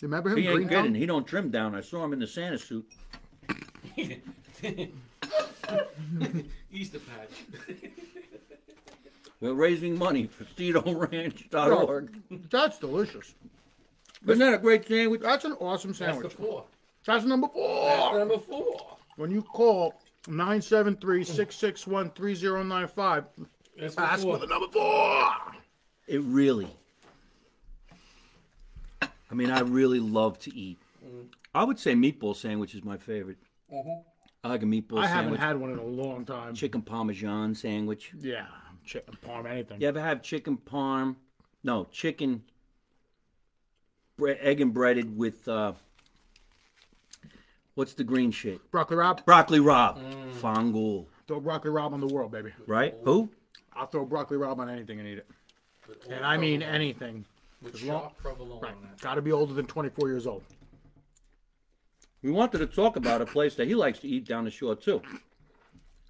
You 0.01 0.07
remember 0.07 0.29
him? 0.29 0.37
He 0.37 0.43
ain't 0.47 0.55
Green 0.55 0.67
good 0.67 0.75
Tongue? 0.75 0.85
and 0.87 0.95
he 0.95 1.05
don't 1.05 1.27
trim 1.27 1.49
down. 1.49 1.75
I 1.75 1.81
saw 1.81 2.03
him 2.03 2.13
in 2.13 2.19
the 2.19 2.27
Santa 2.27 2.57
suit. 2.57 2.89
Easter 6.71 6.99
patch. 6.99 7.29
We're 9.39 9.53
raising 9.53 9.97
money 9.97 10.27
for 10.27 10.45
ZitoRanch.org. 10.45 12.49
That's 12.49 12.79
delicious. 12.79 13.35
Isn't 14.25 14.39
that 14.39 14.53
a 14.55 14.57
great 14.57 14.87
sandwich? 14.87 15.21
That's 15.21 15.45
an 15.45 15.53
awesome 15.53 15.93
sandwich. 15.93 16.23
That's 16.23 16.35
the 16.35 16.41
four. 16.43 16.65
That's 17.07 17.25
number 17.25 17.47
That's 17.47 17.55
four. 17.55 18.19
number 18.19 18.37
four. 18.37 18.97
When 19.15 19.31
you 19.31 19.41
call 19.41 19.95
973-661-3095, 20.25 23.25
That's 23.79 23.97
ask 23.97 24.21
four. 24.23 24.35
for 24.35 24.41
the 24.45 24.47
number 24.47 24.67
four. 24.67 25.23
It 26.07 26.21
really. 26.21 26.67
I 29.01 29.33
mean, 29.33 29.49
I 29.49 29.61
really 29.61 29.99
love 30.01 30.37
to 30.39 30.53
eat. 30.55 30.77
I 31.55 31.63
would 31.63 31.79
say 31.79 31.93
meatball 31.93 32.35
sandwich 32.35 32.75
is 32.75 32.83
my 32.83 32.97
favorite. 32.97 33.37
I 34.43 34.49
like 34.49 34.63
a 34.63 34.65
meatball 34.65 35.01
sandwich. 35.03 35.05
I 35.05 35.07
haven't 35.07 35.35
had 35.37 35.55
one 35.57 35.71
in 35.71 35.79
a 35.79 35.83
long 35.83 36.25
time. 36.25 36.53
chicken 36.55 36.81
parmesan 36.81 37.55
sandwich. 37.55 38.11
Yeah, 38.19 38.45
chicken 38.85 39.17
parm, 39.25 39.49
anything. 39.49 39.79
You 39.81 39.87
ever 39.87 40.01
have 40.01 40.21
chicken 40.21 40.57
parm? 40.57 41.15
No, 41.63 41.85
chicken 41.91 42.43
bre- 44.17 44.31
egg 44.39 44.59
and 44.61 44.73
breaded 44.73 45.17
with 45.17 45.47
uh, 45.47 45.73
what's 47.77 47.93
the 47.93 48.03
green 48.03 48.31
shit? 48.31 48.59
Broccoli 48.71 48.97
rabe, 48.97 49.23
Broccoli 49.23 49.59
rabe. 49.59 49.97
Mm. 49.99 50.33
Fangool. 50.33 51.05
throw 51.27 51.39
broccoli 51.39 51.69
rabe 51.71 51.93
on 51.93 51.99
the 52.01 52.07
world, 52.07 52.31
baby. 52.31 52.51
Right? 52.65 52.95
Who? 53.03 53.29
I'll 53.73 53.85
throw 53.85 54.03
broccoli 54.05 54.37
rabe 54.37 54.57
on 54.57 54.67
anything 54.69 54.99
and 54.99 55.07
eat 55.07 55.19
it. 55.19 55.27
With 55.87 56.05
And 56.09 56.25
I 56.25 56.37
mean 56.37 56.63
anything. 56.63 57.23
with 57.61 57.75
as 57.75 57.83
long- 57.83 58.01
sharp 58.01 58.17
provolone 58.17 58.61
Right. 58.61 58.97
Got 59.01 59.15
to 59.15 59.21
be 59.21 59.31
older 59.31 59.53
than 59.53 59.67
24 59.67 60.09
years 60.09 60.25
old. 60.25 60.43
We 62.23 62.31
wanted 62.31 62.57
to 62.57 62.67
talk 62.67 62.95
about 62.95 63.21
a 63.21 63.25
place 63.27 63.53
that 63.55 63.67
he 63.67 63.75
likes 63.75 63.99
to 63.99 64.07
eat 64.07 64.25
down 64.27 64.45
the 64.45 64.51
shore 64.51 64.75
too. 64.75 65.01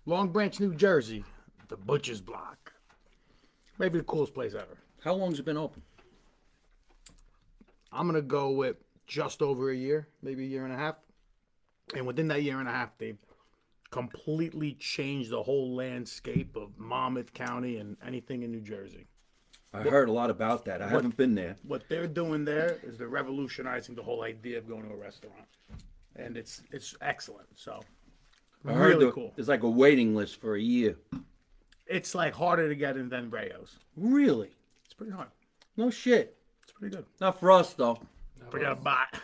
Long 0.06 0.30
Branch, 0.30 0.58
New 0.60 0.74
Jersey, 0.74 1.26
the 1.68 1.76
Butcher's 1.76 2.22
Block. 2.22 2.72
Maybe 3.78 3.98
the 3.98 4.06
coolest 4.06 4.34
place 4.34 4.54
ever. 4.54 4.78
How 5.04 5.14
long's 5.14 5.38
it 5.40 5.46
been 5.46 5.58
open? 5.58 5.82
I'm 7.92 8.08
gonna 8.08 8.22
go 8.22 8.52
with 8.52 8.78
just 9.06 9.42
over 9.42 9.70
a 9.70 9.76
year, 9.76 10.08
maybe 10.22 10.44
a 10.46 10.48
year 10.48 10.64
and 10.64 10.74
a 10.74 10.78
half. 10.78 10.96
And 11.96 12.06
within 12.06 12.28
that 12.30 12.44
year 12.44 12.60
and 12.60 12.68
a 12.68 12.72
half, 12.72 12.98
they've 12.98 13.18
completely 13.92 14.74
changed 14.74 15.30
the 15.32 15.42
whole 15.42 15.74
landscape 15.76 16.56
of 16.56 16.78
Monmouth 16.78 17.34
County 17.34 17.78
and 17.78 17.96
anything 18.06 18.44
in 18.44 18.52
New 18.52 18.62
Jersey. 18.62 19.08
I 19.74 19.82
heard 19.82 20.10
a 20.10 20.12
lot 20.12 20.30
about 20.30 20.66
that. 20.66 20.82
I 20.82 20.88
haven't 20.88 21.18
been 21.18 21.36
there. 21.36 21.56
What 21.64 21.84
they're 21.88 22.08
doing 22.08 22.46
there 22.46 22.80
is 22.84 22.98
they're 22.98 23.08
revolutionizing 23.10 23.96
the 23.96 24.02
whole 24.04 24.24
idea 24.24 24.58
of 24.58 24.68
going 24.68 24.84
to 24.88 24.94
a 24.94 24.98
restaurant, 24.98 25.46
and 26.16 26.36
it's 26.38 26.64
it's 26.72 26.96
excellent. 27.02 27.48
So 27.56 27.82
I 28.66 28.74
heard 28.74 28.88
really 28.96 29.06
the- 29.06 29.12
cool. 29.12 29.34
There's 29.36 29.50
like 29.50 29.64
a 29.64 29.70
waiting 29.70 30.16
list 30.16 30.42
for 30.42 30.56
a 30.56 30.62
year. 30.62 30.98
It's 31.86 32.16
like 32.16 32.34
harder 32.34 32.68
to 32.70 32.76
get 32.76 32.98
in 32.98 33.08
than 33.10 33.30
Rao's. 33.30 33.78
Really? 33.96 34.52
It's 34.86 34.94
pretty 34.94 35.12
hard. 35.14 35.30
No 35.76 35.90
shit. 35.90 36.36
It's 36.64 36.72
pretty 36.72 36.96
good. 36.96 37.06
Not 37.22 37.40
for 37.40 37.52
us 37.52 37.74
though. 37.74 38.00
Forget 38.50 38.72
a 38.72 38.76
bot. 38.76 39.20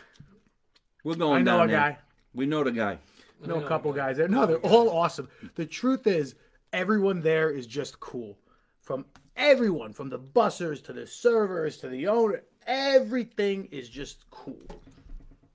We're 1.04 1.14
going 1.16 1.40
I 1.40 1.42
know 1.42 1.58
down 1.58 1.68
a 1.68 1.72
there. 1.72 1.80
guy. 1.80 1.98
We 2.34 2.46
know 2.46 2.64
the 2.64 2.72
guy. 2.72 2.98
know 3.44 3.62
a 3.62 3.68
couple 3.68 3.92
guys 3.92 4.16
there. 4.16 4.28
No, 4.28 4.46
they're 4.46 4.58
all 4.58 4.90
awesome. 4.90 5.28
The 5.54 5.66
truth 5.66 6.06
is, 6.06 6.34
everyone 6.72 7.20
there 7.20 7.50
is 7.50 7.66
just 7.66 8.00
cool. 8.00 8.36
From 8.80 9.06
everyone, 9.36 9.92
from 9.92 10.10
the 10.10 10.18
bussers 10.18 10.82
to 10.84 10.92
the 10.92 11.06
servers 11.06 11.78
to 11.78 11.88
the 11.88 12.06
owner, 12.06 12.42
everything 12.66 13.68
is 13.70 13.88
just 13.88 14.28
cool. 14.30 14.60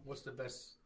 What's 0.05 0.21
the 0.21 0.31
best 0.31 0.77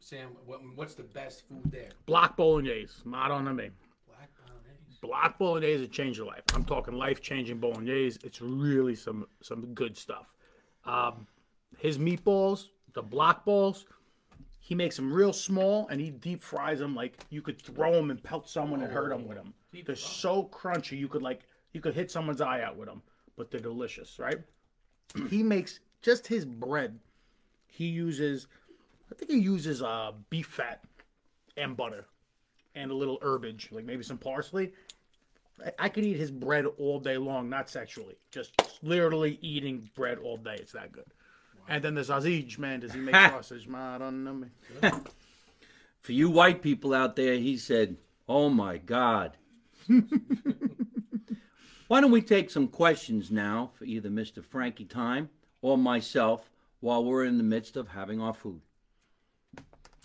Sam? 0.00 0.30
What, 0.44 0.60
what's 0.74 0.94
the 0.94 1.04
best 1.04 1.46
food 1.48 1.70
there? 1.70 1.90
Block 2.06 2.36
bolognese, 2.36 2.94
not 3.04 3.30
on 3.30 3.44
me. 3.54 3.70
Black 4.08 4.30
bolognese. 4.44 4.98
Block 5.00 5.38
bolognese 5.38 5.80
will 5.80 5.88
change 5.88 6.16
your 6.16 6.26
life. 6.26 6.42
I'm 6.54 6.64
talking 6.64 6.94
life 6.94 7.20
changing 7.20 7.58
bolognese. 7.58 8.18
It's 8.24 8.40
really 8.40 8.94
some 8.94 9.26
some 9.42 9.66
good 9.74 9.96
stuff. 9.96 10.32
Um, 10.84 11.26
his 11.78 11.98
meatballs, 11.98 12.68
the 12.94 13.02
block 13.02 13.44
balls, 13.44 13.86
he 14.66 14.74
makes 14.74 14.96
them 14.96 15.12
real 15.12 15.32
small 15.32 15.86
and 15.92 16.00
he 16.00 16.10
deep 16.10 16.42
fries 16.42 16.80
them 16.80 16.92
like 16.92 17.24
you 17.30 17.40
could 17.40 17.62
throw 17.62 17.92
them 17.92 18.10
and 18.10 18.20
pelt 18.20 18.48
someone 18.48 18.82
and 18.82 18.92
hurt 18.92 19.10
them 19.10 19.24
with 19.28 19.36
them. 19.36 19.54
They're 19.86 19.94
so 19.94 20.42
crunchy 20.52 20.98
you 20.98 21.06
could 21.06 21.22
like 21.22 21.42
you 21.72 21.80
could 21.80 21.94
hit 21.94 22.10
someone's 22.10 22.40
eye 22.40 22.62
out 22.62 22.76
with 22.76 22.88
them, 22.88 23.00
but 23.36 23.48
they're 23.48 23.60
delicious, 23.60 24.18
right? 24.18 24.38
he 25.30 25.44
makes 25.44 25.78
just 26.02 26.26
his 26.26 26.44
bread. 26.44 26.98
He 27.68 27.86
uses, 27.86 28.48
I 29.12 29.14
think 29.14 29.30
he 29.30 29.38
uses 29.38 29.82
uh, 29.84 30.10
beef 30.30 30.48
fat 30.48 30.82
and 31.56 31.76
butter 31.76 32.06
and 32.74 32.90
a 32.90 32.94
little 32.94 33.18
herbage, 33.22 33.68
like 33.70 33.84
maybe 33.84 34.02
some 34.02 34.18
parsley. 34.18 34.72
I- 35.64 35.72
I 35.78 35.88
could 35.90 36.04
eat 36.04 36.16
his 36.16 36.32
bread 36.32 36.66
all 36.76 36.98
day 36.98 37.18
long, 37.18 37.48
not 37.48 37.70
sexually, 37.70 38.16
just 38.32 38.60
literally 38.82 39.38
eating 39.42 39.88
bread 39.94 40.18
all 40.18 40.36
day. 40.38 40.56
It's 40.58 40.72
that 40.72 40.90
good. 40.90 41.06
And 41.68 41.82
then 41.82 41.94
there's 41.94 42.10
Aziz, 42.10 42.58
man. 42.58 42.80
Does 42.80 42.92
he 42.92 43.00
make 43.00 43.14
sausage? 43.14 43.66
Man, 43.66 43.80
I 43.80 43.98
don't 43.98 44.24
know. 44.24 44.44
Man. 44.82 45.04
For 46.00 46.12
you 46.12 46.30
white 46.30 46.62
people 46.62 46.94
out 46.94 47.16
there, 47.16 47.34
he 47.34 47.56
said, 47.56 47.96
Oh 48.28 48.48
my 48.48 48.78
God. 48.78 49.36
Why 51.88 52.00
don't 52.00 52.10
we 52.10 52.22
take 52.22 52.50
some 52.50 52.68
questions 52.68 53.30
now 53.30 53.70
for 53.74 53.84
either 53.84 54.08
Mr. 54.08 54.44
Frankie 54.44 54.84
Time 54.84 55.28
or 55.62 55.78
myself 55.78 56.50
while 56.80 57.04
we're 57.04 57.24
in 57.24 57.38
the 57.38 57.44
midst 57.44 57.76
of 57.76 57.88
having 57.88 58.20
our 58.20 58.34
food? 58.34 58.60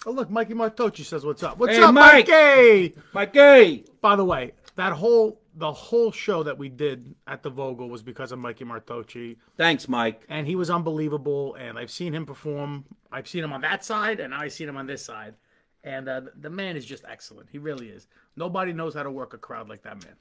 Oh, 0.05 0.11
look, 0.11 0.29
Mikey 0.29 0.53
Martocci 0.53 1.03
says, 1.03 1.25
"What's 1.25 1.43
up? 1.43 1.57
What's 1.57 1.75
Hey, 1.75 1.83
up, 1.83 1.93
Mike! 1.93 2.27
Mikey?" 2.27 2.95
Mikey! 3.13 3.85
By 4.01 4.15
the 4.15 4.25
way, 4.25 4.53
that 4.75 4.93
whole 4.93 5.39
the 5.55 5.71
whole 5.71 6.11
show 6.11 6.43
that 6.43 6.57
we 6.57 6.69
did 6.69 7.15
at 7.27 7.43
the 7.43 7.49
Vogel 7.49 7.89
was 7.89 8.01
because 8.01 8.31
of 8.31 8.39
Mikey 8.39 8.65
Martocci, 8.65 9.37
Thanks, 9.57 9.87
Mike. 9.87 10.23
and 10.29 10.47
he 10.47 10.55
was 10.55 10.69
unbelievable. 10.69 11.55
And 11.55 11.77
I've 11.77 11.91
seen 11.91 12.13
him 12.13 12.25
perform. 12.25 12.85
I've 13.11 13.27
seen 13.27 13.43
him 13.43 13.51
on 13.53 13.61
that 13.61 13.83
side, 13.83 14.19
and 14.19 14.33
I've 14.33 14.53
seen 14.53 14.69
him 14.69 14.77
on 14.77 14.87
this 14.87 15.03
side. 15.03 15.35
And 15.83 16.07
uh, 16.07 16.21
the 16.39 16.49
man 16.49 16.77
is 16.77 16.85
just 16.85 17.03
excellent. 17.07 17.49
He 17.51 17.57
really 17.57 17.89
is. 17.89 18.07
Nobody 18.35 18.71
knows 18.71 18.93
how 18.93 19.03
to 19.03 19.11
work 19.11 19.33
a 19.33 19.37
crowd 19.37 19.67
like 19.67 19.83
that 19.83 20.03
man. 20.03 20.15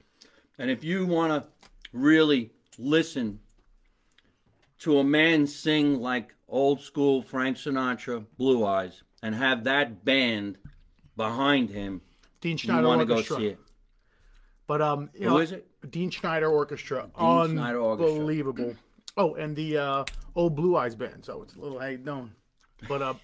And 0.58 0.70
if 0.70 0.82
you 0.82 1.06
want 1.06 1.42
to 1.42 1.48
really 1.92 2.52
listen 2.78 3.40
to 4.80 4.98
a 4.98 5.04
man 5.04 5.46
sing 5.46 6.00
like 6.00 6.34
old 6.48 6.80
school 6.80 7.22
Frank 7.22 7.56
Sinatra, 7.56 8.24
Blue 8.38 8.64
Eyes, 8.64 9.02
and 9.22 9.34
have 9.34 9.64
that 9.64 10.04
band 10.04 10.58
behind 11.16 11.70
him, 11.70 12.00
Dean 12.40 12.58
you 12.62 12.72
want 12.82 13.00
to 13.00 13.06
go 13.06 13.20
see 13.20 13.48
it. 13.48 13.58
But 14.70 14.80
um, 14.80 15.10
you 15.14 15.24
Who 15.24 15.30
know, 15.30 15.38
is 15.38 15.50
it? 15.50 15.66
Dean 15.90 16.10
Schneider 16.10 16.48
Orchestra. 16.48 17.10
Dean 17.18 17.50
Schneider 17.50 17.80
Orchestra. 17.80 18.14
Unbelievable. 18.14 18.76
Oh, 19.16 19.34
and 19.34 19.56
the 19.56 19.76
uh, 19.76 20.04
old 20.36 20.54
Blue 20.54 20.76
Eyes 20.76 20.94
band. 20.94 21.24
So 21.24 21.42
it's 21.42 21.56
a 21.56 21.60
little 21.60 21.90
you 21.90 21.98
doing. 21.98 22.30
But 22.86 23.02
uh, 23.02 23.14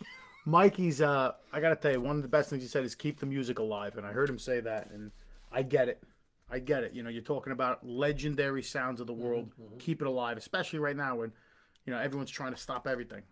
Mikey's. 0.44 1.00
Uh, 1.00 1.34
I 1.52 1.60
gotta 1.60 1.76
tell 1.76 1.92
you, 1.92 2.00
one 2.00 2.16
of 2.16 2.22
the 2.22 2.28
best 2.28 2.50
things 2.50 2.64
he 2.64 2.68
said 2.68 2.82
is 2.82 2.96
keep 2.96 3.20
the 3.20 3.26
music 3.26 3.60
alive, 3.60 3.96
and 3.96 4.04
I 4.04 4.10
heard 4.10 4.28
him 4.28 4.40
say 4.40 4.58
that, 4.58 4.90
and 4.90 5.12
I 5.52 5.62
get 5.62 5.88
it. 5.88 6.02
I 6.50 6.58
get 6.58 6.82
it. 6.82 6.94
You 6.94 7.04
know, 7.04 7.10
you're 7.10 7.22
talking 7.22 7.52
about 7.52 7.86
legendary 7.86 8.64
sounds 8.64 9.00
of 9.00 9.06
the 9.06 9.14
world. 9.14 9.52
Keep 9.78 10.00
it 10.00 10.08
alive, 10.08 10.38
especially 10.38 10.80
right 10.80 10.96
now 10.96 11.14
when 11.14 11.30
you 11.84 11.92
know 11.92 12.00
everyone's 12.00 12.32
trying 12.32 12.54
to 12.54 12.60
stop 12.60 12.88
everything. 12.88 13.22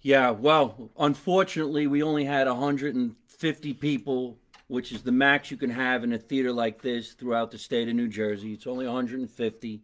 Yeah, 0.00 0.30
well, 0.30 0.92
unfortunately, 0.96 1.88
we 1.88 2.04
only 2.04 2.24
had 2.24 2.46
150 2.46 3.74
people, 3.74 4.38
which 4.68 4.92
is 4.92 5.02
the 5.02 5.12
max 5.12 5.50
you 5.50 5.56
can 5.56 5.70
have 5.70 6.02
in 6.02 6.12
a 6.12 6.18
theater 6.18 6.52
like 6.52 6.82
this 6.82 7.12
throughout 7.12 7.50
the 7.50 7.58
state 7.58 7.88
of 7.88 7.94
New 7.94 8.08
Jersey. 8.08 8.52
It's 8.52 8.66
only 8.66 8.86
150. 8.86 9.82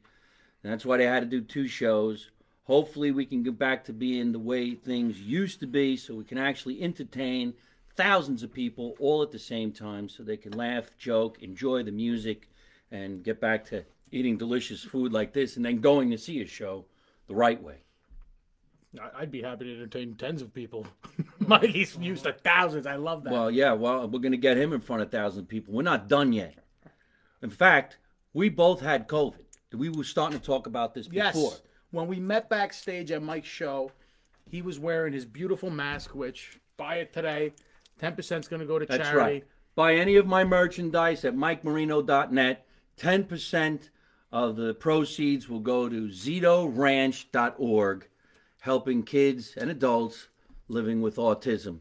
And 0.62 0.72
that's 0.72 0.84
why 0.84 0.96
they 0.96 1.04
had 1.04 1.20
to 1.20 1.26
do 1.26 1.40
two 1.40 1.68
shows. 1.68 2.30
Hopefully, 2.64 3.10
we 3.10 3.26
can 3.26 3.42
get 3.42 3.58
back 3.58 3.84
to 3.84 3.92
being 3.92 4.32
the 4.32 4.38
way 4.38 4.74
things 4.74 5.20
used 5.20 5.60
to 5.60 5.66
be 5.66 5.96
so 5.96 6.14
we 6.14 6.24
can 6.24 6.38
actually 6.38 6.80
entertain 6.80 7.54
thousands 7.96 8.42
of 8.42 8.52
people 8.52 8.94
all 8.98 9.22
at 9.22 9.30
the 9.30 9.38
same 9.38 9.72
time 9.72 10.08
so 10.08 10.22
they 10.22 10.36
can 10.36 10.52
laugh, 10.52 10.96
joke, 10.96 11.42
enjoy 11.42 11.82
the 11.82 11.90
music, 11.90 12.48
and 12.90 13.24
get 13.24 13.40
back 13.40 13.64
to 13.66 13.84
eating 14.12 14.36
delicious 14.36 14.84
food 14.84 15.12
like 15.12 15.32
this 15.32 15.56
and 15.56 15.64
then 15.64 15.80
going 15.80 16.10
to 16.10 16.18
see 16.18 16.40
a 16.40 16.46
show 16.46 16.84
the 17.26 17.34
right 17.34 17.62
way. 17.62 17.81
I'd 19.16 19.30
be 19.30 19.42
happy 19.42 19.64
to 19.64 19.74
entertain 19.74 20.14
tens 20.16 20.42
of 20.42 20.52
people. 20.52 20.86
Mikey's 21.38 21.96
used 21.96 22.24
to 22.24 22.32
thousands. 22.32 22.86
I 22.86 22.96
love 22.96 23.24
that. 23.24 23.32
Well, 23.32 23.50
yeah, 23.50 23.72
well, 23.72 24.06
we're 24.08 24.20
going 24.20 24.32
to 24.32 24.38
get 24.38 24.58
him 24.58 24.72
in 24.72 24.80
front 24.80 25.02
of 25.02 25.10
thousands 25.10 25.42
of 25.42 25.48
people. 25.48 25.72
We're 25.72 25.82
not 25.82 26.08
done 26.08 26.32
yet. 26.32 26.54
In 27.42 27.50
fact, 27.50 27.98
we 28.34 28.48
both 28.48 28.80
had 28.80 29.08
COVID. 29.08 29.34
We 29.72 29.88
were 29.88 30.04
starting 30.04 30.38
to 30.38 30.44
talk 30.44 30.66
about 30.66 30.94
this 30.94 31.08
before. 31.08 31.24
Yes. 31.32 31.62
When 31.90 32.06
we 32.06 32.20
met 32.20 32.48
backstage 32.50 33.10
at 33.10 33.22
Mike's 33.22 33.48
show, 33.48 33.90
he 34.46 34.62
was 34.62 34.78
wearing 34.78 35.12
his 35.14 35.24
beautiful 35.24 35.70
mask, 35.70 36.14
which 36.14 36.60
buy 36.76 36.96
it 36.96 37.12
today. 37.12 37.52
10% 38.00 38.40
is 38.40 38.48
going 38.48 38.60
to 38.60 38.66
go 38.66 38.78
to 38.78 38.86
That's 38.86 39.08
charity. 39.08 39.18
right. 39.18 39.44
Buy 39.74 39.94
any 39.94 40.16
of 40.16 40.26
my 40.26 40.44
merchandise 40.44 41.24
at 41.24 41.34
mikemarino.net. 41.34 42.66
10% 42.98 43.90
of 44.30 44.56
the 44.56 44.74
proceeds 44.74 45.48
will 45.48 45.60
go 45.60 45.88
to 45.88 46.08
zitoranch.org, 46.08 48.08
helping 48.62 49.02
kids 49.02 49.56
and 49.56 49.68
adults 49.70 50.28
living 50.68 51.02
with 51.02 51.16
autism. 51.16 51.80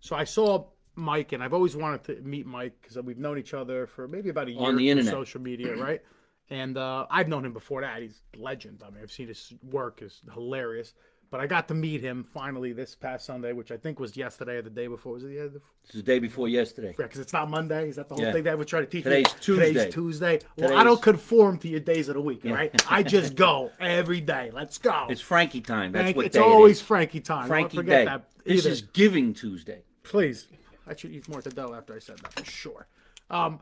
So 0.00 0.16
I 0.16 0.24
saw 0.24 0.64
Mike, 0.96 1.30
and 1.30 1.40
I've 1.40 1.54
always 1.54 1.76
wanted 1.76 2.02
to 2.04 2.20
meet 2.22 2.46
Mike 2.46 2.72
because 2.82 2.98
we've 2.98 3.16
known 3.16 3.38
each 3.38 3.54
other 3.54 3.86
for 3.86 4.08
maybe 4.08 4.28
about 4.28 4.48
a 4.48 4.50
year 4.50 4.60
On 4.60 4.74
the 4.74 4.90
internet. 4.90 5.12
social 5.12 5.40
media, 5.40 5.76
right? 5.76 6.02
And 6.50 6.76
uh, 6.76 7.06
I've 7.08 7.28
known 7.28 7.44
him 7.44 7.52
before 7.52 7.82
that. 7.82 8.02
He's 8.02 8.22
a 8.36 8.42
legend. 8.42 8.82
I 8.84 8.90
mean, 8.90 9.04
I've 9.04 9.12
seen 9.12 9.28
his 9.28 9.54
work 9.70 10.02
is 10.02 10.20
hilarious. 10.34 10.94
But 11.30 11.38
I 11.40 11.46
got 11.46 11.68
to 11.68 11.74
meet 11.74 12.00
him 12.00 12.24
finally 12.24 12.72
this 12.72 12.96
past 12.96 13.24
Sunday, 13.24 13.52
which 13.52 13.70
I 13.70 13.76
think 13.76 14.00
was 14.00 14.16
yesterday 14.16 14.56
or 14.56 14.62
the 14.62 14.70
day 14.70 14.88
before. 14.88 15.12
Was 15.12 15.22
it 15.22 15.28
the 15.28 15.38
other? 15.44 15.60
This 15.84 15.94
is 15.94 16.02
the 16.02 16.02
day 16.02 16.18
before 16.18 16.48
yesterday. 16.48 16.92
Because 16.96 17.20
it's 17.20 17.32
not 17.32 17.48
Monday. 17.48 17.88
Is 17.88 17.96
that 17.96 18.08
the 18.08 18.16
whole 18.16 18.24
Yeah. 18.24 18.32
thing 18.32 18.42
that 18.44 18.58
we're 18.58 18.64
trying 18.64 18.82
to 18.82 18.90
teach 18.90 19.04
Today's 19.04 19.26
me? 19.26 19.32
Tuesday. 19.40 19.72
Today's 19.72 19.94
Tuesday. 19.94 20.38
Well, 20.56 20.76
I 20.76 20.82
don't 20.82 21.00
conform 21.00 21.58
to 21.58 21.68
your 21.68 21.78
days 21.78 22.08
of 22.08 22.14
the 22.14 22.20
week, 22.20 22.44
all 22.44 22.52
right? 22.52 22.74
I 22.90 23.04
just 23.04 23.36
go 23.36 23.70
every 23.78 24.20
day. 24.20 24.50
Let's 24.52 24.76
go. 24.78 25.06
It's 25.08 25.20
Frankie 25.20 25.60
time. 25.60 25.92
That's 25.92 26.02
Frank- 26.02 26.16
what 26.16 26.26
it's 26.26 26.34
day 26.34 26.40
always 26.42 26.78
it 26.78 26.80
is. 26.80 26.86
Frankie 26.86 27.20
time. 27.20 27.46
Frankie 27.46 27.76
don't 27.76 27.84
forget 27.84 27.98
Day. 28.00 28.04
that 28.06 28.24
This 28.44 28.66
is 28.66 28.82
Giving 28.82 29.32
Tuesday. 29.32 29.82
Please. 30.02 30.48
I 30.88 30.96
should 30.96 31.12
eat 31.12 31.28
more 31.28 31.40
Tadell 31.42 31.76
after 31.76 31.94
I 31.94 32.00
said 32.00 32.18
that 32.18 32.32
for 32.32 32.44
sure. 32.44 32.88
Um, 33.30 33.60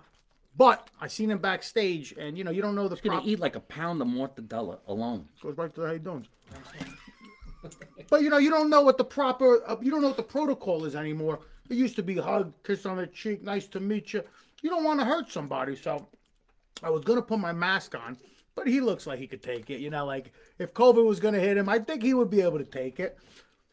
but 0.56 0.88
I 1.02 1.08
seen 1.08 1.30
him 1.30 1.38
backstage, 1.38 2.14
and 2.18 2.38
you 2.38 2.44
know, 2.44 2.50
you 2.50 2.62
don't 2.62 2.74
know 2.74 2.88
the 2.88 2.94
He's 2.94 3.02
Gonna 3.02 3.16
prop- 3.18 3.28
eat 3.28 3.38
like 3.40 3.56
a 3.56 3.60
pound 3.60 4.00
of 4.00 4.08
mortadella 4.08 4.78
alone. 4.88 5.28
Goes 5.42 5.54
back 5.54 5.74
to 5.74 5.82
the 5.82 5.86
how 5.88 5.92
you 5.92 5.98
doing. 5.98 6.26
But 8.08 8.22
you 8.22 8.30
know, 8.30 8.38
you 8.38 8.50
don't 8.50 8.70
know 8.70 8.82
what 8.82 8.98
the 8.98 9.04
proper, 9.04 9.62
uh, 9.66 9.76
you 9.80 9.90
don't 9.90 10.00
know 10.00 10.08
what 10.08 10.16
the 10.16 10.22
protocol 10.22 10.84
is 10.84 10.94
anymore. 10.94 11.40
It 11.68 11.74
used 11.74 11.96
to 11.96 12.02
be 12.02 12.16
hug, 12.16 12.52
kiss 12.64 12.86
on 12.86 12.96
the 12.96 13.06
cheek, 13.06 13.42
nice 13.42 13.66
to 13.68 13.80
meet 13.80 14.12
you. 14.12 14.22
You 14.62 14.70
don't 14.70 14.84
want 14.84 15.00
to 15.00 15.06
hurt 15.06 15.30
somebody, 15.30 15.76
so 15.76 16.08
I 16.82 16.90
was 16.90 17.04
gonna 17.04 17.22
put 17.22 17.38
my 17.38 17.52
mask 17.52 17.94
on, 17.94 18.16
but 18.54 18.66
he 18.66 18.80
looks 18.80 19.06
like 19.06 19.18
he 19.18 19.26
could 19.26 19.42
take 19.42 19.70
it. 19.70 19.80
You 19.80 19.90
know, 19.90 20.06
like 20.06 20.32
if 20.58 20.72
COVID 20.74 21.04
was 21.04 21.20
gonna 21.20 21.40
hit 21.40 21.56
him, 21.56 21.68
I 21.68 21.78
think 21.78 22.02
he 22.02 22.14
would 22.14 22.30
be 22.30 22.40
able 22.40 22.58
to 22.58 22.64
take 22.64 23.00
it. 23.00 23.18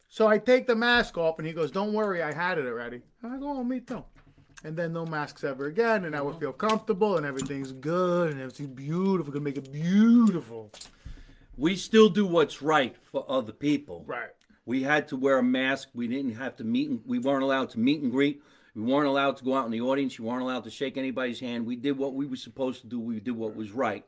So 0.08 0.26
I 0.26 0.38
take 0.38 0.66
the 0.66 0.76
mask 0.76 1.18
off, 1.18 1.38
and 1.38 1.46
he 1.46 1.52
goes, 1.52 1.70
"Don't 1.70 1.92
worry, 1.92 2.22
I 2.22 2.32
had 2.32 2.58
it 2.58 2.66
already." 2.66 3.02
And 3.22 3.32
I 3.32 3.38
go, 3.38 3.48
"Oh, 3.48 3.64
me 3.64 3.80
too." 3.80 4.04
And 4.64 4.76
then 4.76 4.92
no 4.92 5.04
masks 5.04 5.44
ever 5.44 5.66
again, 5.66 6.04
and 6.06 6.16
I 6.16 6.22
would 6.22 6.38
feel 6.38 6.52
comfortable, 6.52 7.16
and 7.16 7.26
everything's 7.26 7.72
good, 7.72 8.30
and 8.30 8.40
everything's 8.40 8.70
beautiful. 8.70 9.32
Gonna 9.32 9.44
make 9.44 9.58
it 9.58 9.72
beautiful, 9.72 10.72
We 11.56 11.76
still 11.76 12.08
do 12.08 12.26
what's 12.26 12.60
right 12.60 12.94
for 13.10 13.24
other 13.28 13.52
people. 13.52 14.04
right? 14.06 14.30
We 14.66 14.82
had 14.82 15.08
to 15.08 15.16
wear 15.16 15.38
a 15.38 15.42
mask. 15.42 15.88
We 15.94 16.08
didn't 16.08 16.34
have 16.34 16.56
to 16.56 16.64
meet. 16.64 16.90
And, 16.90 17.00
we 17.06 17.18
weren't 17.18 17.42
allowed 17.42 17.70
to 17.70 17.78
meet 17.78 18.02
and 18.02 18.10
greet. 18.10 18.42
We 18.74 18.82
weren't 18.82 19.06
allowed 19.06 19.38
to 19.38 19.44
go 19.44 19.54
out 19.54 19.64
in 19.64 19.70
the 19.70 19.80
audience. 19.80 20.18
You 20.18 20.24
weren't 20.24 20.42
allowed 20.42 20.64
to 20.64 20.70
shake 20.70 20.96
anybody's 20.96 21.40
hand. 21.40 21.64
We 21.64 21.76
did 21.76 21.96
what 21.96 22.14
we 22.14 22.26
were 22.26 22.36
supposed 22.36 22.82
to 22.82 22.86
do. 22.88 23.00
We 23.00 23.20
did 23.20 23.36
what 23.36 23.56
was 23.56 23.70
right. 23.70 24.04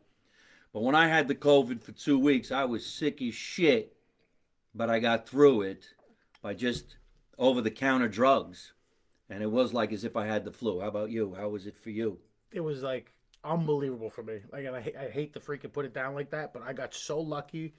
But 0.73 0.83
when 0.83 0.95
I 0.95 1.09
had 1.09 1.27
the 1.29 1.35
COVID 1.35 1.83
for 1.83 1.93
two 1.93 2.19
weeks, 2.19 2.53
I 2.53 2.65
was 2.65 2.85
sick 2.85 3.23
as 3.23 3.35
shit. 3.35 3.97
But 4.75 4.91
I 4.91 4.99
got 4.99 5.29
through 5.29 5.63
it 5.63 5.87
by 6.43 6.55
just 6.55 6.97
over 7.39 7.63
the 7.63 7.71
counter 7.71 8.09
drugs. 8.09 8.73
And 9.31 9.43
it 9.43 9.51
was 9.51 9.73
like 9.73 9.93
as 9.93 10.05
if 10.05 10.17
I 10.17 10.27
had 10.27 10.45
the 10.45 10.53
flu. 10.53 10.81
How 10.81 10.89
about 10.89 11.11
you? 11.11 11.35
How 11.35 11.49
was 11.49 11.67
it 11.67 11.79
for 11.79 11.91
you? 11.91 12.19
it 12.53 12.61
was 12.61 12.83
like 12.83 13.13
unbelievable 13.45 14.11
for 14.11 14.23
me. 14.23 14.41
Like, 14.53 14.65
and 14.65 14.77
I, 14.77 14.93
I 15.01 15.09
hate 15.11 15.35
to 15.35 15.41
freaking 15.41 15.73
put 15.73 15.85
it 15.85 15.95
down 15.95 16.15
like 16.15 16.31
that, 16.31 16.53
but 16.53 16.63
I 16.63 16.73
got 16.73 16.95
so 16.95 17.21
lucky. 17.21 17.75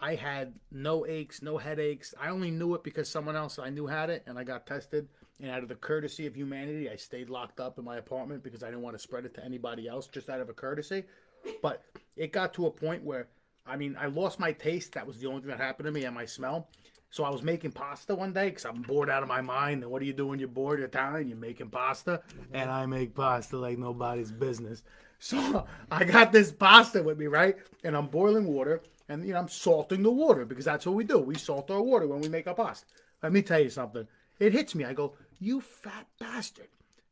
I 0.00 0.14
had 0.14 0.54
no 0.70 1.06
aches, 1.06 1.42
no 1.42 1.58
headaches. 1.58 2.14
I 2.20 2.28
only 2.28 2.50
knew 2.50 2.74
it 2.74 2.84
because 2.84 3.08
someone 3.08 3.36
else 3.36 3.58
I 3.58 3.70
knew 3.70 3.86
had 3.86 4.10
it, 4.10 4.22
and 4.26 4.38
I 4.38 4.44
got 4.44 4.66
tested. 4.66 5.08
And 5.40 5.50
out 5.50 5.62
of 5.62 5.68
the 5.68 5.76
courtesy 5.76 6.26
of 6.26 6.36
humanity, 6.36 6.90
I 6.90 6.96
stayed 6.96 7.30
locked 7.30 7.60
up 7.60 7.78
in 7.78 7.84
my 7.84 7.96
apartment 7.96 8.42
because 8.42 8.62
I 8.62 8.66
didn't 8.66 8.82
want 8.82 8.96
to 8.96 9.02
spread 9.02 9.24
it 9.24 9.34
to 9.34 9.44
anybody 9.44 9.88
else, 9.88 10.06
just 10.06 10.28
out 10.28 10.40
of 10.40 10.48
a 10.48 10.52
courtesy. 10.52 11.04
But 11.62 11.84
it 12.16 12.32
got 12.32 12.54
to 12.54 12.66
a 12.66 12.70
point 12.70 13.04
where, 13.04 13.28
I 13.66 13.76
mean, 13.76 13.96
I 13.98 14.06
lost 14.06 14.40
my 14.40 14.52
taste. 14.52 14.92
That 14.92 15.06
was 15.06 15.18
the 15.18 15.28
only 15.28 15.40
thing 15.40 15.50
that 15.50 15.58
happened 15.58 15.86
to 15.86 15.92
me, 15.92 16.04
and 16.04 16.14
my 16.14 16.26
smell. 16.26 16.68
So 17.10 17.24
I 17.24 17.30
was 17.30 17.42
making 17.42 17.72
pasta 17.72 18.14
one 18.14 18.32
day 18.32 18.50
because 18.50 18.66
I'm 18.66 18.82
bored 18.82 19.08
out 19.08 19.22
of 19.22 19.28
my 19.28 19.40
mind. 19.40 19.82
And 19.82 19.90
what 19.90 20.00
do 20.00 20.06
you 20.06 20.12
do 20.12 20.26
when 20.26 20.38
you're 20.38 20.48
bored? 20.48 20.78
You're 20.78 20.88
Italian. 20.88 21.28
You're 21.28 21.38
making 21.38 21.70
pasta, 21.70 22.22
mm-hmm. 22.28 22.54
and 22.54 22.70
I 22.70 22.86
make 22.86 23.14
pasta 23.14 23.56
like 23.56 23.78
nobody's 23.78 24.32
business. 24.32 24.82
So 25.20 25.66
I 25.90 26.04
got 26.04 26.30
this 26.30 26.52
pasta 26.52 27.02
with 27.02 27.18
me, 27.18 27.26
right? 27.26 27.56
And 27.82 27.96
I'm 27.96 28.06
boiling 28.06 28.46
water, 28.46 28.82
and 29.08 29.26
you 29.26 29.32
know 29.32 29.40
I'm 29.40 29.48
salting 29.48 30.04
the 30.04 30.12
water 30.12 30.44
because 30.44 30.64
that's 30.64 30.86
what 30.86 30.94
we 30.94 31.02
do. 31.02 31.18
We 31.18 31.34
salt 31.34 31.72
our 31.72 31.82
water 31.82 32.06
when 32.06 32.20
we 32.20 32.28
make 32.28 32.46
our 32.46 32.54
pasta. 32.54 32.86
Let 33.20 33.32
me 33.32 33.42
tell 33.42 33.58
you 33.58 33.68
something. 33.68 34.06
It 34.38 34.52
hits 34.52 34.76
me. 34.76 34.84
I 34.84 34.92
go, 34.92 35.16
you 35.40 35.60
fat 35.60 36.06
bastard. 36.20 36.68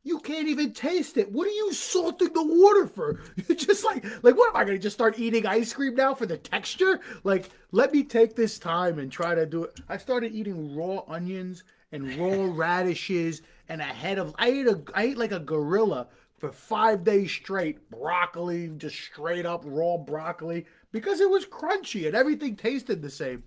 You 0.07 0.19
can't 0.19 0.47
even 0.47 0.71
taste 0.71 1.17
it. 1.17 1.29
What 1.33 1.49
are 1.49 1.51
you 1.51 1.73
salting 1.73 2.31
the 2.31 2.41
water 2.41 2.87
for? 2.87 3.19
You 3.49 3.55
just 3.55 3.83
like 3.83 4.05
like 4.23 4.37
what 4.37 4.49
am 4.49 4.55
I 4.55 4.63
gonna 4.63 4.77
just 4.77 4.95
start 4.95 5.19
eating 5.19 5.45
ice 5.45 5.73
cream 5.73 5.95
now 5.95 6.15
for 6.15 6.25
the 6.25 6.37
texture? 6.37 7.01
Like 7.25 7.49
let 7.73 7.91
me 7.91 8.03
take 8.03 8.33
this 8.33 8.57
time 8.57 8.99
and 8.99 9.11
try 9.11 9.35
to 9.35 9.45
do 9.45 9.65
it. 9.65 9.81
I 9.89 9.97
started 9.97 10.33
eating 10.33 10.73
raw 10.77 11.03
onions 11.09 11.65
and 11.91 12.15
raw 12.15 12.47
radishes 12.55 13.41
and 13.67 13.81
a 13.81 13.83
head 13.83 14.17
of 14.17 14.33
I 14.39 14.47
ate 14.47 14.67
a 14.67 14.81
I 14.93 15.03
ate 15.03 15.17
like 15.17 15.33
a 15.33 15.39
gorilla 15.39 16.07
for 16.37 16.53
five 16.53 17.03
days 17.03 17.29
straight. 17.29 17.89
Broccoli, 17.89 18.69
just 18.77 18.95
straight 18.95 19.45
up 19.45 19.63
raw 19.65 19.97
broccoli, 19.97 20.67
because 20.93 21.19
it 21.19 21.29
was 21.29 21.45
crunchy 21.45 22.07
and 22.07 22.15
everything 22.15 22.55
tasted 22.55 23.01
the 23.01 23.09
same. 23.09 23.43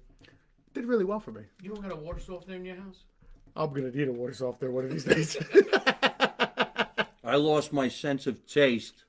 Did 0.74 0.84
really 0.84 1.06
well 1.06 1.20
for 1.20 1.32
me. 1.32 1.44
You 1.62 1.70
don't 1.70 1.80
got 1.80 1.92
a 1.92 1.96
water 1.96 2.20
softener 2.20 2.56
in 2.56 2.66
your 2.66 2.76
house? 2.76 3.04
I'm 3.56 3.72
gonna 3.72 3.90
need 3.90 4.08
a 4.08 4.12
water 4.12 4.34
softener 4.34 4.70
one 4.70 4.84
of 4.84 4.90
these 4.90 5.04
days. 5.04 5.38
I 7.30 7.36
lost 7.36 7.72
my 7.72 7.86
sense 7.86 8.26
of 8.26 8.44
taste, 8.44 9.04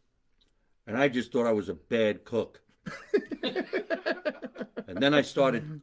and 0.86 0.96
I 0.96 1.08
just 1.08 1.32
thought 1.32 1.48
I 1.48 1.54
was 1.54 1.70
a 1.70 1.74
bad 1.74 2.24
cook. 2.24 2.62
and 3.44 4.98
then 4.98 5.16
I 5.16 5.24
started 5.24 5.82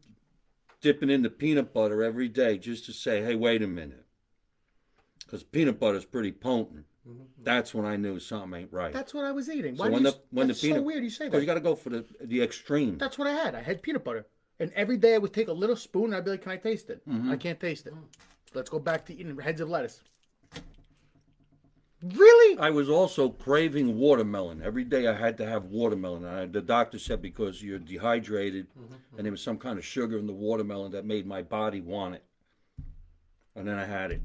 dipping 0.80 1.10
in 1.10 1.22
the 1.22 1.30
peanut 1.30 1.74
butter 1.74 2.04
every 2.04 2.28
day 2.28 2.56
just 2.56 2.86
to 2.86 2.92
say, 2.92 3.22
hey, 3.24 3.34
wait 3.34 3.60
a 3.60 3.66
minute. 3.66 4.06
Because 5.24 5.42
peanut 5.42 5.80
butter 5.80 5.98
is 5.98 6.04
pretty 6.04 6.30
potent. 6.30 6.86
That's 7.42 7.74
when 7.74 7.84
I 7.84 7.96
knew 7.96 8.20
something 8.20 8.60
ain't 8.60 8.72
right. 8.72 8.92
That's 8.92 9.12
what 9.12 9.24
I 9.24 9.32
was 9.32 9.50
eating. 9.50 9.74
so 9.74 9.82
Why 9.84 9.88
when 9.90 10.04
do 10.04 10.10
the 10.10 10.16
you, 10.16 10.22
when 10.30 10.46
the 10.46 10.52
that's 10.52 10.60
peanut 10.60 10.78
so 10.78 10.82
weird 10.82 11.02
you 11.02 11.10
say 11.10 11.24
because 11.24 11.38
that. 11.38 11.40
you 11.40 11.46
got 11.46 11.54
to 11.54 11.60
go 11.60 11.74
for 11.74 11.90
the 11.90 12.04
the 12.20 12.40
extreme. 12.40 12.98
That's 12.98 13.18
what 13.18 13.26
I 13.26 13.32
had. 13.32 13.54
I 13.56 13.62
had 13.62 13.82
peanut 13.82 14.04
butter, 14.04 14.26
and 14.60 14.70
every 14.74 14.96
day 14.98 15.14
I 15.14 15.18
would 15.18 15.32
take 15.32 15.48
a 15.48 15.52
little 15.52 15.74
spoon. 15.74 16.04
and 16.06 16.16
I'd 16.16 16.24
be 16.24 16.32
like, 16.32 16.42
"Can 16.42 16.52
I 16.52 16.56
taste 16.56 16.90
it? 16.90 17.00
Mm-hmm. 17.08 17.30
I 17.32 17.36
can't 17.36 17.58
taste 17.58 17.86
it. 17.86 17.94
Let's 18.52 18.68
go 18.68 18.78
back 18.78 19.06
to 19.06 19.14
eating 19.14 19.38
heads 19.38 19.60
of 19.60 19.70
lettuce." 19.70 20.02
Really? 22.02 22.58
I 22.60 22.70
was 22.70 22.88
also 22.88 23.30
craving 23.30 23.98
watermelon. 23.98 24.62
Every 24.62 24.84
day 24.84 25.08
I 25.08 25.14
had 25.14 25.36
to 25.38 25.46
have 25.46 25.64
watermelon. 25.64 26.24
I, 26.24 26.46
the 26.46 26.60
doctor 26.60 26.98
said 26.98 27.20
because 27.20 27.60
you're 27.62 27.80
dehydrated 27.80 28.68
mm-hmm, 28.70 28.94
mm-hmm. 28.94 29.16
and 29.16 29.24
there 29.24 29.32
was 29.32 29.42
some 29.42 29.58
kind 29.58 29.78
of 29.78 29.84
sugar 29.84 30.16
in 30.16 30.26
the 30.26 30.32
watermelon 30.32 30.92
that 30.92 31.04
made 31.04 31.26
my 31.26 31.42
body 31.42 31.80
want 31.80 32.14
it. 32.14 32.24
And 33.56 33.66
then 33.66 33.76
I 33.76 33.84
had 33.84 34.12
it. 34.12 34.22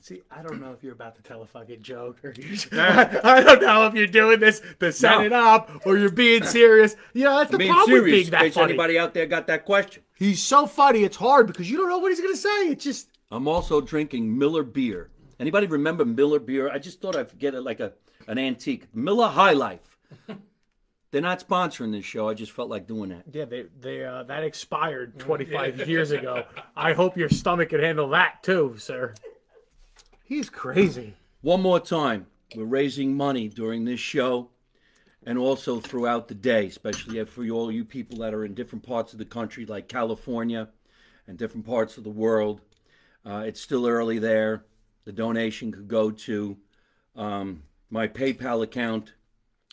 See, 0.00 0.22
I 0.30 0.40
don't 0.40 0.60
know 0.60 0.70
if 0.70 0.84
you're 0.84 0.92
about 0.92 1.16
to 1.16 1.22
tell 1.22 1.42
a 1.42 1.46
fucking 1.46 1.82
joke 1.82 2.18
or 2.22 2.32
you 2.38 2.56
I 2.72 3.42
don't 3.44 3.60
know 3.60 3.86
if 3.86 3.94
you're 3.94 4.06
doing 4.06 4.38
this 4.38 4.62
to 4.78 4.92
set 4.92 5.18
No. 5.18 5.24
it 5.24 5.32
up 5.32 5.84
or 5.84 5.98
you're 5.98 6.10
being 6.12 6.44
serious. 6.44 6.94
You 7.12 7.24
know, 7.24 7.38
that's 7.38 7.50
the 7.50 7.58
Being 7.58 7.72
problem 7.72 7.92
with 7.92 8.02
serious, 8.02 8.14
being 8.14 8.24
in 8.26 8.30
that 8.30 8.42
case 8.42 8.54
funny. 8.54 8.74
anybody 8.74 8.98
out 9.00 9.14
there 9.14 9.26
got 9.26 9.48
that 9.48 9.64
question. 9.64 10.04
He's 10.14 10.40
so 10.40 10.66
funny, 10.68 11.02
it's 11.02 11.16
hard 11.16 11.48
because 11.48 11.68
you 11.68 11.76
don't 11.76 11.88
know 11.88 11.98
what 11.98 12.12
he's 12.12 12.20
gonna 12.20 12.36
say. 12.36 12.68
It's 12.68 12.84
just 12.84 13.08
I'm 13.32 13.48
also 13.48 13.80
drinking 13.80 14.38
Miller 14.38 14.62
beer. 14.62 15.10
Anybody 15.38 15.66
remember 15.66 16.04
Miller 16.04 16.38
beer? 16.38 16.70
I 16.70 16.78
just 16.78 17.00
thought 17.00 17.16
I'd 17.16 17.38
get 17.38 17.54
it 17.54 17.60
like 17.62 17.80
a 17.80 17.92
an 18.26 18.38
antique. 18.38 18.94
Miller 18.94 19.28
High 19.28 19.52
Life. 19.52 19.98
They're 21.10 21.22
not 21.22 21.46
sponsoring 21.46 21.92
this 21.92 22.04
show. 22.04 22.28
I 22.28 22.34
just 22.34 22.52
felt 22.52 22.68
like 22.68 22.86
doing 22.86 23.10
that. 23.10 23.24
Yeah, 23.32 23.44
they 23.44 23.66
they 23.80 24.04
uh, 24.04 24.24
that 24.24 24.42
expired 24.42 25.18
25 25.18 25.88
years 25.88 26.10
ago. 26.10 26.44
I 26.76 26.92
hope 26.92 27.16
your 27.16 27.28
stomach 27.28 27.70
can 27.70 27.80
handle 27.80 28.08
that 28.10 28.42
too, 28.42 28.76
sir. 28.78 29.14
He's 30.24 30.50
crazy. 30.50 31.14
One 31.42 31.62
more 31.62 31.78
time, 31.78 32.26
we're 32.54 32.64
raising 32.64 33.14
money 33.14 33.48
during 33.48 33.84
this 33.84 34.00
show 34.00 34.50
and 35.24 35.38
also 35.38 35.80
throughout 35.80 36.28
the 36.28 36.34
day, 36.34 36.66
especially 36.66 37.24
for 37.24 37.48
all 37.50 37.70
you 37.70 37.84
people 37.84 38.18
that 38.18 38.34
are 38.34 38.44
in 38.44 38.54
different 38.54 38.84
parts 38.84 39.12
of 39.12 39.18
the 39.18 39.24
country, 39.24 39.64
like 39.66 39.88
California 39.88 40.68
and 41.28 41.38
different 41.38 41.66
parts 41.66 41.96
of 41.98 42.04
the 42.04 42.10
world. 42.10 42.60
Uh, 43.24 43.44
it's 43.46 43.60
still 43.60 43.86
early 43.86 44.18
there. 44.18 44.64
The 45.06 45.12
donation 45.12 45.72
could 45.72 45.88
go 45.88 46.10
to 46.10 46.58
um, 47.14 47.62
my 47.88 48.08
PayPal 48.08 48.62
account. 48.62 49.14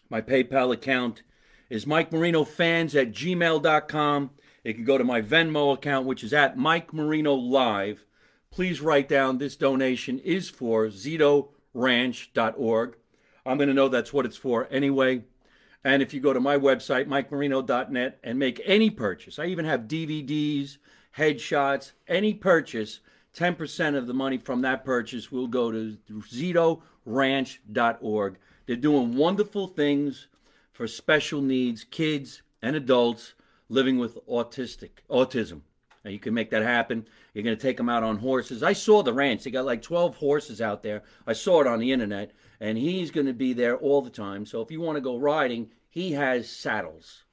My 0.09 0.21
PayPal 0.21 0.71
account 0.71 1.23
is 1.69 1.86
Mike 1.86 2.13
Marino 2.13 2.45
fans 2.45 2.95
at 2.95 3.11
gmail.com. 3.11 4.29
It 4.63 4.75
can 4.75 4.86
go 4.86 4.97
to 4.97 5.03
my 5.03 5.21
Venmo 5.21 5.73
account, 5.73 6.05
which 6.05 6.23
is 6.23 6.31
at 6.34 6.55
Mike 6.55 6.93
Marino 6.93 7.34
Live. 7.34 8.05
Please 8.51 8.79
write 8.79 9.09
down 9.09 9.39
this 9.39 9.55
donation 9.55 10.19
is 10.19 10.49
for 10.49 10.86
ZitoRanch.org. 10.88 12.95
I'm 13.45 13.57
going 13.57 13.67
to 13.67 13.73
know 13.73 13.89
that's 13.89 14.13
what 14.13 14.27
it's 14.27 14.38
for 14.38 14.67
anyway. 14.69 15.23
And 15.84 16.01
if 16.01 16.13
you 16.13 16.21
go 16.21 16.31
to 16.31 16.39
my 16.39 16.57
website, 16.57 17.07
mikemarino.net, 17.07 18.19
and 18.23 18.39
make 18.39 18.61
any 18.63 18.89
purchase, 18.89 19.38
I 19.38 19.47
even 19.47 19.65
have 19.65 19.81
DVDs, 19.81 20.77
headshots, 21.17 21.91
any 22.07 22.34
purchase, 22.34 23.01
10% 23.36 23.97
of 23.97 24.07
the 24.07 24.13
money 24.13 24.38
from 24.38 24.61
that 24.61 24.86
purchase 24.86 25.31
will 25.31 25.47
go 25.47 25.71
to 25.71 25.97
ZitoRanch.org. 26.09 28.38
They're 28.65 28.75
doing 28.75 29.15
wonderful 29.15 29.67
things 29.67 30.27
for 30.71 30.88
special 30.88 31.41
needs 31.41 31.84
kids 31.84 32.41
and 32.61 32.75
adults 32.75 33.34
living 33.69 33.97
with 33.97 34.17
autistic 34.27 34.89
autism. 35.09 35.61
And 36.03 36.13
you 36.13 36.19
can 36.19 36.34
make 36.34 36.49
that 36.51 36.63
happen. 36.63 37.07
You're 37.34 37.43
going 37.43 37.57
to 37.57 37.61
take 37.61 37.77
them 37.77 37.89
out 37.89 38.03
on 38.03 38.17
horses. 38.17 38.61
I 38.61 38.73
saw 38.73 39.03
the 39.03 39.13
ranch. 39.13 39.43
They 39.43 39.51
got 39.51 39.65
like 39.65 39.81
12 39.81 40.17
horses 40.17 40.61
out 40.61 40.84
there. 40.84 41.03
I 41.25 41.34
saw 41.34 41.61
it 41.61 41.67
on 41.67 41.79
the 41.79 41.91
internet, 41.91 42.31
and 42.59 42.77
he's 42.77 43.09
going 43.09 43.27
to 43.27 43.34
be 43.34 43.53
there 43.53 43.77
all 43.77 44.01
the 44.01 44.09
time. 44.09 44.45
So 44.45 44.61
if 44.61 44.69
you 44.69 44.81
want 44.81 44.97
to 44.97 45.01
go 45.01 45.17
riding, 45.17 45.71
he 45.89 46.11
has 46.11 46.49
saddles. 46.49 47.23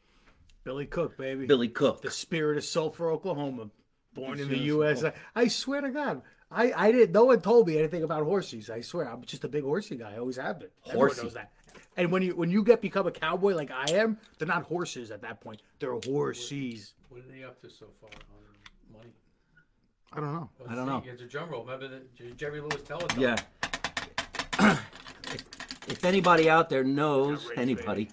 Billy 0.63 0.87
Cook, 0.87 1.17
baby. 1.17 1.47
Billy 1.47 1.69
Cook. 1.69 2.03
the 2.03 2.11
spirit 2.11 2.59
of 2.59 2.65
Sulphur, 2.65 3.11
Oklahoma, 3.11 3.71
born 4.15 4.41
in 4.41 4.49
the 4.49 4.59
U.S. 4.59 5.05
I, 5.05 5.13
I 5.35 5.49
swear 5.49 5.81
to 5.81 5.91
God, 5.91 6.23
I, 6.51 6.73
I 6.77 6.93
didn't. 6.93 7.13
No 7.13 7.25
one 7.25 7.41
told 7.41 7.69
me 7.69 7.79
anything 7.79 8.03
about 8.03 8.25
horses. 8.25 8.71
I 8.71 8.81
swear, 8.81 9.09
I'm 9.09 9.25
just 9.25 9.45
a 9.45 9.49
big 9.49 9.65
horsey 9.65 9.97
guy. 9.97 10.15
I 10.15 10.19
always 10.19 10.37
have 10.37 10.59
been. 10.59 10.69
Everyone 10.87 11.09
Horsey. 11.09 11.23
knows 11.23 11.35
that. 11.35 11.53
And 11.97 12.11
when 12.11 12.23
you 12.23 12.35
when 12.35 12.51
you 12.51 12.63
get 12.65 12.81
become 12.81 13.07
a 13.07 13.13
cowboy 13.13 13.55
like 13.55 13.71
I 13.71 13.93
am, 13.93 14.19
they're 14.39 14.49
not 14.49 14.65
horses 14.65 15.11
at 15.11 15.23
that 15.23 15.41
point. 15.41 15.63
They're 15.79 15.93
horses. 15.93 16.95
What 17.09 17.21
are 17.21 17.33
they 17.33 17.45
up 17.45 17.61
to 17.63 17.71
so 17.71 17.87
far 18.01 18.11
on 18.11 18.93
money? 18.99 19.13
I 20.13 20.21
don't 20.21 20.35
know. 20.35 20.51
I 20.69 20.75
don't 20.75 20.87
know. 20.87 21.03
It's 21.07 21.23
a 21.23 21.27
drum 21.27 21.51
roll. 21.51 21.65
Remember 21.65 21.89
the 21.89 22.31
Jerry 22.33 22.61
Lewis 22.61 22.83
telethon? 22.83 23.19
Yeah. 23.19 23.37
if, 25.33 25.45
if 25.89 26.05
anybody 26.05 26.51
out 26.51 26.69
there 26.69 26.85
knows 26.85 27.51
anybody 27.57 28.11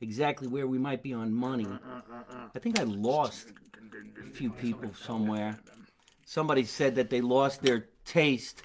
exactly 0.00 0.48
where 0.48 0.66
we 0.66 0.78
might 0.78 1.02
be 1.02 1.12
on 1.12 1.32
money, 1.32 1.66
I 2.54 2.58
think 2.58 2.78
I 2.78 2.84
lost 2.84 3.48
a 4.26 4.30
few 4.30 4.50
people 4.50 4.92
somewhere. 4.94 5.58
Somebody 6.24 6.64
said 6.64 6.96
that 6.96 7.10
they 7.10 7.20
lost 7.20 7.62
their 7.62 7.86
taste 8.04 8.62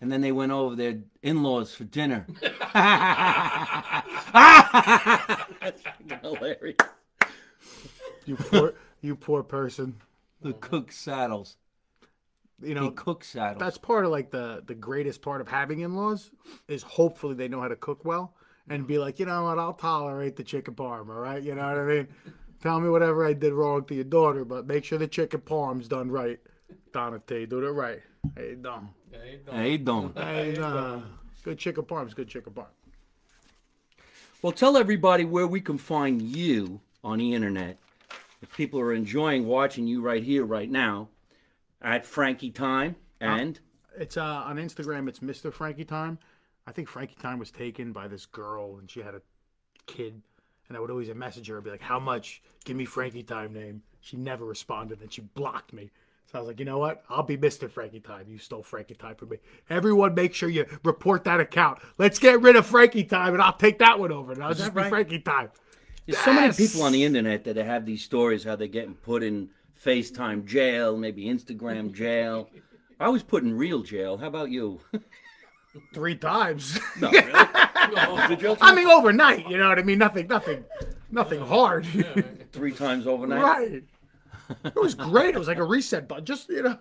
and 0.00 0.10
then 0.10 0.20
they 0.20 0.32
went 0.32 0.52
over 0.52 0.74
their 0.76 1.00
in-laws 1.22 1.74
for 1.74 1.84
dinner. 1.84 2.26
That's 5.60 5.82
hilarious. 6.22 6.76
You 8.26 8.36
poor 8.36 8.74
you 9.00 9.16
poor 9.16 9.42
person. 9.42 9.96
The 10.40 10.52
cook 10.54 10.92
saddles. 10.92 11.56
You 12.62 12.68
He 12.68 12.74
know 12.74 12.90
cook 12.90 13.24
saddles. 13.24 13.58
that's 13.60 13.78
part 13.78 14.04
of 14.04 14.10
like 14.10 14.30
the 14.30 14.62
the 14.66 14.74
greatest 14.74 15.22
part 15.22 15.40
of 15.40 15.48
having 15.48 15.80
in-laws 15.80 16.30
is 16.68 16.82
hopefully 16.82 17.34
they 17.34 17.48
know 17.48 17.60
how 17.60 17.68
to 17.68 17.76
cook 17.76 18.04
well 18.04 18.34
and 18.68 18.86
be 18.86 18.98
like, 18.98 19.18
you 19.18 19.26
know 19.26 19.44
what, 19.44 19.58
I'll 19.58 19.72
tolerate 19.72 20.36
the 20.36 20.44
chicken 20.44 20.74
parm, 20.74 21.08
all 21.08 21.20
right? 21.20 21.42
You 21.42 21.54
know 21.54 21.66
what 21.66 21.78
I 21.78 21.84
mean? 21.84 22.08
Tell 22.60 22.78
me 22.80 22.90
whatever 22.90 23.24
I 23.24 23.32
did 23.32 23.52
wrong 23.52 23.84
to 23.86 23.94
your 23.94 24.04
daughter, 24.04 24.44
but 24.44 24.66
make 24.66 24.84
sure 24.84 24.98
the 24.98 25.08
chicken 25.08 25.40
parm's 25.40 25.88
done 25.88 26.10
right. 26.10 26.38
Donate, 26.92 27.48
do 27.48 27.64
it 27.66 27.70
right. 27.70 28.00
Hey, 28.36 28.54
done. 28.54 28.90
Yeah, 29.12 29.18
you 29.24 29.38
don't. 29.38 29.56
Hey, 29.56 29.76
don't. 29.78 30.18
Hey, 30.18 30.56
uh, 30.58 31.00
good 31.42 31.58
chicken 31.58 31.84
parm's 31.84 32.14
good 32.14 32.28
chicken 32.28 32.52
parm. 32.52 32.66
Well, 34.42 34.52
tell 34.52 34.76
everybody 34.76 35.24
where 35.24 35.46
we 35.46 35.60
can 35.60 35.78
find 35.78 36.20
you 36.22 36.80
on 37.02 37.18
the 37.18 37.34
internet. 37.34 37.78
If 38.42 38.54
people 38.54 38.80
are 38.80 38.94
enjoying 38.94 39.46
watching 39.46 39.86
you 39.86 40.00
right 40.00 40.22
here, 40.22 40.44
right 40.44 40.70
now, 40.70 41.08
at 41.82 42.06
Frankie 42.06 42.50
Time 42.50 42.96
and 43.20 43.60
It's 43.98 44.16
uh 44.16 44.22
on 44.22 44.56
Instagram. 44.56 45.08
It's 45.08 45.20
Mr. 45.20 45.52
Frankie 45.52 45.84
Time. 45.84 46.18
I 46.66 46.72
think 46.72 46.88
Frankie 46.88 47.16
Time 47.20 47.38
was 47.38 47.50
taken 47.50 47.92
by 47.92 48.08
this 48.08 48.26
girl, 48.26 48.78
and 48.78 48.90
she 48.90 49.00
had 49.00 49.14
a 49.14 49.22
kid. 49.86 50.22
And 50.68 50.76
I 50.76 50.80
would 50.80 50.90
always 50.90 51.12
message 51.14 51.48
her, 51.48 51.56
and 51.56 51.64
be 51.64 51.70
like, 51.70 51.80
"How 51.80 51.98
much? 51.98 52.42
Give 52.64 52.76
me 52.76 52.84
Frankie 52.84 53.24
Time 53.24 53.52
name." 53.52 53.82
She 54.00 54.16
never 54.16 54.44
responded, 54.44 55.00
and 55.00 55.12
she 55.12 55.22
blocked 55.22 55.72
me. 55.72 55.90
So 56.30 56.38
I 56.38 56.42
was 56.42 56.48
like, 56.48 56.60
you 56.60 56.64
know 56.64 56.78
what? 56.78 57.02
I'll 57.08 57.24
be 57.24 57.36
Mr. 57.36 57.68
Frankie 57.68 57.98
Time. 57.98 58.26
You 58.28 58.38
stole 58.38 58.62
Frankie 58.62 58.94
Time 58.94 59.16
from 59.16 59.30
me. 59.30 59.38
Everyone, 59.68 60.14
make 60.14 60.32
sure 60.32 60.48
you 60.48 60.64
report 60.84 61.24
that 61.24 61.40
account. 61.40 61.80
Let's 61.98 62.20
get 62.20 62.40
rid 62.40 62.54
of 62.54 62.66
Frankie 62.66 63.02
Time, 63.02 63.34
and 63.34 63.42
I'll 63.42 63.52
take 63.52 63.80
that 63.80 63.98
one 63.98 64.12
over. 64.12 64.32
And 64.32 64.44
I'll 64.44 64.54
just 64.54 64.72
be 64.72 64.80
right? 64.80 64.88
Frankie 64.88 65.18
Time. 65.18 65.50
there's 66.06 66.18
so 66.20 66.32
many 66.32 66.52
people 66.52 66.84
on 66.84 66.92
the 66.92 67.02
internet 67.02 67.42
that 67.44 67.56
have 67.56 67.84
these 67.84 68.04
stories 68.04 68.44
how 68.44 68.54
they're 68.54 68.68
getting 68.68 68.94
put 68.94 69.24
in 69.24 69.50
FaceTime 69.84 70.46
jail, 70.46 70.96
maybe 70.96 71.24
Instagram 71.24 71.92
jail. 71.92 72.48
I 73.00 73.08
was 73.08 73.24
put 73.24 73.42
in 73.42 73.56
real 73.56 73.82
jail. 73.82 74.16
How 74.16 74.28
about 74.28 74.50
you? 74.50 74.80
Three 75.94 76.16
times. 76.16 76.78
no, 77.00 77.10
really? 77.10 77.32
The 78.28 78.36
jail 78.38 78.56
I 78.60 78.74
mean, 78.74 78.88
overnight. 78.88 79.48
You 79.48 79.56
know 79.56 79.68
what 79.68 79.78
I 79.78 79.82
mean? 79.82 79.98
Nothing, 79.98 80.26
nothing, 80.26 80.64
nothing 81.10 81.40
hard. 81.40 81.86
three 82.52 82.72
times 82.72 83.06
overnight. 83.06 83.42
Right. 83.42 83.84
It 84.64 84.74
was 84.74 84.94
great. 84.94 85.34
It 85.34 85.38
was 85.38 85.48
like 85.48 85.58
a 85.58 85.64
reset 85.64 86.08
button. 86.08 86.24
Just 86.24 86.48
you 86.48 86.62
know, 86.62 86.78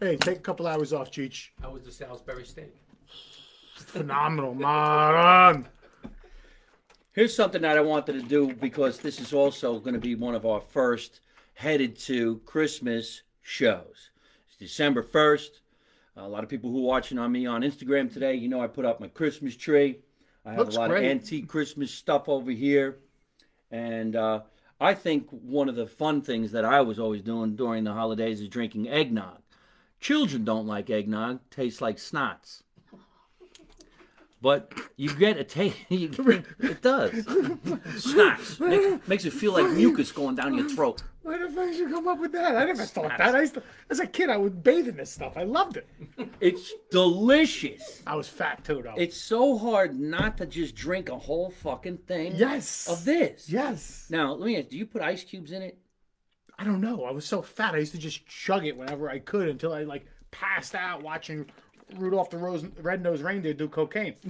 hey, 0.00 0.16
take 0.16 0.38
a 0.38 0.40
couple 0.40 0.66
hours 0.66 0.92
off, 0.92 1.10
Cheech. 1.10 1.48
How 1.60 1.70
was 1.70 1.84
the 1.84 1.92
Salisbury 1.92 2.44
steak? 2.44 2.74
Phenomenal, 3.76 4.54
man. 4.54 5.68
Here's 7.12 7.34
something 7.34 7.62
that 7.62 7.76
I 7.76 7.80
wanted 7.80 8.12
to 8.12 8.22
do 8.22 8.54
because 8.54 8.98
this 8.98 9.20
is 9.20 9.32
also 9.32 9.80
going 9.80 9.94
to 9.94 10.00
be 10.00 10.14
one 10.14 10.34
of 10.34 10.46
our 10.46 10.60
first 10.60 11.20
headed 11.54 11.98
to 11.98 12.40
Christmas 12.44 13.22
shows. 13.42 14.10
It's 14.46 14.56
December 14.56 15.02
1st. 15.02 15.48
A 16.18 16.28
lot 16.28 16.42
of 16.42 16.50
people 16.50 16.70
who 16.70 16.78
are 16.78 16.88
watching 16.88 17.18
on 17.18 17.30
me 17.30 17.46
on 17.46 17.62
Instagram 17.62 18.12
today, 18.12 18.34
you 18.34 18.48
know, 18.48 18.60
I 18.60 18.66
put 18.66 18.84
up 18.84 19.00
my 19.00 19.06
Christmas 19.08 19.56
tree. 19.56 20.00
I 20.44 20.50
have 20.50 20.58
Looks 20.58 20.76
a 20.76 20.80
lot 20.80 20.90
great. 20.90 21.04
of 21.04 21.10
antique 21.10 21.48
Christmas 21.48 21.92
stuff 21.92 22.28
over 22.28 22.50
here. 22.50 22.98
And 23.70 24.16
uh, 24.16 24.40
I 24.80 24.94
think 24.94 25.28
one 25.30 25.68
of 25.68 25.76
the 25.76 25.86
fun 25.86 26.22
things 26.22 26.52
that 26.52 26.64
I 26.64 26.80
was 26.80 26.98
always 26.98 27.22
doing 27.22 27.54
during 27.54 27.84
the 27.84 27.92
holidays 27.92 28.40
is 28.40 28.48
drinking 28.48 28.88
eggnog. 28.88 29.38
Children 30.00 30.44
don't 30.44 30.66
like 30.66 30.90
eggnog, 30.90 31.40
tastes 31.50 31.80
like 31.80 31.96
snots. 31.98 32.62
But 34.40 34.72
you 34.96 35.14
get 35.14 35.36
a 35.36 35.44
taste. 35.44 35.76
It 35.90 36.82
does. 36.82 37.12
Snots. 37.12 38.60
Make, 38.60 39.08
makes 39.08 39.24
it 39.24 39.32
feel 39.32 39.52
like 39.52 39.70
mucus 39.70 40.12
going 40.12 40.36
down 40.36 40.54
your 40.54 40.68
throat. 40.68 41.02
Where 41.22 41.38
the 41.38 41.52
fuck 41.52 41.66
did 41.66 41.76
you 41.76 41.88
come 41.88 42.08
up 42.08 42.18
with 42.20 42.32
that? 42.32 42.56
I 42.56 42.64
never 42.64 42.84
thought 42.84 43.18
that. 43.18 43.34
I 43.34 43.40
used 43.40 43.54
to, 43.54 43.62
as 43.90 44.00
a 44.00 44.06
kid, 44.06 44.30
I 44.30 44.36
would 44.36 44.62
bathe 44.62 44.88
in 44.88 44.96
this 44.96 45.10
stuff. 45.10 45.36
I 45.36 45.42
loved 45.42 45.76
it. 45.76 45.86
It's 46.40 46.72
delicious. 46.90 48.02
I 48.06 48.14
was 48.14 48.28
fat 48.28 48.64
too, 48.64 48.80
though. 48.82 48.94
It's 48.96 49.16
so 49.16 49.58
hard 49.58 49.98
not 49.98 50.38
to 50.38 50.46
just 50.46 50.74
drink 50.74 51.08
a 51.08 51.18
whole 51.18 51.50
fucking 51.50 51.98
thing 51.98 52.34
yes. 52.36 52.88
of 52.88 53.04
this. 53.04 53.50
Yes. 53.50 54.06
Now, 54.08 54.32
let 54.32 54.46
me 54.46 54.56
ask, 54.56 54.68
do 54.68 54.78
you 54.78 54.86
put 54.86 55.02
ice 55.02 55.24
cubes 55.24 55.52
in 55.52 55.62
it? 55.62 55.78
I 56.58 56.64
don't 56.64 56.80
know. 56.80 57.04
I 57.04 57.10
was 57.10 57.24
so 57.24 57.42
fat. 57.42 57.74
I 57.74 57.78
used 57.78 57.92
to 57.92 57.98
just 57.98 58.26
chug 58.26 58.64
it 58.64 58.76
whenever 58.76 59.10
I 59.10 59.18
could 59.18 59.48
until 59.48 59.72
I 59.72 59.82
like 59.82 60.06
passed 60.30 60.74
out 60.74 61.02
watching 61.02 61.46
Rudolph 61.96 62.30
the 62.30 62.36
Rose, 62.38 62.64
Red-Nosed 62.82 63.22
Reindeer 63.22 63.54
do 63.54 63.68
cocaine. 63.68 64.14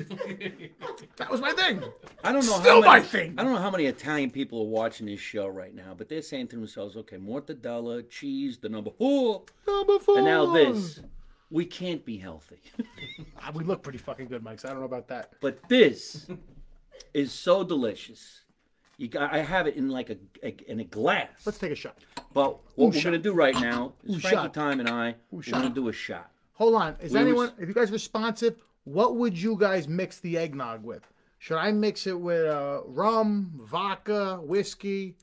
that 1.16 1.30
was 1.30 1.40
my 1.40 1.52
thing. 1.52 1.82
I 2.24 2.32
don't 2.32 2.46
know 2.46 2.58
Still 2.60 2.82
how 2.82 2.88
my 2.88 2.96
many, 2.98 3.08
thing. 3.08 3.34
I 3.38 3.42
don't 3.44 3.52
know 3.52 3.60
how 3.60 3.70
many 3.70 3.86
Italian 3.86 4.30
people 4.30 4.60
are 4.62 4.66
watching 4.68 5.06
this 5.06 5.20
show 5.20 5.46
right 5.48 5.74
now, 5.74 5.94
but 5.96 6.08
they're 6.08 6.22
saying 6.22 6.48
to 6.48 6.56
themselves, 6.56 6.96
okay, 6.96 7.16
mortadella, 7.16 8.08
cheese, 8.08 8.58
the 8.58 8.68
number 8.68 8.90
four, 8.90 9.42
Number 9.66 9.98
four. 9.98 10.16
and 10.18 10.26
now 10.26 10.52
this. 10.52 11.00
We 11.50 11.64
can't 11.64 12.04
be 12.04 12.18
healthy. 12.18 12.60
Ah, 13.40 13.50
We 13.54 13.64
look 13.64 13.82
pretty 13.82 13.98
fucking 13.98 14.26
good, 14.28 14.42
Mike. 14.42 14.60
So 14.60 14.68
I 14.68 14.72
don't 14.72 14.80
know 14.80 14.86
about 14.86 15.08
that. 15.08 15.32
But 15.40 15.66
this 15.68 16.26
is 17.14 17.32
so 17.32 17.64
delicious. 17.64 18.42
You 18.98 19.08
got, 19.08 19.32
I 19.32 19.38
have 19.38 19.66
it 19.66 19.76
in 19.76 19.88
like 19.88 20.10
a, 20.10 20.16
a 20.42 20.54
in 20.70 20.80
a 20.80 20.84
glass. 20.84 21.28
Let's 21.46 21.56
take 21.58 21.70
a 21.72 21.74
shot. 21.76 21.96
But 22.34 22.58
what 22.76 22.88
we're 22.88 22.92
shot. 22.92 23.04
gonna 23.04 23.18
do 23.18 23.32
right 23.32 23.54
now 23.54 23.92
is 24.04 24.16
Ooh, 24.16 24.18
Frankie 24.18 24.36
shot. 24.36 24.54
Time 24.54 24.80
and 24.80 24.88
I 24.88 25.14
we're 25.30 25.40
shot. 25.42 25.62
gonna 25.62 25.74
do 25.74 25.88
a 25.88 25.92
shot. 25.92 26.30
Hold 26.58 26.74
on. 26.74 26.96
Is 27.00 27.12
We 27.12 27.20
anyone? 27.20 27.36
was- 27.50 27.52
If 27.58 27.68
you 27.68 27.74
guys 27.74 27.90
responsive, 27.92 28.56
what 28.84 29.16
would 29.16 29.40
you 29.40 29.56
guys 29.56 29.86
mix 29.88 30.18
the 30.18 30.36
eggnog 30.36 30.82
with? 30.84 31.02
Should 31.38 31.56
I 31.58 31.70
mix 31.70 32.06
it 32.08 32.18
with 32.20 32.46
uh, 32.46 32.80
rum, 32.84 33.52
vodka, 33.62 34.36
whiskey? 34.42 35.14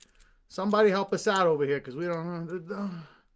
Somebody 0.47 0.89
help 0.89 1.11
us 1.13 1.27
out 1.27 1.45
over 1.45 1.65
here, 1.65 1.79
because 1.79 1.95
we 1.97 2.05
don't 2.05 2.47
know. 2.69 2.89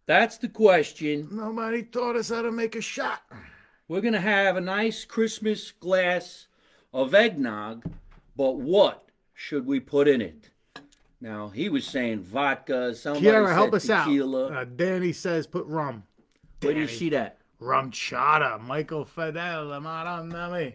That's 0.06 0.38
the 0.38 0.48
question. 0.48 1.28
Nobody 1.30 1.82
taught 1.82 2.16
us 2.16 2.30
how 2.30 2.40
to 2.40 2.50
make 2.50 2.74
a 2.74 2.80
shot. 2.80 3.20
We're 3.86 4.00
gonna 4.00 4.20
have 4.20 4.56
a 4.56 4.60
nice 4.62 5.04
Christmas 5.04 5.72
glass 5.72 6.46
of 6.94 7.14
eggnog, 7.14 7.84
but 8.34 8.52
what 8.56 9.08
should 9.34 9.66
we 9.66 9.78
put 9.78 10.08
in 10.08 10.22
it? 10.22 10.48
Now 11.20 11.48
he 11.48 11.68
was 11.68 11.86
saying 11.86 12.20
vodka. 12.22 12.94
Somebody 12.94 13.26
Kiara, 13.26 13.52
help 13.52 13.74
us 13.74 13.86
tequila. 13.86 14.46
out. 14.46 14.56
Uh, 14.56 14.64
Danny 14.64 15.12
says 15.12 15.46
put 15.46 15.66
rum. 15.66 16.04
Where 16.62 16.72
do 16.72 16.80
you 16.80 16.88
see 16.88 17.10
that? 17.10 17.39
RumChata. 17.60 18.60
Michael 18.60 19.04
Fidel. 19.04 19.80
Madame. 19.80 20.72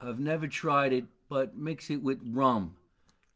I've 0.00 0.18
never 0.18 0.46
tried 0.48 0.92
it, 0.92 1.04
but 1.28 1.56
mix 1.56 1.90
it 1.90 2.02
with 2.02 2.18
rum. 2.32 2.74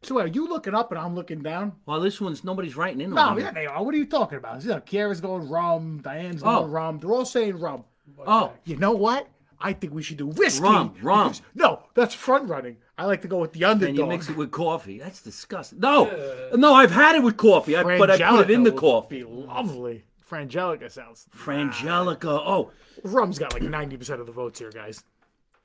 So 0.02 0.18
are 0.20 0.26
you 0.26 0.48
looking 0.48 0.74
up 0.74 0.90
and 0.92 1.00
I'm 1.00 1.14
looking 1.14 1.42
down? 1.42 1.72
Well, 1.86 2.00
this 2.00 2.20
one's 2.20 2.44
nobody's 2.44 2.76
writing 2.76 3.00
in 3.00 3.10
No, 3.10 3.22
on 3.22 3.38
yeah, 3.40 3.48
it. 3.48 3.54
they 3.54 3.66
are. 3.66 3.82
What 3.82 3.94
are 3.94 3.98
you 3.98 4.06
talking 4.06 4.38
about? 4.38 4.62
See, 4.62 4.68
look, 4.68 4.86
Kiara's 4.86 5.20
going 5.20 5.48
rum. 5.48 6.00
Diane's 6.02 6.42
going 6.42 6.56
Oh. 6.56 6.66
rum. 6.66 6.98
They're 6.98 7.10
all 7.12 7.24
saying 7.24 7.58
rum. 7.58 7.84
Oh, 8.26 8.52
You 8.64 8.76
know 8.76 8.92
what? 8.92 9.26
I 9.58 9.72
think 9.72 9.94
we 9.94 10.02
should 10.02 10.18
do 10.18 10.26
whiskey. 10.26 10.62
Rum, 10.62 10.94
rum. 11.02 11.28
because- 11.28 11.42
No, 11.54 11.82
that's 11.94 12.14
front 12.14 12.48
running. 12.48 12.76
I 12.98 13.06
like 13.06 13.22
to 13.22 13.28
go 13.28 13.38
with 13.38 13.52
the 13.52 13.64
underdog. 13.64 13.88
and 13.90 13.98
you 13.98 14.06
mix 14.06 14.28
it 14.28 14.36
with 14.36 14.50
coffee. 14.50 14.98
That's 14.98 15.22
disgusting. 15.22 15.80
No, 15.80 16.48
no, 16.54 16.74
I've 16.74 16.90
had 16.92 17.16
it 17.16 17.22
with 17.22 17.36
coffee, 17.36 17.74
I, 17.76 17.82
but 17.82 18.10
I 18.10 18.18
put 18.30 18.40
it 18.40 18.50
in 18.50 18.64
the 18.64 18.72
coffee. 18.72 19.22
Be 19.22 19.24
lovely. 19.24 20.04
Frangelica 20.28 20.90
sounds. 20.90 21.26
Frangelica. 21.36 22.24
Oh, 22.44 22.72
Rum's 23.04 23.38
got 23.38 23.52
like 23.52 23.62
ninety 23.62 23.96
percent 23.96 24.20
of 24.20 24.26
the 24.26 24.32
votes 24.32 24.58
here, 24.58 24.70
guys. 24.70 25.04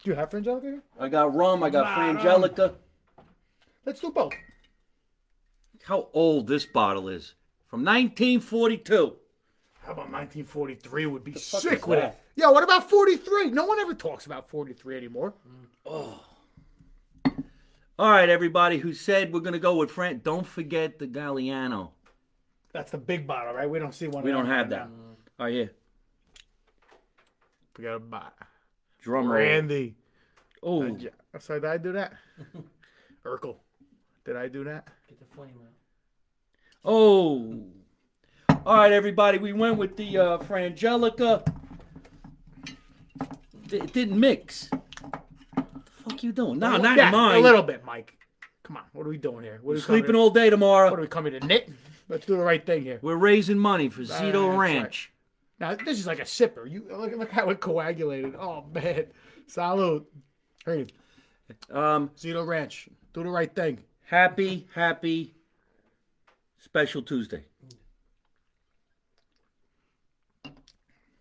Do 0.03 0.09
you 0.09 0.15
have 0.15 0.29
Frangelica? 0.29 0.61
here? 0.61 0.83
I 0.99 1.09
got 1.09 1.33
rum. 1.35 1.63
I 1.63 1.69
got 1.69 1.85
Nah, 1.85 2.21
Frangelica. 2.21 2.73
Let's 3.85 3.99
do 3.99 4.11
both. 4.11 4.33
How 5.83 6.09
old 6.13 6.47
this 6.47 6.65
bottle 6.65 7.09
is? 7.09 7.33
From 7.67 7.79
1942. 7.83 9.15
How 9.83 9.93
about 9.93 10.11
1943 10.11 11.05
would 11.07 11.23
be 11.23 11.31
fuck 11.31 11.61
sick 11.61 11.79
is 11.79 11.85
with 11.87 11.97
it. 11.97 12.01
that? 12.01 12.21
Yeah, 12.35 12.51
what 12.51 12.63
about 12.63 12.87
43? 12.89 13.49
No 13.49 13.65
one 13.65 13.79
ever 13.79 13.95
talks 13.95 14.27
about 14.27 14.47
43 14.49 14.97
anymore. 14.97 15.33
Oh. 15.85 16.23
All 17.97 18.09
right, 18.09 18.29
everybody 18.29 18.77
who 18.77 18.93
said 18.93 19.33
we're 19.33 19.39
going 19.41 19.53
to 19.53 19.59
go 19.59 19.75
with 19.75 19.89
Fran, 19.91 20.21
don't 20.23 20.45
forget 20.45 20.99
the 20.99 21.07
Galliano. 21.07 21.89
That's 22.73 22.91
the 22.91 22.97
big 22.97 23.27
bottle, 23.27 23.53
right? 23.53 23.69
We 23.69 23.79
don't 23.79 23.93
see 23.93 24.07
one. 24.07 24.23
We 24.23 24.31
don't 24.31 24.45
have 24.45 24.67
right 24.67 24.69
that. 24.69 24.89
now. 24.89 24.95
Oh, 25.39 25.45
yeah. 25.47 25.65
We 27.77 27.83
got 27.83 27.95
a 27.95 27.99
bot. 27.99 28.33
Drum 29.01 29.27
roll. 29.29 29.39
Randy. 29.41 29.95
Oh, 30.63 30.83
Yeah. 30.97 31.09
So 31.39 31.55
did 31.55 31.65
I 31.65 31.77
do 31.77 31.91
that? 31.93 32.13
Urkel. 33.25 33.55
Did 34.25 34.35
I 34.35 34.47
do 34.47 34.63
that? 34.65 34.87
Get 35.09 35.19
the 35.19 35.25
flame 35.35 35.55
out. 35.63 35.71
oh. 36.85 37.63
All 38.65 38.75
right, 38.77 38.91
everybody. 38.91 39.39
We 39.39 39.53
went 39.53 39.77
with 39.77 39.97
the 39.97 40.17
uh, 40.17 40.37
Frangelica. 40.37 41.43
D- 43.67 43.77
It 43.77 43.91
didn't 43.93 44.19
mix. 44.19 44.69
What 44.71 45.63
the 45.85 45.91
fuck 46.09 46.23
you 46.23 46.31
doing? 46.31 46.59
No, 46.59 46.77
not 46.77 46.95
yeah, 46.97 47.07
in 47.07 47.11
mine. 47.11 47.37
A 47.37 47.39
little 47.39 47.63
bit, 47.63 47.83
Mike. 47.85 48.15
Come 48.63 48.77
on. 48.77 48.83
What 48.93 49.07
are 49.07 49.09
we 49.09 49.17
doing 49.17 49.43
here? 49.43 49.59
What 49.63 49.71
are 49.71 49.75
we 49.75 49.81
Sleeping 49.81 50.07
coming, 50.07 50.21
all 50.21 50.29
day 50.29 50.49
tomorrow. 50.51 50.91
What 50.91 50.97
tomorrow. 50.97 50.99
are 50.99 51.05
we 51.05 51.07
coming 51.07 51.33
to 51.39 51.47
knit? 51.47 51.69
Let's 52.11 52.25
do 52.25 52.35
the 52.35 52.43
right 52.43 52.63
thing 52.65 52.83
here. 52.83 52.99
We're 53.01 53.15
raising 53.15 53.57
money 53.57 53.87
for 53.87 54.01
Zito 54.01 54.49
that's 54.49 54.57
Ranch. 54.59 55.13
Now 55.61 55.75
this 55.75 55.97
is 55.97 56.05
like 56.05 56.19
a 56.19 56.23
sipper. 56.23 56.69
You 56.69 56.85
look, 56.91 57.15
look 57.15 57.31
how 57.31 57.49
it 57.51 57.61
coagulated. 57.61 58.35
Oh 58.35 58.65
man. 58.73 59.05
Salute. 59.47 60.05
Hey, 60.65 60.87
Um, 61.69 62.09
Zito 62.17 62.45
Ranch. 62.45 62.89
Do 63.13 63.23
the 63.23 63.29
right 63.29 63.53
thing. 63.55 63.79
happy, 64.03 64.67
happy 64.75 65.33
Special 66.57 67.01
Tuesday. 67.01 67.45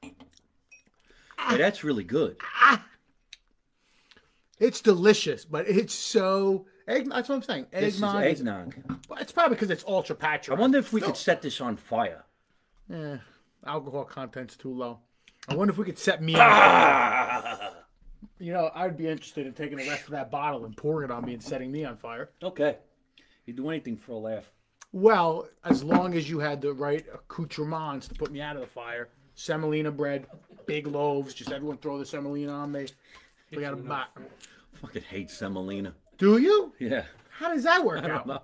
Hey, 0.03 1.57
that's 1.57 1.84
really 1.84 2.05
good. 2.05 2.36
It's 4.59 4.80
delicious, 4.80 5.45
but 5.45 5.68
it's 5.68 5.95
so 5.95 6.66
egg. 6.91 7.09
That's 7.09 7.28
what 7.28 7.36
I'm 7.36 7.43
saying. 7.43 7.66
This 7.72 7.95
is 7.97 8.03
Eggnog. 8.03 8.74
is- 8.76 8.84
It's 9.20 9.32
probably 9.32 9.57
because 9.57 9.70
it's 9.70 9.84
ultra 9.86 10.14
patriot. 10.16 10.57
I 10.57 10.61
wonder 10.61 10.78
if 10.78 10.93
we 10.93 11.01
could 11.01 11.16
set 11.16 11.43
this 11.43 11.61
on 11.61 11.76
fire. 11.76 12.24
Eh, 12.93 13.16
alcohol 13.66 14.05
content's 14.05 14.57
too 14.57 14.72
low. 14.74 14.99
I 15.49 15.55
wonder 15.55 15.72
if 15.72 15.78
we 15.78 15.84
could 15.84 15.99
set 15.99 16.22
me 16.22 16.34
on 16.34 17.72
You 18.38 18.53
know, 18.53 18.70
I'd 18.74 18.97
be 18.97 19.07
interested 19.07 19.47
in 19.47 19.53
taking 19.55 19.78
the 19.78 19.88
rest 19.88 20.05
of 20.05 20.11
that 20.11 20.30
bottle 20.30 20.64
and 20.64 20.76
pouring 20.76 21.11
it 21.11 21.12
on 21.12 21.24
me 21.24 21.34
and 21.34 21.43
setting 21.43 21.70
me 21.72 21.84
on 21.84 21.97
fire. 21.97 22.30
Okay. 22.43 22.76
You'd 23.47 23.57
do 23.57 23.68
anything 23.70 23.97
for 23.97 24.12
a 24.12 24.16
laugh. 24.18 24.51
Well, 24.93 25.49
as 25.64 25.84
long 25.84 26.14
as 26.14 26.28
you 26.28 26.38
had 26.41 26.61
the 26.61 26.72
right 26.72 27.05
accoutrements 27.14 28.09
to 28.09 28.14
put 28.14 28.30
me 28.32 28.41
out 28.41 28.57
of 28.57 28.62
the 28.62 28.68
fire. 28.68 29.09
Semolina 29.34 29.91
bread, 29.91 30.26
big 30.66 30.86
loaves, 30.86 31.32
just 31.32 31.51
everyone 31.53 31.78
throw 31.78 31.99
the 31.99 32.05
semolina 32.05 32.53
on 32.53 32.72
me. 32.72 32.86
We 33.53 33.59
got 33.62 33.72
a 33.72 33.76
bot. 33.76 34.09
Fucking 34.74 35.03
hate 35.03 35.30
semolina. 35.30 35.95
Do 36.20 36.36
you? 36.38 36.72
Yeah. 36.78 37.04
How 37.30 37.52
does 37.52 37.64
that 37.64 37.82
work 37.84 38.04
I 38.04 38.08
don't 38.08 38.18
out? 38.18 38.26
know. 38.26 38.42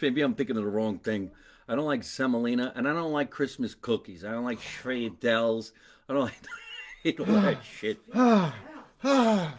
Maybe 0.00 0.22
I'm 0.22 0.34
thinking 0.34 0.56
of 0.56 0.62
the 0.62 0.70
wrong 0.70 0.98
thing. 1.00 1.32
I 1.68 1.74
don't 1.74 1.84
like 1.84 2.04
semolina, 2.04 2.72
and 2.76 2.88
I 2.88 2.92
don't 2.92 3.12
like 3.12 3.30
Christmas 3.30 3.74
cookies. 3.74 4.24
I 4.24 4.30
don't 4.30 4.44
like 4.44 4.60
Schradels. 4.60 5.72
I 6.08 6.12
don't 6.14 6.22
like 6.22 6.38
hate 7.02 7.18
all 7.20 7.26
that 7.26 7.58
shit. 7.78 7.98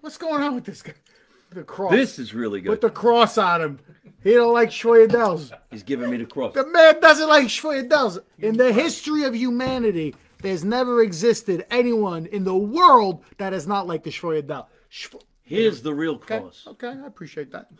What's 0.00 0.18
going 0.18 0.42
on 0.42 0.54
with 0.54 0.64
this 0.64 0.82
guy? 0.82 0.94
The 1.50 1.64
cross. 1.64 1.92
This 1.92 2.18
is 2.18 2.32
really 2.32 2.60
Put 2.60 2.80
good. 2.80 2.80
the 2.82 2.90
cross 2.90 3.38
on 3.38 3.60
him. 3.60 3.78
He 4.22 4.34
don't 4.34 4.52
like 4.52 4.68
Schwedels. 4.70 5.52
He's 5.70 5.82
giving 5.82 6.10
me 6.10 6.18
the 6.18 6.26
cross. 6.26 6.54
The 6.54 6.66
man 6.66 7.00
doesn't 7.00 7.28
like 7.28 7.46
Schwedels. 7.46 8.18
In 8.38 8.56
the 8.56 8.72
history 8.72 9.24
of 9.24 9.34
humanity, 9.34 10.14
there's 10.42 10.64
never 10.64 11.02
existed 11.02 11.64
anyone 11.70 12.26
in 12.26 12.44
the 12.44 12.56
world 12.56 13.24
that 13.38 13.52
is 13.52 13.66
not 13.66 13.86
like 13.86 14.04
the 14.04 14.10
Schwedel. 14.10 14.68
Schw- 14.90 15.22
Here's 15.48 15.82
the 15.82 15.94
real 15.94 16.14
Okay, 16.14 16.38
cross. 16.40 16.64
okay, 16.66 16.88
I 17.02 17.06
appreciate 17.06 17.50
that. 17.52 17.70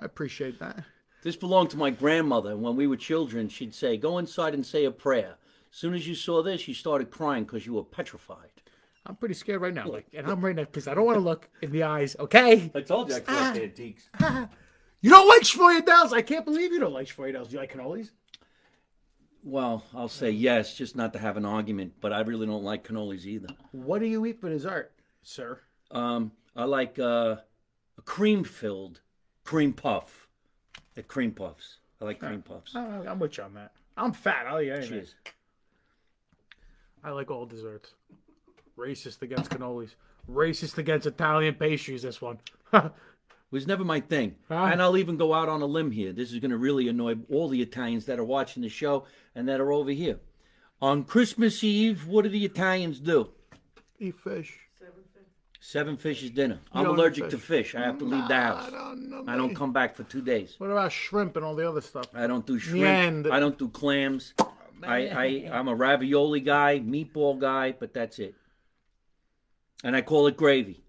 I 0.00 0.04
appreciate 0.04 0.58
that. 0.60 0.84
This 1.22 1.36
belonged 1.36 1.70
to 1.70 1.76
my 1.76 1.90
grandmother. 1.90 2.56
When 2.56 2.74
we 2.76 2.86
were 2.86 2.96
children, 2.96 3.48
she'd 3.48 3.74
say, 3.74 3.96
Go 3.96 4.18
inside 4.18 4.54
and 4.54 4.64
say 4.66 4.84
a 4.84 4.90
prayer. 4.90 5.36
As 5.70 5.78
soon 5.78 5.94
as 5.94 6.06
you 6.08 6.14
saw 6.14 6.42
this, 6.42 6.66
you 6.68 6.74
started 6.74 7.10
crying 7.10 7.44
because 7.44 7.64
you 7.66 7.74
were 7.74 7.84
petrified. 7.84 8.50
I'm 9.06 9.16
pretty 9.16 9.34
scared 9.34 9.60
right 9.60 9.74
now, 9.74 9.88
like, 9.88 10.06
and 10.14 10.26
I'm 10.28 10.40
right 10.44 10.54
now 10.54 10.62
because 10.64 10.86
I 10.86 10.94
don't 10.94 11.04
want 11.06 11.16
to 11.16 11.20
look 11.24 11.48
in 11.60 11.72
the 11.72 11.82
eyes. 11.82 12.14
Okay, 12.20 12.70
I 12.74 12.80
told 12.82 13.08
you 13.08 13.16
I 13.16 13.20
collect 13.20 13.58
antiques. 13.58 14.08
you 15.00 15.10
don't 15.10 15.28
like 15.28 15.42
Schwedels. 15.42 16.12
I 16.12 16.22
can't 16.22 16.44
believe 16.44 16.72
you 16.72 16.78
don't 16.78 16.92
like 16.92 17.08
Schwedels. 17.08 17.48
Do 17.48 17.54
you 17.54 17.58
like 17.58 17.72
cannolis? 17.72 18.10
Well, 19.44 19.82
I'll 19.92 20.08
say 20.08 20.30
yes, 20.30 20.76
just 20.76 20.94
not 20.94 21.12
to 21.14 21.18
have 21.18 21.36
an 21.36 21.44
argument, 21.44 21.94
but 22.00 22.12
I 22.12 22.20
really 22.20 22.46
don't 22.46 22.62
like 22.62 22.86
cannolis 22.86 23.24
either. 23.24 23.48
What 23.72 23.98
do 23.98 24.06
you 24.06 24.24
eat 24.26 24.40
for 24.40 24.48
dessert, 24.48 24.92
sir? 25.22 25.58
Um, 25.90 26.30
I 26.54 26.64
like 26.64 26.98
uh, 26.98 27.36
a 27.98 28.02
cream 28.04 28.44
filled 28.44 29.00
cream 29.44 29.72
puff. 29.72 30.28
The 30.94 31.02
cream 31.02 31.32
puffs. 31.32 31.78
I 32.00 32.04
like 32.04 32.18
cream 32.18 32.42
puffs. 32.42 32.74
Uh, 32.74 33.04
I'm 33.08 33.18
with 33.18 33.38
you 33.38 33.44
on 33.44 33.54
that. 33.54 33.72
I'm 33.96 34.12
fat. 34.12 34.46
I'll 34.46 34.60
eat 34.60 34.70
anything. 34.70 34.90
Cheers. 34.90 35.14
I 37.04 37.10
like 37.10 37.30
all 37.30 37.46
desserts. 37.46 37.94
Racist 38.78 39.22
against 39.22 39.50
cannolis. 39.50 39.94
Racist 40.30 40.78
against 40.78 41.06
Italian 41.06 41.54
pastries. 41.54 42.02
This 42.02 42.20
one. 42.20 42.38
was 43.52 43.66
never 43.66 43.84
my 43.84 44.00
thing. 44.00 44.34
Ah. 44.50 44.66
And 44.66 44.82
I'll 44.82 44.96
even 44.96 45.16
go 45.16 45.34
out 45.34 45.48
on 45.48 45.62
a 45.62 45.66
limb 45.66 45.92
here. 45.92 46.12
This 46.12 46.32
is 46.32 46.40
going 46.40 46.50
to 46.50 46.56
really 46.56 46.88
annoy 46.88 47.16
all 47.30 47.48
the 47.48 47.62
Italians 47.62 48.06
that 48.06 48.18
are 48.18 48.24
watching 48.24 48.62
the 48.62 48.68
show 48.68 49.04
and 49.34 49.48
that 49.48 49.60
are 49.60 49.70
over 49.70 49.90
here. 49.90 50.18
On 50.80 51.04
Christmas 51.04 51.62
Eve, 51.62 52.08
what 52.08 52.22
do 52.22 52.28
the 52.28 52.44
Italians 52.44 52.98
do? 52.98 53.30
Eat 54.00 54.18
fish. 54.18 54.58
Seven 55.64 55.96
fishes 55.96 56.30
dinner. 56.30 56.58
I'm 56.72 56.82
don't 56.82 56.94
eat 56.94 56.98
allergic 56.98 57.30
to 57.30 57.38
fish. 57.38 57.70
fish. 57.70 57.74
I 57.76 57.84
have 57.84 57.96
to 57.98 58.04
leave 58.04 58.26
the 58.26 58.34
house. 58.34 58.66
I 58.66 58.70
don't 58.70 59.08
know. 59.08 59.24
I 59.28 59.36
don't 59.36 59.54
come 59.54 59.72
back 59.72 59.94
for 59.94 60.02
two 60.02 60.20
days. 60.20 60.56
What 60.58 60.70
about 60.70 60.90
shrimp 60.90 61.36
and 61.36 61.44
all 61.44 61.54
the 61.54 61.68
other 61.68 61.80
stuff? 61.80 62.06
I 62.12 62.26
don't 62.26 62.44
do 62.44 62.58
shrimp. 62.58 63.28
I 63.28 63.38
don't 63.38 63.56
do 63.56 63.68
clams. 63.68 64.34
I, 64.82 65.06
I 65.06 65.50
I'm 65.52 65.68
a 65.68 65.74
ravioli 65.76 66.40
guy, 66.40 66.80
meatball 66.80 67.38
guy, 67.38 67.70
but 67.78 67.94
that's 67.94 68.18
it. 68.18 68.34
And 69.84 69.94
I 69.94 70.02
call 70.02 70.26
it 70.26 70.36
gravy. 70.36 70.82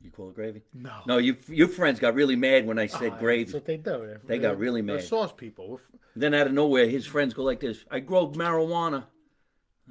You 0.00 0.10
call 0.10 0.30
it 0.30 0.34
gravy? 0.34 0.62
No. 0.72 0.94
No, 1.06 1.18
you 1.18 1.36
your 1.48 1.68
friends 1.68 2.00
got 2.00 2.14
really 2.14 2.36
mad 2.36 2.66
when 2.66 2.78
I 2.78 2.86
said 2.86 3.00
Ah, 3.02 3.10
That's 3.10 3.20
gravy. 3.20 3.52
what 3.52 3.66
they 3.66 3.76
do. 3.76 4.16
They 4.26 4.38
got 4.38 4.58
really 4.58 4.80
They're 4.80 4.96
mad. 4.96 5.04
sauce 5.04 5.32
people. 5.36 5.68
We're 5.68 5.76
f- 5.76 5.90
Then 6.16 6.32
out 6.32 6.46
of 6.46 6.54
nowhere, 6.54 6.88
his 6.88 7.04
friends 7.06 7.34
go 7.34 7.42
like 7.42 7.60
this: 7.60 7.84
"I 7.90 8.00
grow 8.00 8.30
marijuana." 8.30 9.04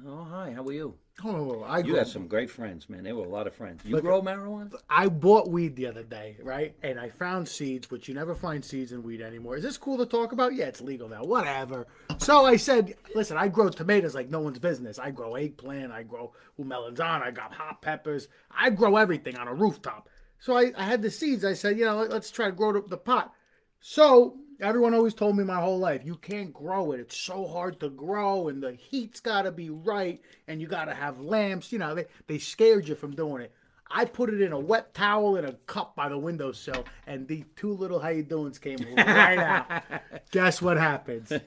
Oh, 0.04 0.24
hi. 0.24 0.50
How 0.50 0.64
are 0.66 0.72
you? 0.72 0.98
Oh, 1.24 1.62
I 1.62 1.78
You 1.78 1.84
grew, 1.84 1.94
got 1.96 2.08
some 2.08 2.26
great 2.26 2.50
friends, 2.50 2.88
man. 2.88 3.04
They 3.04 3.12
were 3.12 3.24
a 3.24 3.28
lot 3.28 3.46
of 3.46 3.54
friends. 3.54 3.82
You 3.84 3.96
Look- 3.96 4.04
grow 4.04 4.22
marijuana? 4.22 4.72
I 4.88 5.08
bought 5.08 5.50
weed 5.50 5.76
the 5.76 5.86
other 5.86 6.02
day, 6.02 6.36
right? 6.42 6.74
And 6.82 6.98
I 6.98 7.10
found 7.10 7.46
seeds, 7.46 7.90
which 7.90 8.08
you 8.08 8.14
never 8.14 8.34
find 8.34 8.64
seeds 8.64 8.92
in 8.92 9.02
weed 9.02 9.20
anymore. 9.20 9.56
Is 9.56 9.62
this 9.62 9.76
cool 9.76 9.98
to 9.98 10.06
talk 10.06 10.32
about? 10.32 10.54
Yeah, 10.54 10.66
it's 10.66 10.80
legal 10.80 11.08
now. 11.08 11.22
Whatever. 11.22 11.86
So 12.18 12.46
I 12.46 12.56
said, 12.56 12.94
listen, 13.14 13.36
I 13.36 13.48
grow 13.48 13.68
tomatoes 13.68 14.14
like 14.14 14.30
no 14.30 14.40
one's 14.40 14.58
business. 14.58 14.98
I 14.98 15.10
grow 15.10 15.34
eggplant. 15.34 15.92
I 15.92 16.02
grow 16.02 16.32
melanzana. 16.58 17.22
I 17.22 17.30
got 17.30 17.52
hot 17.52 17.82
peppers. 17.82 18.28
I 18.50 18.70
grow 18.70 18.96
everything 18.96 19.36
on 19.36 19.48
a 19.48 19.54
rooftop. 19.54 20.08
So 20.38 20.56
I, 20.56 20.72
I 20.76 20.84
had 20.84 21.02
the 21.02 21.10
seeds. 21.10 21.44
I 21.44 21.52
said, 21.52 21.78
you 21.78 21.84
know, 21.84 21.96
let, 21.96 22.10
let's 22.10 22.30
try 22.30 22.46
to 22.46 22.52
grow 22.52 22.72
the, 22.72 22.80
the 22.88 22.96
pot. 22.96 23.32
So 23.80 24.38
everyone 24.62 24.94
always 24.94 25.14
told 25.14 25.36
me 25.36 25.44
my 25.44 25.60
whole 25.60 25.78
life, 25.78 26.02
you 26.04 26.16
can't 26.16 26.52
grow 26.52 26.92
it. 26.92 27.00
It's 27.00 27.16
so 27.16 27.46
hard 27.46 27.80
to 27.80 27.90
grow, 27.90 28.48
and 28.48 28.62
the 28.62 28.72
heat's 28.72 29.20
got 29.20 29.42
to 29.42 29.52
be 29.52 29.70
right, 29.70 30.20
and 30.46 30.60
you 30.60 30.66
got 30.66 30.86
to 30.86 30.94
have 30.94 31.20
lamps. 31.20 31.72
You 31.72 31.78
know, 31.80 31.94
they, 31.94 32.06
they 32.28 32.38
scared 32.38 32.88
you 32.88 32.94
from 32.94 33.14
doing 33.14 33.42
it. 33.42 33.52
I 33.90 34.06
put 34.06 34.30
it 34.30 34.40
in 34.40 34.52
a 34.52 34.58
wet 34.58 34.94
towel 34.94 35.36
in 35.36 35.44
a 35.44 35.52
cup 35.66 35.94
by 35.94 36.08
the 36.08 36.16
windowsill, 36.16 36.84
and 37.06 37.28
the 37.28 37.44
two 37.56 37.72
little 37.74 37.98
how 37.98 38.08
you 38.08 38.22
doings 38.22 38.58
came 38.58 38.78
right 38.96 39.38
out. 39.38 39.82
Guess 40.30 40.62
what 40.62 40.78
happens? 40.78 41.32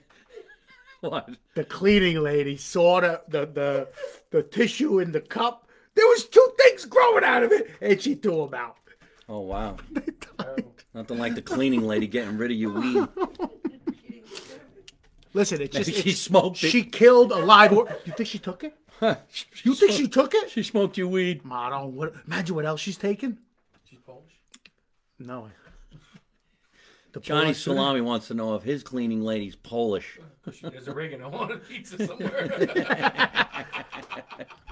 What? 1.02 1.30
The 1.54 1.64
cleaning 1.64 2.24
lady 2.24 2.58
saw 2.58 3.00
the, 3.00 3.22
the 3.28 3.46
the 3.46 3.88
the 4.32 4.42
tissue 4.42 4.98
in 5.00 5.12
the 5.12 5.22
cup. 5.22 5.68
There 5.94 6.06
was 6.08 6.26
two 6.26 6.48
things 6.58 6.86
growing 6.86 7.24
out 7.24 7.44
of 7.44 7.52
it, 7.52 7.70
and 7.80 8.02
she 8.02 8.16
threw 8.16 8.46
them 8.46 8.56
out. 8.56 8.78
Oh 9.28 9.40
wow! 9.42 9.78
Nothing 10.94 11.18
like 11.18 11.36
the 11.36 11.42
cleaning 11.42 11.82
lady 11.82 12.08
getting 12.08 12.38
rid 12.38 12.52
of 12.52 12.58
your 12.58 12.72
weed. 12.72 13.08
Listen, 15.34 15.62
it's 15.62 15.76
just 15.76 15.90
she 15.92 16.00
it's- 16.00 16.20
smoked 16.20 16.64
it. 16.64 16.70
She 16.70 16.84
killed 16.84 17.32
a 17.32 17.38
live. 17.40 17.74
Or- 17.74 17.90
you 18.06 18.14
think 18.14 18.30
she 18.30 18.40
took 18.40 18.64
it? 18.64 18.74
huh 19.00 19.16
You 19.64 19.74
think 19.76 19.92
she 19.92 20.08
took 20.08 20.34
it? 20.34 20.50
She 20.52 20.64
smoked 20.64 20.98
your 20.98 21.08
weed. 21.08 21.44
Ma, 21.44 21.70
don't. 21.70 21.94
What, 21.94 22.14
imagine 22.26 22.56
what 22.56 22.66
else 22.66 22.80
she's 22.80 22.98
taking. 22.98 23.38
She's 23.90 24.00
Polish. 24.00 24.32
No. 25.20 25.50
The 27.12 27.20
Johnny 27.20 27.46
Polish- 27.46 27.64
Salami 27.64 28.02
wants 28.02 28.28
to 28.28 28.34
know 28.34 28.56
if 28.56 28.64
his 28.64 28.84
cleaning 28.84 29.22
lady's 29.22 29.56
Polish. 29.58 30.20
There's 30.62 30.88
oregano 30.88 31.32
on 31.32 31.52
a 31.52 31.58
pizza 31.58 31.98
somewhere. 32.08 32.48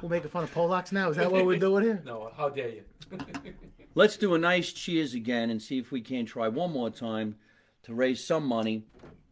We're 0.02 0.10
making 0.10 0.30
fun 0.30 0.44
of 0.44 0.54
Polacks 0.54 0.92
now. 0.92 1.10
Is 1.10 1.18
that 1.18 1.32
what 1.32 1.46
we're 1.46 1.58
doing 1.60 1.84
here? 1.84 2.02
no, 2.06 2.32
how 2.38 2.50
dare 2.50 2.70
you? 2.70 2.84
Let's 3.96 4.18
do 4.18 4.34
a 4.34 4.38
nice 4.40 4.72
cheers 4.74 5.14
again 5.14 5.50
and 5.50 5.62
see 5.62 5.78
if 5.78 5.92
we 5.92 6.02
can 6.02 6.26
try 6.26 6.48
one 6.48 6.72
more 6.72 6.90
time 6.90 7.36
to 7.84 7.94
raise 7.94 8.24
some 8.26 8.46
money 8.46 8.86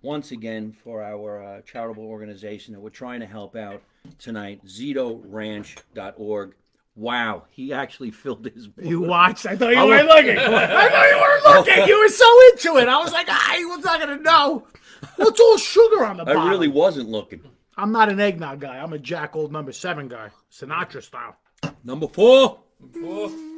once 0.04 0.32
again 0.32 0.72
for 0.72 1.02
our 1.04 1.44
uh, 1.44 1.62
charitable 1.62 2.04
organization 2.04 2.74
that 2.74 2.80
we're 2.80 2.90
trying 2.90 3.20
to 3.22 3.26
help 3.26 3.56
out 3.56 3.82
tonight, 4.20 4.62
ZitoRanch.org. 4.66 6.56
Wow, 6.96 7.44
he 7.50 7.72
actually 7.74 8.12
filled 8.24 8.46
his. 8.54 8.70
You 8.82 9.02
watched. 9.02 9.46
I 9.46 9.56
thought 9.56 9.72
you 9.72 9.80
I 9.80 9.86
weren't 9.86 10.08
wa- 10.08 10.16
looking. 10.16 10.38
I 10.38 10.90
thought 10.90 11.10
you 11.10 11.22
weren't 11.22 11.68
looking. 11.68 11.88
You 11.88 12.00
were 12.00 12.10
so 12.10 12.26
into 12.52 12.78
it. 12.82 12.88
I 12.90 12.98
was 12.98 13.14
like, 13.14 13.28
I 13.30 13.64
was 13.66 13.84
not 13.84 14.00
gonna 14.00 14.18
know. 14.18 14.68
What's 15.16 15.40
all 15.40 15.58
sugar 15.58 16.06
on 16.06 16.18
the 16.18 16.24
I 16.24 16.34
bottom? 16.34 16.50
really 16.50 16.68
wasn't 16.68 17.10
looking. 17.10 17.42
I'm 17.78 17.92
not 17.92 18.10
an 18.10 18.20
eggnog 18.20 18.60
guy. 18.60 18.78
I'm 18.78 18.94
a 18.94 19.00
Jack 19.00 19.36
Old 19.36 19.52
number 19.52 19.72
seven 19.72 20.08
guy, 20.08 20.30
Sinatra 20.52 21.02
style. 21.02 21.38
Number 21.84 22.08
four. 22.08 22.60
Oh, 22.98 23.51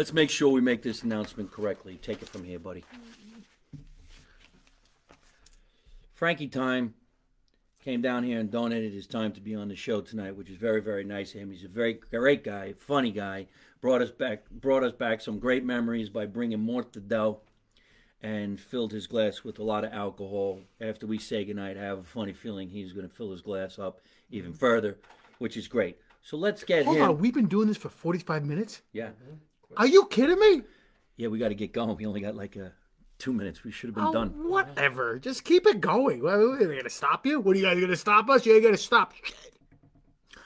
Let's 0.00 0.14
make 0.14 0.30
sure 0.30 0.48
we 0.48 0.62
make 0.62 0.80
this 0.80 1.02
announcement 1.02 1.52
correctly. 1.52 1.98
Take 2.00 2.22
it 2.22 2.28
from 2.30 2.42
here, 2.42 2.58
buddy. 2.58 2.84
Frankie 6.14 6.48
Time 6.48 6.94
came 7.84 8.00
down 8.00 8.24
here 8.24 8.40
and 8.40 8.50
donated 8.50 8.94
his 8.94 9.06
time 9.06 9.32
to 9.32 9.42
be 9.42 9.54
on 9.54 9.68
the 9.68 9.76
show 9.76 10.00
tonight, 10.00 10.34
which 10.34 10.48
is 10.48 10.56
very, 10.56 10.80
very 10.80 11.04
nice 11.04 11.34
of 11.34 11.42
him. 11.42 11.50
He's 11.50 11.64
a 11.64 11.68
very 11.68 12.00
great 12.10 12.42
guy, 12.44 12.72
funny 12.78 13.10
guy. 13.10 13.48
Brought 13.82 14.00
us 14.00 14.10
back, 14.10 14.48
brought 14.48 14.84
us 14.84 14.92
back 14.92 15.20
some 15.20 15.38
great 15.38 15.66
memories 15.66 16.08
by 16.08 16.24
bringing 16.24 16.60
more 16.60 16.82
to 16.82 16.98
mortadell 16.98 17.40
and 18.22 18.58
filled 18.58 18.92
his 18.92 19.06
glass 19.06 19.44
with 19.44 19.58
a 19.58 19.62
lot 19.62 19.84
of 19.84 19.92
alcohol. 19.92 20.60
After 20.80 21.06
we 21.06 21.18
say 21.18 21.44
goodnight, 21.44 21.76
I 21.76 21.82
have 21.82 21.98
a 21.98 22.04
funny 22.04 22.32
feeling 22.32 22.70
he's 22.70 22.94
going 22.94 23.06
to 23.06 23.14
fill 23.14 23.32
his 23.32 23.42
glass 23.42 23.78
up 23.78 24.00
even 24.30 24.54
further, 24.54 24.96
which 25.40 25.58
is 25.58 25.68
great. 25.68 25.98
So 26.22 26.38
let's 26.38 26.64
get 26.64 26.86
Hold 26.86 26.96
him. 26.96 27.02
on, 27.02 27.18
we've 27.18 27.34
been 27.34 27.48
doing 27.48 27.68
this 27.68 27.76
for 27.76 27.90
45 27.90 28.46
minutes. 28.46 28.80
Yeah. 28.94 29.10
Are 29.76 29.86
you 29.86 30.06
kidding 30.06 30.38
me? 30.38 30.62
Yeah, 31.16 31.28
we 31.28 31.38
got 31.38 31.48
to 31.48 31.54
get 31.54 31.72
going. 31.72 31.96
We 31.96 32.06
only 32.06 32.20
got 32.20 32.34
like 32.34 32.56
uh, 32.56 32.70
two 33.18 33.32
minutes. 33.32 33.62
We 33.64 33.70
should 33.70 33.88
have 33.88 33.94
been 33.94 34.04
Oh, 34.04 34.12
done. 34.12 34.28
Whatever. 34.48 35.18
Just 35.18 35.44
keep 35.44 35.66
it 35.66 35.80
going. 35.80 36.22
What, 36.22 36.34
are 36.34 36.66
they 36.66 36.76
gonna 36.76 36.90
stop 36.90 37.26
you? 37.26 37.40
What 37.40 37.56
are 37.56 37.58
you 37.58 37.64
guys 37.66 37.80
gonna 37.80 37.96
stop 37.96 38.28
us? 38.30 38.46
You 38.46 38.54
ain't 38.54 38.64
gonna 38.64 38.76
stop. 38.76 39.12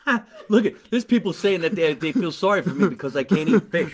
Look 0.51 0.67
at 0.67 0.75
there's 0.91 1.05
people 1.05 1.33
saying 1.33 1.63
that 1.63 1.75
they 1.75 1.95
they 1.95 2.13
feel 2.13 2.31
sorry 2.33 2.61
for 2.61 2.75
me 2.75 2.89
because 2.89 3.17
I 3.17 3.25
can't 3.25 3.49
eat 3.49 3.71
fish. 3.71 3.93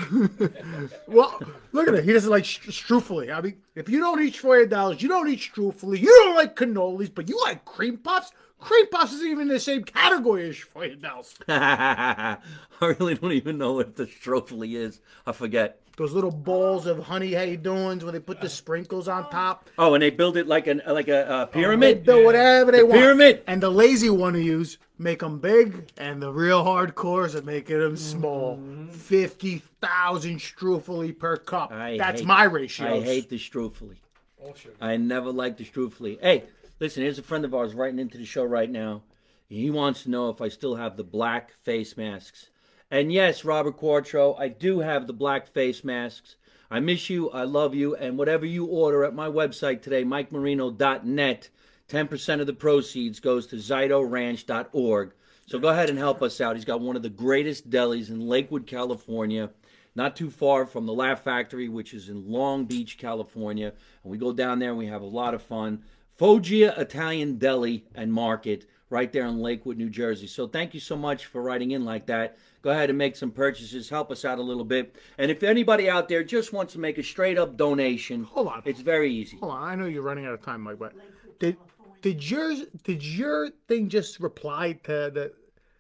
Well, 1.07 1.41
look 1.71 1.87
at 1.87 1.95
it. 1.95 2.05
He 2.05 2.13
doesn't 2.13 2.31
like 2.31 2.45
sh- 2.45 2.67
struffoli. 2.69 3.33
I 3.33 3.41
mean, 3.41 3.59
if 3.77 3.89
you 3.89 4.01
don't 4.01 4.21
eat 4.21 4.35
four 4.37 4.67
dollars, 4.67 5.01
you 5.03 5.09
don't 5.09 5.29
eat 5.29 5.39
struffoli. 5.39 6.01
You 6.01 6.09
don't 6.09 6.35
like 6.35 6.57
cannolis, 6.57 7.15
but 7.15 7.29
you 7.29 7.41
like 7.43 7.65
cream 7.65 7.97
puffs. 7.99 8.33
Cream 8.61 8.87
puffs 8.89 9.13
isn't 9.15 9.27
even 9.29 9.43
in 9.43 9.49
the 9.49 9.61
same 9.61 9.83
category 9.85 10.49
as 10.51 10.57
four 10.59 10.87
dollars. 10.89 11.35
I 11.49 12.37
really 12.81 13.15
don't 13.15 13.33
even 13.33 13.59
know 13.59 13.73
what 13.73 13.97
the 13.97 14.07
struffoli 14.07 14.75
is. 14.75 15.01
I 15.27 15.33
forget. 15.33 15.81
Those 15.97 16.13
little 16.15 16.31
balls 16.31 16.87
of 16.87 16.99
honey 17.01 17.35
how 17.35 17.43
you 17.43 17.59
doings 17.59 18.03
where 18.05 18.13
they 18.13 18.21
put 18.21 18.41
the 18.41 18.49
sprinkles 18.49 19.07
on 19.07 19.29
top. 19.31 19.69
Oh, 19.79 19.93
and 19.95 20.03
they 20.03 20.09
build 20.09 20.39
it 20.39 20.47
like 20.47 20.67
an 20.67 20.81
like 20.87 21.09
a, 21.09 21.29
uh 21.29 21.45
They 21.47 21.53
pyramid. 21.61 22.05
do 22.07 22.25
whatever 22.25 22.73
they 22.73 22.79
The 22.79 22.87
want. 22.87 22.99
pyramid. 23.01 23.43
And 23.47 23.63
the 23.63 23.71
lazy 23.71 24.09
one 24.09 24.33
to 24.33 24.41
use 24.41 24.79
make 24.99 25.19
them 25.21 25.39
big, 25.41 25.91
and 25.99 26.23
the 26.23 26.33
real 26.33 26.65
hardcores 26.65 27.35
are 27.35 27.43
making 27.43 27.79
them 27.81 27.97
small. 27.97 28.59
Fifty 28.91 29.59
thousand 29.81 30.39
struffoli 30.39 31.19
per 31.19 31.37
cup. 31.37 31.71
I 31.73 31.99
That's 31.99 32.21
hate- 32.21 32.27
my 32.27 32.45
ratio. 32.45 32.95
I 32.97 33.01
hate 33.03 33.29
the 33.29 33.37
struffoli. 33.39 33.97
all 34.43 34.55
sugar. 34.55 34.75
I 34.81 34.97
never 34.97 35.31
liked 35.31 35.59
the 35.59 35.65
struffoli. 35.65 36.19
Hey, 36.23 36.45
listen, 36.81 37.03
here's 37.03 37.19
a 37.19 37.23
friend 37.23 37.45
of 37.45 37.55
ours 37.55 37.75
writing 37.75 37.99
into 37.99 38.19
the 38.19 38.25
show 38.25 38.43
right 38.43 38.71
now. 38.71 39.03
He 39.49 39.71
wants 39.71 40.03
to 40.03 40.11
know 40.11 40.31
if 40.31 40.41
I 40.41 40.49
still 40.49 40.77
have 40.77 40.97
the 40.97 41.05
black 41.05 41.53
face 41.63 41.97
masks. 41.97 42.51
And 42.91 43.13
yes, 43.13 43.45
Robert 43.45 43.79
Quartro, 43.79 44.39
I 44.39 44.49
do 44.49 44.81
have 44.81 45.07
the 45.07 45.13
black 45.13 45.47
face 45.47 45.85
masks. 45.85 46.37
I 46.71 46.81
miss 46.81 47.11
you, 47.11 47.31
I 47.31 47.45
love 47.45 47.75
you, 47.75 47.95
and 47.97 48.17
whatever 48.17 48.47
you 48.47 48.65
order 48.65 49.05
at 49.05 49.15
my 49.15 49.29
website 49.29 49.83
today, 49.83 50.05
MikeMarino.net, 50.05 51.49
10% 51.89 52.41
of 52.41 52.47
the 52.47 52.53
proceeds 52.53 53.21
goes 53.21 53.47
to 53.49 53.57
ZitoRanch.org. 53.57 55.13
So 55.47 55.59
go 55.59 55.69
ahead 55.69 55.91
and 55.91 55.99
help 55.99 56.23
us 56.23 56.41
out. 56.41 56.55
He's 56.55 56.65
got 56.65 56.81
one 56.81 56.95
of 56.95 57.03
the 57.03 57.09
greatest 57.09 57.69
delis 57.71 58.09
in 58.09 58.21
Lakewood, 58.21 58.67
California 58.67 59.51
not 59.95 60.17
too 60.17 60.31
far 60.31 60.67
from 60.67 60.87
the 60.87 60.93
Laugh 60.93 61.23
Factory, 61.23 61.69
which 61.69 61.93
is 61.95 62.09
in 62.09 62.31
Long 62.31 62.65
Beach, 62.65 62.97
California. 62.99 63.73
And 64.03 64.11
we 64.11 64.19
go 64.19 64.33
down 64.33 64.59
there 64.59 64.71
and 64.71 64.79
we 64.79 64.87
have 64.87 65.03
a 65.03 65.07
lot 65.07 65.35
of 65.35 65.43
fun. 65.43 65.83
Foggia 66.21 66.75
Italian 66.79 67.39
Deli 67.39 67.83
and 67.95 68.13
Market 68.13 68.67
right 68.91 69.11
there 69.11 69.25
in 69.25 69.39
Lakewood, 69.39 69.79
New 69.79 69.89
Jersey. 69.89 70.27
So 70.27 70.47
thank 70.47 70.75
you 70.75 70.81
so 70.81 70.95
much 70.95 71.25
for 71.25 71.41
writing 71.41 71.71
in 71.71 71.87
like 71.87 72.05
that. 72.09 72.37
Go 72.61 72.69
ahead 72.69 72.91
and 72.91 72.99
make 72.99 73.17
some 73.17 73.31
purchases. 73.31 73.89
Help 73.89 74.11
us 74.11 74.23
out 74.27 74.39
a 74.39 74.43
little 74.43 74.67
bit. 74.67 74.97
And 75.17 75.31
if 75.31 75.43
anybody 75.43 75.89
out 75.89 76.11
there 76.11 76.23
just 76.23 76.53
wants 76.53 76.75
to 76.75 76.79
make 76.79 76.99
a 76.99 77.03
straight 77.03 77.39
up 77.39 77.57
donation, 77.57 78.25
Hold 78.25 78.49
on. 78.49 78.63
it's 78.67 78.83
very 78.83 79.11
easy. 79.11 79.39
Hold 79.39 79.53
on, 79.53 79.63
I 79.67 79.75
know 79.75 79.87
you're 79.87 80.03
running 80.03 80.27
out 80.27 80.35
of 80.35 80.43
time, 80.43 80.61
Mike, 80.61 80.79
but 80.79 80.93
did 81.39 81.57
Did 82.03 82.31
your 82.31 82.55
did 82.85 83.03
your 83.03 83.49
thing 83.67 83.89
just 83.89 84.21
reply 84.21 84.73
to 84.83 85.11
the 85.15 85.33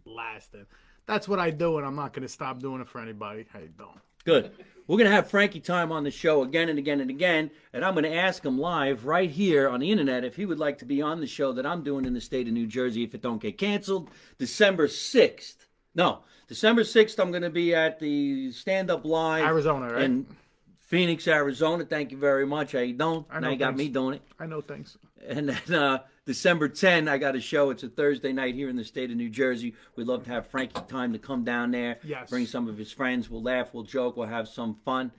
last. 0.04 0.54
And 0.54 0.66
that's 1.06 1.28
what 1.28 1.38
I 1.38 1.50
do, 1.50 1.78
and 1.78 1.86
I'm 1.86 1.96
not 1.96 2.12
gonna 2.12 2.28
stop 2.28 2.60
doing 2.60 2.80
it 2.80 2.88
for 2.88 3.00
anybody. 3.00 3.46
Hey, 3.52 3.68
don't. 3.76 3.98
Good. 4.24 4.52
We're 4.86 4.98
going 4.98 5.08
to 5.08 5.16
have 5.16 5.28
Frankie 5.28 5.60
Time 5.60 5.92
on 5.92 6.04
the 6.04 6.10
show 6.10 6.42
again 6.42 6.68
and 6.68 6.78
again 6.78 7.00
and 7.00 7.08
again, 7.08 7.50
and 7.72 7.82
I'm 7.82 7.94
going 7.94 8.04
to 8.04 8.14
ask 8.14 8.44
him 8.44 8.58
live 8.58 9.06
right 9.06 9.30
here 9.30 9.66
on 9.68 9.80
the 9.80 9.90
internet 9.90 10.24
if 10.24 10.36
he 10.36 10.44
would 10.44 10.58
like 10.58 10.78
to 10.78 10.84
be 10.84 11.00
on 11.00 11.20
the 11.20 11.26
show 11.26 11.52
that 11.54 11.64
I'm 11.64 11.82
doing 11.82 12.04
in 12.04 12.12
the 12.12 12.20
state 12.20 12.46
of 12.48 12.52
New 12.52 12.66
Jersey 12.66 13.02
if 13.02 13.14
it 13.14 13.22
don't 13.22 13.40
get 13.40 13.56
canceled, 13.56 14.10
December 14.36 14.86
6th. 14.86 15.56
No, 15.94 16.20
December 16.48 16.82
6th, 16.82 17.18
I'm 17.18 17.30
going 17.30 17.42
to 17.42 17.50
be 17.50 17.74
at 17.74 17.98
the 17.98 18.52
Stand 18.52 18.90
Up 18.90 19.06
Live 19.06 19.44
Arizona, 19.44 19.94
right? 19.94 20.04
in 20.04 20.26
Phoenix, 20.80 21.26
Arizona. 21.28 21.86
Thank 21.86 22.10
you 22.10 22.18
very 22.18 22.46
much. 22.46 22.72
How 22.72 22.80
you 22.80 22.92
doing? 22.92 23.24
I 23.30 23.40
now 23.40 23.46
know, 23.46 23.50
you 23.52 23.58
got 23.58 23.76
me 23.76 23.88
doing 23.88 24.16
it. 24.16 24.22
I 24.38 24.46
know 24.46 24.60
things. 24.60 24.98
And 25.26 25.48
then 25.48 25.74
uh, 25.74 25.98
December 26.26 26.68
10, 26.68 27.06
I 27.06 27.18
got 27.18 27.36
a 27.36 27.40
show. 27.40 27.68
It's 27.68 27.82
a 27.82 27.88
Thursday 27.88 28.32
night 28.32 28.54
here 28.54 28.70
in 28.70 28.76
the 28.76 28.84
state 28.84 29.10
of 29.10 29.16
New 29.16 29.28
Jersey. 29.28 29.74
We'd 29.94 30.06
love 30.06 30.24
to 30.24 30.30
have 30.30 30.46
Frankie 30.46 30.80
time 30.88 31.12
to 31.12 31.18
come 31.18 31.44
down 31.44 31.70
there. 31.70 31.98
Yes. 32.02 32.30
Bring 32.30 32.46
some 32.46 32.66
of 32.66 32.78
his 32.78 32.90
friends. 32.90 33.28
We'll 33.28 33.42
laugh, 33.42 33.74
we'll 33.74 33.82
joke, 33.82 34.16
we'll 34.16 34.28
have 34.28 34.48
some 34.48 34.76
fun. 34.86 35.12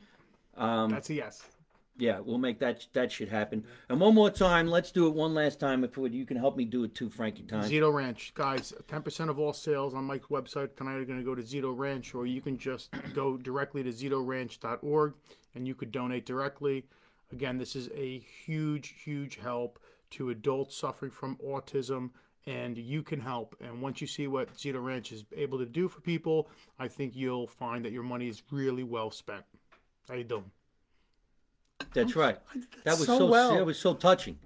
Um, 0.58 0.90
That's 0.90 1.10
a 1.12 1.14
yes. 1.14 1.44
yeah, 1.98 2.20
we'll 2.20 2.40
make 2.40 2.58
that 2.60 2.88
that 2.94 3.12
shit 3.12 3.30
happen. 3.30 3.66
And 3.90 4.00
one 4.00 4.16
more 4.16 4.32
time, 4.32 4.68
let's 4.68 4.92
do 4.92 5.06
it 5.06 5.14
one 5.14 5.36
last 5.36 5.60
time. 5.60 5.84
If 5.84 5.96
you 5.98 6.26
can 6.26 6.38
help 6.38 6.58
me 6.58 6.66
do 6.66 6.84
it 6.86 6.96
too, 6.96 7.10
Frankie 7.12 7.44
time. 7.44 7.70
Zito 7.70 7.94
Ranch, 7.94 8.34
guys. 8.34 8.74
Ten 8.88 9.04
percent 9.04 9.30
of 9.30 9.38
all 9.38 9.54
sales 9.54 9.94
on 9.94 10.06
Mike's 10.06 10.28
website 10.28 10.76
tonight 10.76 10.96
are 10.96 11.06
going 11.06 11.20
to 11.20 11.26
go 11.26 11.36
to 11.36 11.44
Zito 11.44 11.78
Ranch, 11.78 12.16
or 12.16 12.26
you 12.26 12.42
can 12.42 12.58
just 12.58 12.90
go 13.14 13.38
directly 13.38 13.84
to 13.84 13.90
ZitoRanch.org 13.90 15.14
and 15.54 15.68
you 15.68 15.76
could 15.76 15.92
donate 15.92 16.26
directly. 16.26 16.86
Again, 17.32 17.58
this 17.58 17.76
is 17.76 17.90
a 17.96 18.20
huge, 18.46 18.96
huge 19.04 19.38
help 19.38 19.80
to 20.16 20.30
adults 20.32 20.76
suffering 20.78 21.12
from 21.12 21.38
autism, 21.38 22.10
and 22.48 22.78
you 22.78 23.02
can 23.04 23.20
help. 23.20 23.56
And 23.62 23.82
once 23.82 24.02
you 24.02 24.08
see 24.08 24.28
what 24.28 24.54
Zito 24.56 24.84
Ranch 24.84 25.12
is 25.12 25.26
able 25.36 25.58
to 25.60 25.66
do 25.66 25.88
for 25.88 26.02
people, 26.02 26.50
I 26.80 26.88
think 26.88 27.16
you'll 27.16 27.48
find 27.48 27.84
that 27.86 27.92
your 27.92 28.04
money 28.04 28.28
is 28.28 28.44
really 28.52 28.84
well 28.84 29.12
spent. 29.12 29.44
How 30.08 30.16
you 30.16 30.24
doing? 30.24 30.52
That's 31.94 32.16
right. 32.16 32.38
That 32.84 32.98
was 32.98 33.06
so 33.06 33.18
so, 33.18 33.26
well. 33.28 33.56
that 33.56 33.66
was 33.66 33.80
so 33.80 33.94
touching. 33.94 34.38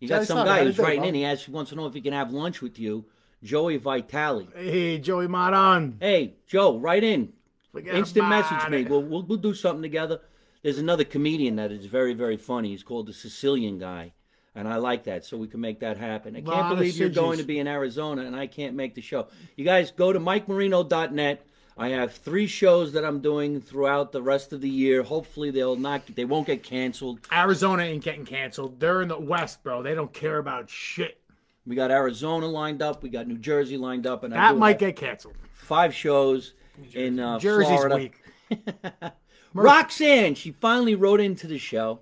You 0.00 0.08
got 0.08 0.16
Johnny 0.16 0.26
some 0.26 0.46
guy 0.46 0.64
who's 0.64 0.78
writing 0.78 1.00
bro? 1.00 1.08
in. 1.08 1.14
He 1.14 1.24
asks, 1.24 1.44
he 1.44 1.50
wants 1.52 1.70
to 1.70 1.76
know 1.76 1.86
if 1.86 1.94
he 1.94 2.00
can 2.00 2.12
have 2.12 2.32
lunch 2.32 2.62
with 2.62 2.78
you, 2.78 3.04
Joey 3.42 3.76
Vitale. 3.76 4.48
Hey, 4.54 4.98
Joey 4.98 5.26
Maran. 5.26 5.96
Hey, 6.00 6.34
Joe, 6.46 6.78
write 6.78 7.04
in. 7.04 7.32
Forget 7.72 7.94
Instant 7.94 8.26
about 8.26 8.50
message 8.50 8.70
me. 8.70 8.80
it. 8.82 8.88
We'll, 8.88 9.02
we'll 9.02 9.22
we'll 9.22 9.38
do 9.38 9.54
something 9.54 9.82
together. 9.82 10.20
There's 10.62 10.78
another 10.78 11.04
comedian 11.04 11.56
that 11.56 11.70
is 11.70 11.86
very 11.86 12.14
very 12.14 12.36
funny. 12.36 12.70
He's 12.70 12.82
called 12.82 13.06
the 13.06 13.12
Sicilian 13.12 13.78
guy, 13.78 14.12
and 14.58 14.68
I 14.68 14.76
like 14.76 15.04
that. 15.04 15.24
So 15.24 15.36
we 15.36 15.46
can 15.46 15.60
make 15.60 15.80
that 15.80 15.96
happen. 15.96 16.34
I 16.36 16.40
can't 16.40 16.68
believe 16.76 16.96
you're 16.96 17.08
going 17.08 17.38
to 17.38 17.44
be 17.44 17.58
in 17.60 17.68
Arizona, 17.68 18.22
and 18.22 18.34
I 18.34 18.46
can't 18.48 18.74
make 18.74 18.94
the 18.94 19.00
show. 19.00 19.28
You 19.56 19.64
guys 19.64 19.90
go 19.92 20.12
to 20.12 20.18
MikeMarino.net. 20.20 21.44
I 21.80 21.90
have 21.90 22.12
three 22.12 22.48
shows 22.48 22.92
that 22.94 23.04
I'm 23.04 23.20
doing 23.20 23.60
throughout 23.60 24.10
the 24.10 24.20
rest 24.20 24.52
of 24.52 24.60
the 24.60 24.68
year. 24.68 25.04
Hopefully 25.04 25.52
they'll 25.52 25.76
not 25.76 26.02
they 26.16 26.24
won't 26.24 26.48
get 26.48 26.64
canceled. 26.64 27.20
Arizona 27.32 27.84
ain't 27.84 28.02
getting 28.02 28.24
canceled. 28.24 28.80
They're 28.80 29.00
in 29.02 29.06
the 29.08 29.18
West, 29.20 29.62
bro. 29.62 29.82
They 29.84 29.94
don't 29.94 30.12
care 30.12 30.38
about 30.38 30.68
shit. 30.68 31.20
We 31.64 31.76
got 31.76 31.92
Arizona 31.92 32.46
lined 32.48 32.82
up. 32.82 33.02
We 33.04 33.10
got 33.10 33.28
New 33.28 33.38
Jersey 33.38 33.76
lined 33.76 34.06
up, 34.08 34.24
and 34.24 34.34
I 34.34 34.38
That 34.48 34.52
do 34.54 34.58
might 34.58 34.78
get 34.80 34.96
canceled. 34.96 35.34
five 35.52 35.94
shows 35.94 36.54
in 36.94 37.20
uh, 37.20 37.38
Jersey's 37.38 37.68
Florida. 37.68 37.94
weak. 37.96 38.22
Roxanne, 39.54 40.34
she 40.34 40.50
finally 40.52 40.94
wrote 40.94 41.20
into 41.20 41.46
the 41.46 41.58
show. 41.58 42.00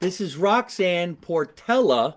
This 0.00 0.20
is 0.20 0.36
Roxanne 0.36 1.16
Portella 1.16 2.16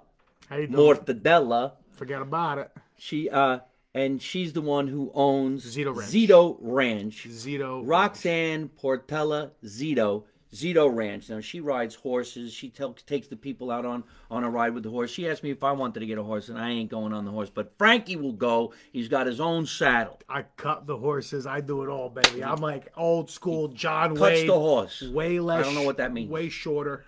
How 0.50 0.58
you 0.58 0.68
doing? 0.68 0.96
Mortadella. 0.96 1.74
Forget 1.92 2.22
about 2.22 2.58
it. 2.60 2.72
She 2.98 3.30
uh 3.30 3.60
and 3.94 4.22
she's 4.22 4.54
the 4.54 4.62
one 4.62 4.88
who 4.88 5.12
owns 5.14 5.66
Zito 5.66 5.96
Ranch. 5.96 6.12
Zito 6.12 6.58
Ranch. 6.62 7.28
Zito. 7.30 7.82
Roxanne 7.86 8.70
Portella 8.70 9.52
Zito. 9.66 10.24
Zito 10.54 10.94
Ranch. 10.94 11.30
Now 11.30 11.40
she 11.42 11.60
rides 11.60 11.96
horses. 11.96 12.52
She 12.54 12.70
tel- 12.70 12.94
takes 12.94 13.28
the 13.28 13.36
people 13.36 13.70
out 13.72 13.86
on 13.86 14.04
on 14.32 14.44
a 14.44 14.50
ride 14.50 14.74
with 14.74 14.84
the 14.84 14.90
horse. 14.90 15.12
She 15.12 15.30
asked 15.30 15.44
me 15.44 15.52
if 15.52 15.64
I 15.64 15.72
wanted 15.72 16.00
to 16.02 16.06
get 16.08 16.18
a 16.18 16.24
horse, 16.24 16.50
and 16.50 16.58
I 16.58 16.72
ain't 16.72 16.90
going 16.90 17.14
on 17.14 17.24
the 17.24 17.32
horse. 17.32 17.50
But 17.52 17.78
Frankie 17.78 18.16
will 18.16 18.34
go. 18.34 18.74
He's 18.92 19.08
got 19.08 19.28
his 19.28 19.40
own 19.40 19.66
saddle. 19.68 20.20
I 20.28 20.44
cut 20.58 20.88
the 20.88 20.98
horses. 20.98 21.46
I 21.46 21.62
do 21.62 21.84
it 21.84 21.90
all, 21.90 22.10
baby. 22.10 22.44
I'm 22.44 22.62
like 22.62 22.92
old 22.98 23.30
school 23.30 23.68
John 23.70 24.10
Cuts 24.16 24.22
Wayne. 24.22 24.48
the 24.48 24.54
horse. 24.54 25.02
Way 25.04 25.40
less. 25.40 25.60
I 25.60 25.64
don't 25.64 25.76
know 25.76 25.84
what 25.84 25.98
that 25.98 26.12
means. 26.14 26.32
Way 26.32 26.50
shorter. 26.50 27.06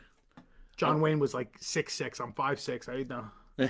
John 0.77 1.01
Wayne 1.01 1.19
was 1.19 1.33
like 1.33 1.55
six 1.59 1.93
six. 1.93 2.19
I'm 2.19 2.33
five 2.33 2.59
six. 2.59 2.89
I 2.89 3.03
doing? 3.03 3.29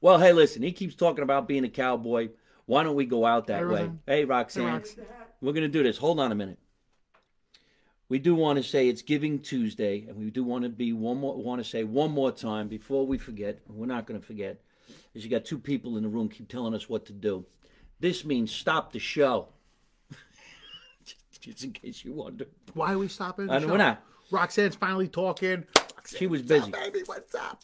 Well, 0.00 0.18
hey, 0.18 0.32
listen. 0.32 0.62
He 0.62 0.72
keeps 0.72 0.94
talking 0.94 1.22
about 1.22 1.48
being 1.48 1.64
a 1.64 1.68
cowboy. 1.70 2.28
Why 2.66 2.82
don't 2.82 2.96
we 2.96 3.06
go 3.06 3.24
out 3.24 3.46
that 3.46 3.60
Hey, 3.60 3.64
way? 3.64 3.90
Hey, 4.06 4.24
Roxanne. 4.24 4.80
Rox. 4.80 4.98
We're 5.40 5.52
going 5.52 5.62
to 5.62 5.68
do 5.68 5.82
this. 5.82 5.96
Hold 5.98 6.20
on 6.20 6.32
a 6.32 6.34
minute. 6.34 6.58
We 8.08 8.18
do 8.18 8.34
want 8.34 8.58
to 8.58 8.62
say 8.62 8.88
it's 8.88 9.02
Giving 9.02 9.40
Tuesday, 9.40 10.04
and 10.06 10.16
we 10.16 10.30
do 10.30 10.44
want 10.44 10.64
to 10.64 10.68
be 10.68 10.92
one 10.92 11.16
more. 11.18 11.34
Want 11.42 11.62
to 11.62 11.68
say 11.68 11.82
one 11.82 12.10
more 12.10 12.30
time 12.30 12.68
before 12.68 13.06
we 13.06 13.18
forget. 13.18 13.58
and 13.66 13.76
We're 13.76 13.86
not 13.86 14.06
going 14.06 14.20
to 14.20 14.24
forget. 14.26 14.60
Is 15.14 15.24
you 15.24 15.30
got 15.30 15.44
two 15.44 15.58
people 15.58 15.96
in 15.96 16.02
the 16.02 16.08
room 16.08 16.28
keep 16.28 16.48
telling 16.48 16.74
us 16.74 16.88
what 16.88 17.06
to 17.06 17.12
do. 17.12 17.46
This 17.98 18.24
means 18.24 18.52
stop 18.52 18.92
the 18.92 18.98
show. 18.98 19.48
just, 21.40 21.64
in 21.64 21.72
case 21.72 22.04
you 22.04 22.12
wonder. 22.12 22.46
Why 22.74 22.92
are 22.92 22.98
we 22.98 23.08
stopping? 23.08 23.50
I 23.50 23.58
know 23.58 23.66
show? 23.66 23.72
we're 23.72 23.78
not. 23.78 24.02
Roxanne's 24.30 24.74
finally 24.74 25.08
talking. 25.08 25.64
She 26.06 26.26
was 26.26 26.42
busy. 26.42 26.72
up, 26.72 26.72
baby, 26.72 27.02
what's 27.06 27.34
up? 27.34 27.62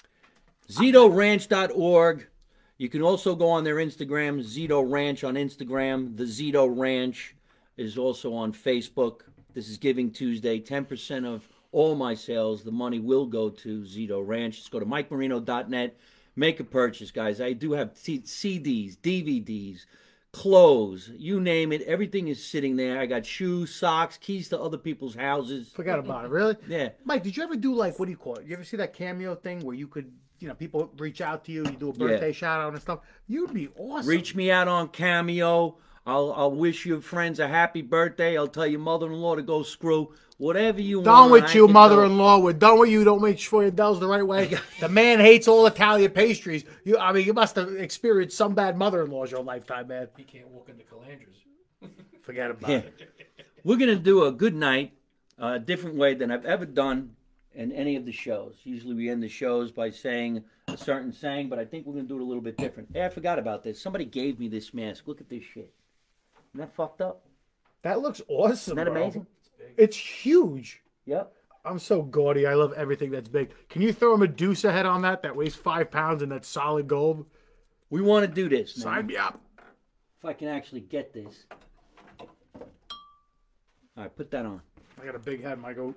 ZitoRanch.org. 0.71 2.27
You 2.79 2.89
can 2.89 3.03
also 3.03 3.37
go 3.37 3.49
on 3.49 3.63
their 3.65 3.77
Instagram, 3.77 4.41
Zito 4.43 4.83
Ranch 4.89 5.23
on 5.23 5.35
Instagram. 5.35 6.17
The 6.17 6.25
Zito 6.25 6.69
Ranch 6.69 7.37
is 7.77 7.97
also 7.97 8.35
on 8.35 8.53
Facebook. 8.53 9.21
This 9.55 9.69
is 9.69 9.77
Giving 9.77 10.11
Tuesday. 10.11 10.59
10% 10.59 11.27
of 11.27 11.49
all 11.71 11.95
my 11.95 12.15
sales, 12.15 12.65
the 12.65 12.73
money 12.73 12.99
will 12.99 13.27
go 13.27 13.51
to 13.51 13.83
Zito 13.83 14.27
Ranch. 14.27 14.57
Just 14.57 14.71
go 14.71 14.81
to 14.81 14.87
MikeMarino.net. 14.87 15.97
Make 16.35 16.61
a 16.61 16.65
purchase, 16.65 17.11
guys. 17.11 17.41
I 17.41 17.53
do 17.53 17.73
have 17.73 17.95
CDs, 17.95 18.97
DVDs, 18.97 19.85
clothes, 20.33 21.11
you 21.17 21.41
name 21.41 21.73
it. 21.73 21.83
Everything 21.83 22.29
is 22.29 22.45
sitting 22.45 22.77
there. 22.77 22.99
I 22.99 23.07
got 23.07 23.27
shoes, 23.27 23.75
socks, 23.75 24.17
keys 24.17 24.49
to 24.49 24.61
other 24.61 24.79
people's 24.79 25.15
houses. 25.15 25.71
Forgot 25.73 25.99
about 25.99 26.25
it. 26.25 26.31
Really? 26.31 26.57
Yeah. 26.69 26.91
Mike, 27.05 27.23
did 27.23 27.37
you 27.37 27.43
ever 27.43 27.57
do 27.57 27.75
like 27.75 27.99
what 27.99 28.07
do 28.07 28.11
you 28.11 28.17
call 28.17 28.37
it? 28.37 28.47
You 28.47 28.55
ever 28.55 28.65
see 28.65 28.77
that 28.79 28.95
cameo 28.95 29.35
thing 29.35 29.61
where 29.61 29.77
you 29.77 29.87
could, 29.87 30.11
you 30.39 30.49
know, 30.49 30.55
people 30.55 30.91
reach 30.99 31.21
out 31.21 31.45
to 31.45 31.53
you, 31.53 31.65
you 31.65 31.73
do 31.73 31.91
a 31.91 31.93
birthday 31.93 32.33
shout 32.33 32.61
out 32.61 32.73
and 32.73 32.81
stuff? 32.81 33.01
You'd 33.29 33.53
be 33.53 33.69
awesome. 33.77 34.09
Reach 34.09 34.35
me 34.35 34.51
out 34.51 34.69
on 34.69 34.89
Cameo. 34.89 35.77
I'll 36.07 36.33
I'll 36.33 36.51
wish 36.53 36.85
your 36.85 37.01
friends 37.01 37.39
a 37.39 37.47
happy 37.47 37.83
birthday. 37.83 38.37
I'll 38.37 38.49
tell 38.49 38.67
your 38.67 38.81
mother-in-law 38.81 39.37
to 39.37 39.43
go 39.43 39.63
screw. 39.63 40.15
Whatever 40.43 40.81
you 40.81 40.97
want. 40.97 41.05
Done 41.05 41.31
with 41.31 41.55
you, 41.55 41.69
mother-in-law. 41.69 42.41
We're 42.41 42.53
done 42.53 42.81
with 42.81 42.91
you. 42.91 43.05
Don't 43.05 43.23
make 43.23 43.39
sure 43.39 43.63
it 43.63 43.77
does 43.77 44.01
the 44.01 44.09
right 44.09 44.27
way. 44.27 44.53
the 44.81 44.89
man 44.89 45.21
hates 45.21 45.47
all 45.47 45.65
Italian 45.67 46.11
pastries. 46.11 46.65
You, 46.83 46.99
I 46.99 47.13
mean, 47.13 47.25
you 47.25 47.33
must 47.33 47.55
have 47.55 47.73
experienced 47.77 48.37
some 48.37 48.53
bad 48.53 48.77
mother-in-laws 48.77 49.31
your 49.31 49.45
lifetime, 49.45 49.87
man. 49.87 50.09
He 50.17 50.25
can't 50.25 50.49
walk 50.49 50.69
into 50.69 50.83
Calandras. 50.83 51.91
Forget 52.23 52.51
about 52.51 52.71
Yeah. 52.71 52.77
it. 52.79 53.15
We're 53.63 53.77
gonna 53.77 53.95
do 53.95 54.25
a 54.25 54.33
good 54.33 54.57
night, 54.57 54.95
uh, 55.41 55.53
a 55.55 55.59
different 55.61 55.95
way 55.95 56.15
than 56.15 56.33
I've 56.33 56.45
ever 56.45 56.67
done 56.67 57.15
in 57.55 57.71
any 57.71 57.95
of 57.95 58.05
the 58.05 58.11
shows. 58.11 58.57
Usually 58.65 58.95
we 58.95 59.11
end 59.11 59.23
the 59.23 59.29
shows 59.29 59.71
by 59.71 59.91
saying 59.91 60.43
a 60.67 60.77
certain 60.77 61.13
saying, 61.13 61.51
but 61.51 61.61
I 61.61 61.65
think 61.65 61.87
we're 61.87 61.95
gonna 61.95 62.09
do 62.09 62.17
it 62.17 62.23
a 62.23 62.25
little 62.25 62.43
bit 62.43 62.57
different. 62.57 62.89
Hey, 62.93 63.05
I 63.05 63.11
forgot 63.11 63.39
about 63.39 63.63
this. 63.63 63.81
Somebody 63.81 64.07
gave 64.07 64.41
me 64.41 64.49
this 64.49 64.75
mask. 64.75 65.07
Look 65.07 65.21
at 65.21 65.29
this 65.29 65.45
shit. 65.45 65.73
Isn't 66.53 66.67
that 66.67 66.75
fucked 66.75 67.01
up? 67.01 67.23
That 67.83 68.01
looks 68.01 68.21
awesome. 68.27 68.77
Isn't 68.77 68.77
that 68.77 68.87
bro. 68.87 69.03
amazing? 69.03 69.27
It's 69.77 69.97
huge. 69.97 70.83
Yep. 71.07 71.33
I'm 71.65 71.79
so 71.79 72.03
gaudy. 72.03 72.47
I 72.47 72.55
love 72.55 72.73
everything 72.73 73.11
that's 73.11 73.29
big. 73.29 73.51
Can 73.69 73.83
you 73.83 73.93
throw 73.93 74.15
a 74.15 74.19
Medusa 74.19 74.73
head 74.73 74.85
on 74.87 75.03
that 75.03 75.23
that 75.23 75.37
weighs 75.37 75.55
five 75.55 75.91
pounds 75.91 76.23
and 76.23 76.33
that's 76.33 76.49
solid 76.49 76.89
gold? 76.89 77.27
We 77.91 78.03
want 78.03 78.27
to 78.27 78.33
do 78.33 78.49
this. 78.49 78.77
man. 78.77 78.83
Sign 78.83 79.07
me 79.07 79.17
up. 79.17 79.41
If 80.19 80.25
I 80.25 80.33
can 80.33 80.49
actually 80.49 80.81
get 80.81 81.13
this. 81.13 81.45
All 82.21 82.69
right, 83.97 84.17
put 84.17 84.31
that 84.31 84.45
on. 84.47 84.61
I 85.01 85.05
got 85.05 85.15
a 85.15 85.19
big 85.21 85.43
head, 85.43 85.59
my 85.59 85.73
goat. 85.73 85.95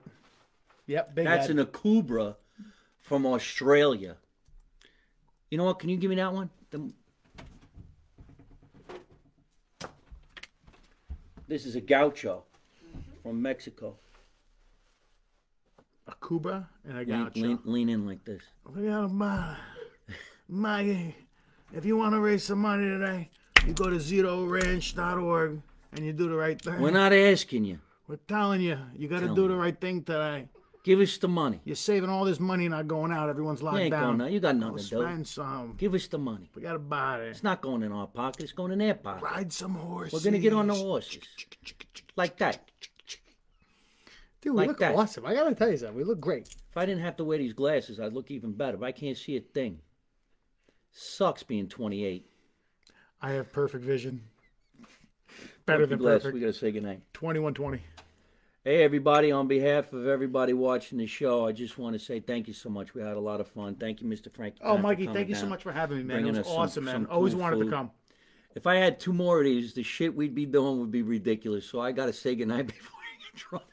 Yep, 0.88 1.16
big 1.16 1.26
That's 1.26 1.47
head. 1.47 1.57
an 1.57 1.66
Akubra 1.66 2.36
from 2.99 3.26
Australia. 3.26 4.18
You 5.49 5.57
know 5.57 5.63
what? 5.63 5.80
Can 5.80 5.89
you 5.89 5.97
give 5.97 6.09
me 6.09 6.16
that 6.18 6.34
one? 6.34 6.49
The- 6.72 6.91
This 11.47 11.66
is 11.66 11.76
a 11.76 11.82
gaucho 11.82 12.43
from 13.26 13.41
Mexico. 13.41 13.97
a 16.07 16.13
Cuba 16.28 16.69
and 16.88 16.97
a 16.97 16.99
Lean, 16.99 17.23
gaucho. 17.23 17.39
lean, 17.41 17.59
lean 17.63 17.89
in 17.89 18.05
like 18.05 18.23
this. 18.23 18.43
We 18.76 18.86
got 18.86 19.05
a 19.05 19.07
my, 19.07 19.55
my, 20.47 21.15
if 21.73 21.84
you 21.86 21.97
want 21.97 22.13
to 22.13 22.19
raise 22.19 22.43
some 22.43 22.59
money 22.59 22.84
today, 22.86 23.30
you 23.65 23.73
go 23.73 23.89
to 23.89 23.95
zitoranch.org 23.95 25.59
and 25.93 26.05
you 26.05 26.13
do 26.13 26.30
the 26.30 26.36
right 26.36 26.61
thing. 26.61 26.80
We're 26.80 26.91
not 26.91 27.13
asking 27.13 27.65
you. 27.65 27.80
We're 28.07 28.17
telling 28.28 28.61
you, 28.61 28.78
you 28.95 29.07
got 29.07 29.21
to 29.21 29.26
Tell 29.26 29.36
do 29.36 29.41
me. 29.43 29.47
the 29.47 29.55
right 29.55 29.82
thing 29.82 30.03
today. 30.03 30.47
Give 30.84 30.99
us 30.99 31.17
the 31.17 31.28
money. 31.28 31.59
You're 31.65 31.76
saving 31.76 32.11
all 32.11 32.26
this 32.26 32.39
money 32.39 32.65
and 32.67 32.73
not 32.76 32.88
going 32.88 33.11
out. 33.11 33.28
Everyone's 33.28 33.63
locked 33.63 33.78
You 33.78 33.84
ain't 33.86 33.91
down. 33.91 34.03
going 34.03 34.17
now. 34.19 34.26
You 34.28 34.39
got 34.39 34.55
nothing 34.55 34.76
We'll 34.76 34.84
to 34.84 34.89
do. 34.97 35.01
spend 35.01 35.28
some. 35.28 35.73
Give 35.80 35.95
us 35.95 36.05
the 36.05 36.19
money. 36.19 36.51
We 36.53 36.61
got 36.61 36.73
to 36.73 36.80
buy 36.80 37.21
it. 37.21 37.30
It's 37.30 37.41
not 37.41 37.61
going 37.61 37.82
in 37.82 37.91
our 37.91 38.05
pocket. 38.05 38.43
It's 38.43 38.51
going 38.51 38.71
in 38.71 38.78
their 38.78 38.93
pocket. 38.93 39.23
Ride 39.23 39.51
some 39.51 39.73
horses. 39.73 40.13
We're 40.13 40.30
gonna 40.30 40.38
get 40.38 40.53
on 40.53 40.67
the 40.67 40.76
horses 40.76 41.23
like 42.15 42.38
that. 42.38 42.69
Dude, 44.46 44.54
we 44.54 44.58
like 44.60 44.68
look 44.68 44.78
that. 44.80 44.96
awesome. 44.96 45.26
I 45.26 45.34
got 45.34 45.50
to 45.50 45.56
tell 45.56 45.72
you 45.72 45.78
something. 45.78 45.98
We 45.98 46.04
look 46.04 46.20
great. 46.20 46.48
If 46.70 46.78
I 46.78 46.86
didn't 46.86 47.02
have 47.04 47.18
to 47.18 47.24
wear 47.24 47.39
these 47.39 47.54
glasses, 47.54 48.00
I'd 48.00 48.14
look 48.14 48.30
even 48.30 48.52
better. 48.54 48.78
But 48.78 48.86
I 48.86 48.91
can't 48.91 49.18
see 49.18 49.36
a 49.38 49.41
thing. 49.41 49.80
Sucks 50.91 51.41
being 51.41 51.68
28. 51.68 52.28
I 53.24 53.32
have 53.32 53.52
perfect 53.52 53.84
vision. 53.84 54.22
Better 55.66 55.88
than 55.88 55.98
Bless. 55.98 56.22
perfect. 56.22 56.36
We 56.36 56.39
gotta 56.41 56.54
say 56.54 56.72
goodnight. 56.72 57.02
2120. 57.16 57.82
Hey, 58.64 58.84
everybody, 58.84 59.32
on 59.32 59.48
behalf 59.48 59.93
of 59.93 60.08
everybody 60.08 60.54
watching 60.54 61.00
the 61.00 61.08
show, 61.08 61.48
I 61.48 61.52
just 61.52 61.78
want 61.80 61.93
to 61.93 62.00
say 62.00 62.20
thank 62.20 62.48
you 62.48 62.54
so 62.54 62.70
much. 62.70 62.93
We 62.93 63.02
had 63.02 63.18
a 63.18 63.20
lot 63.20 63.41
of 63.41 63.48
fun. 63.48 63.76
Thank 63.76 64.02
you, 64.02 64.08
Mr. 64.08 64.32
Frank. 64.32 64.56
Oh, 64.62 64.78
Mikey, 64.78 65.08
thank 65.08 65.28
you 65.30 65.36
so 65.36 65.48
much 65.48 65.64
for 65.64 65.72
having 65.72 65.98
me, 65.98 66.04
man. 66.04 66.26
It 66.28 66.38
was 66.38 66.48
some- 66.48 66.56
awesome, 66.58 66.84
man. 66.86 66.93
some 66.93 67.08
Always 67.10 67.34
cool 67.34 67.41
wanted 67.41 67.64
to 67.66 67.70
come. 67.70 67.89
If 68.56 68.68
I 68.68 68.76
had 68.76 69.00
two 69.00 69.12
more 69.12 69.39
of 69.39 69.46
these, 69.46 69.74
the 69.74 69.84
shit 69.84 70.16
we'd 70.16 70.36
be 70.36 70.46
doing 70.46 70.80
would 70.80 70.91
be 70.91 71.02
ridiculous. 71.02 71.66
So 71.66 71.80
I 71.82 71.91
got 71.91 72.06
to 72.08 72.14
say 72.14 72.36
goodnight 72.36 72.68
before 72.76 73.00
I 73.00 73.24
get 73.32 73.36
drunk. 73.50 73.66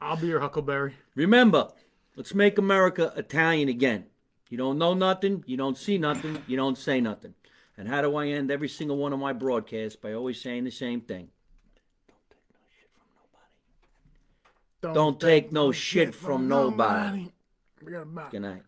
I'll 0.00 0.16
be 0.16 0.28
your 0.28 0.40
Huckleberry. 0.40 0.94
Remember, 1.14 1.68
let's 2.16 2.34
make 2.34 2.58
America 2.58 3.12
Italian 3.16 3.68
again. 3.68 4.06
You 4.48 4.56
don't 4.56 4.78
know 4.78 4.94
nothing, 4.94 5.44
you 5.46 5.56
don't 5.56 5.76
see 5.76 5.98
nothing, 5.98 6.42
you 6.46 6.56
don't 6.56 6.76
say 6.76 7.00
nothing. 7.00 7.34
And 7.76 7.88
how 7.88 8.02
do 8.02 8.16
I 8.16 8.26
end 8.28 8.50
every 8.50 8.68
single 8.68 8.96
one 8.96 9.12
of 9.12 9.18
my 9.18 9.32
broadcasts? 9.32 9.96
By 9.96 10.12
always 10.12 10.40
saying 10.40 10.64
the 10.64 10.70
same 10.70 11.00
thing. 11.00 11.28
Don't 14.82 15.20
take 15.20 15.52
no 15.52 15.72
shit 15.72 16.14
from 16.14 16.48
nobody. 16.48 16.70
Don't 16.70 16.70
take 16.70 16.72
no 16.72 17.22
shit 17.22 17.28
from 17.28 17.28
nobody. 17.28 17.32
We 17.82 17.92
got 17.92 18.02
a 18.02 18.06
back. 18.06 18.30
Good 18.30 18.42
night. 18.42 18.62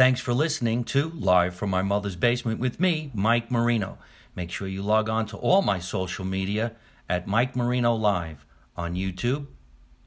Thanks 0.00 0.22
for 0.22 0.32
listening 0.32 0.84
to 0.84 1.10
Live 1.10 1.54
from 1.54 1.68
My 1.68 1.82
Mother's 1.82 2.16
Basement 2.16 2.58
with 2.58 2.80
me, 2.80 3.10
Mike 3.12 3.50
Marino. 3.50 3.98
Make 4.34 4.50
sure 4.50 4.66
you 4.66 4.80
log 4.80 5.10
on 5.10 5.26
to 5.26 5.36
all 5.36 5.60
my 5.60 5.78
social 5.78 6.24
media 6.24 6.72
at 7.06 7.26
Mike 7.26 7.54
Marino 7.54 7.94
Live 7.94 8.46
on 8.74 8.94
YouTube, 8.94 9.48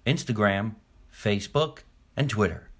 Instagram, 0.07 0.77
Facebook, 1.15 1.81
and 2.17 2.27
Twitter. 2.27 2.71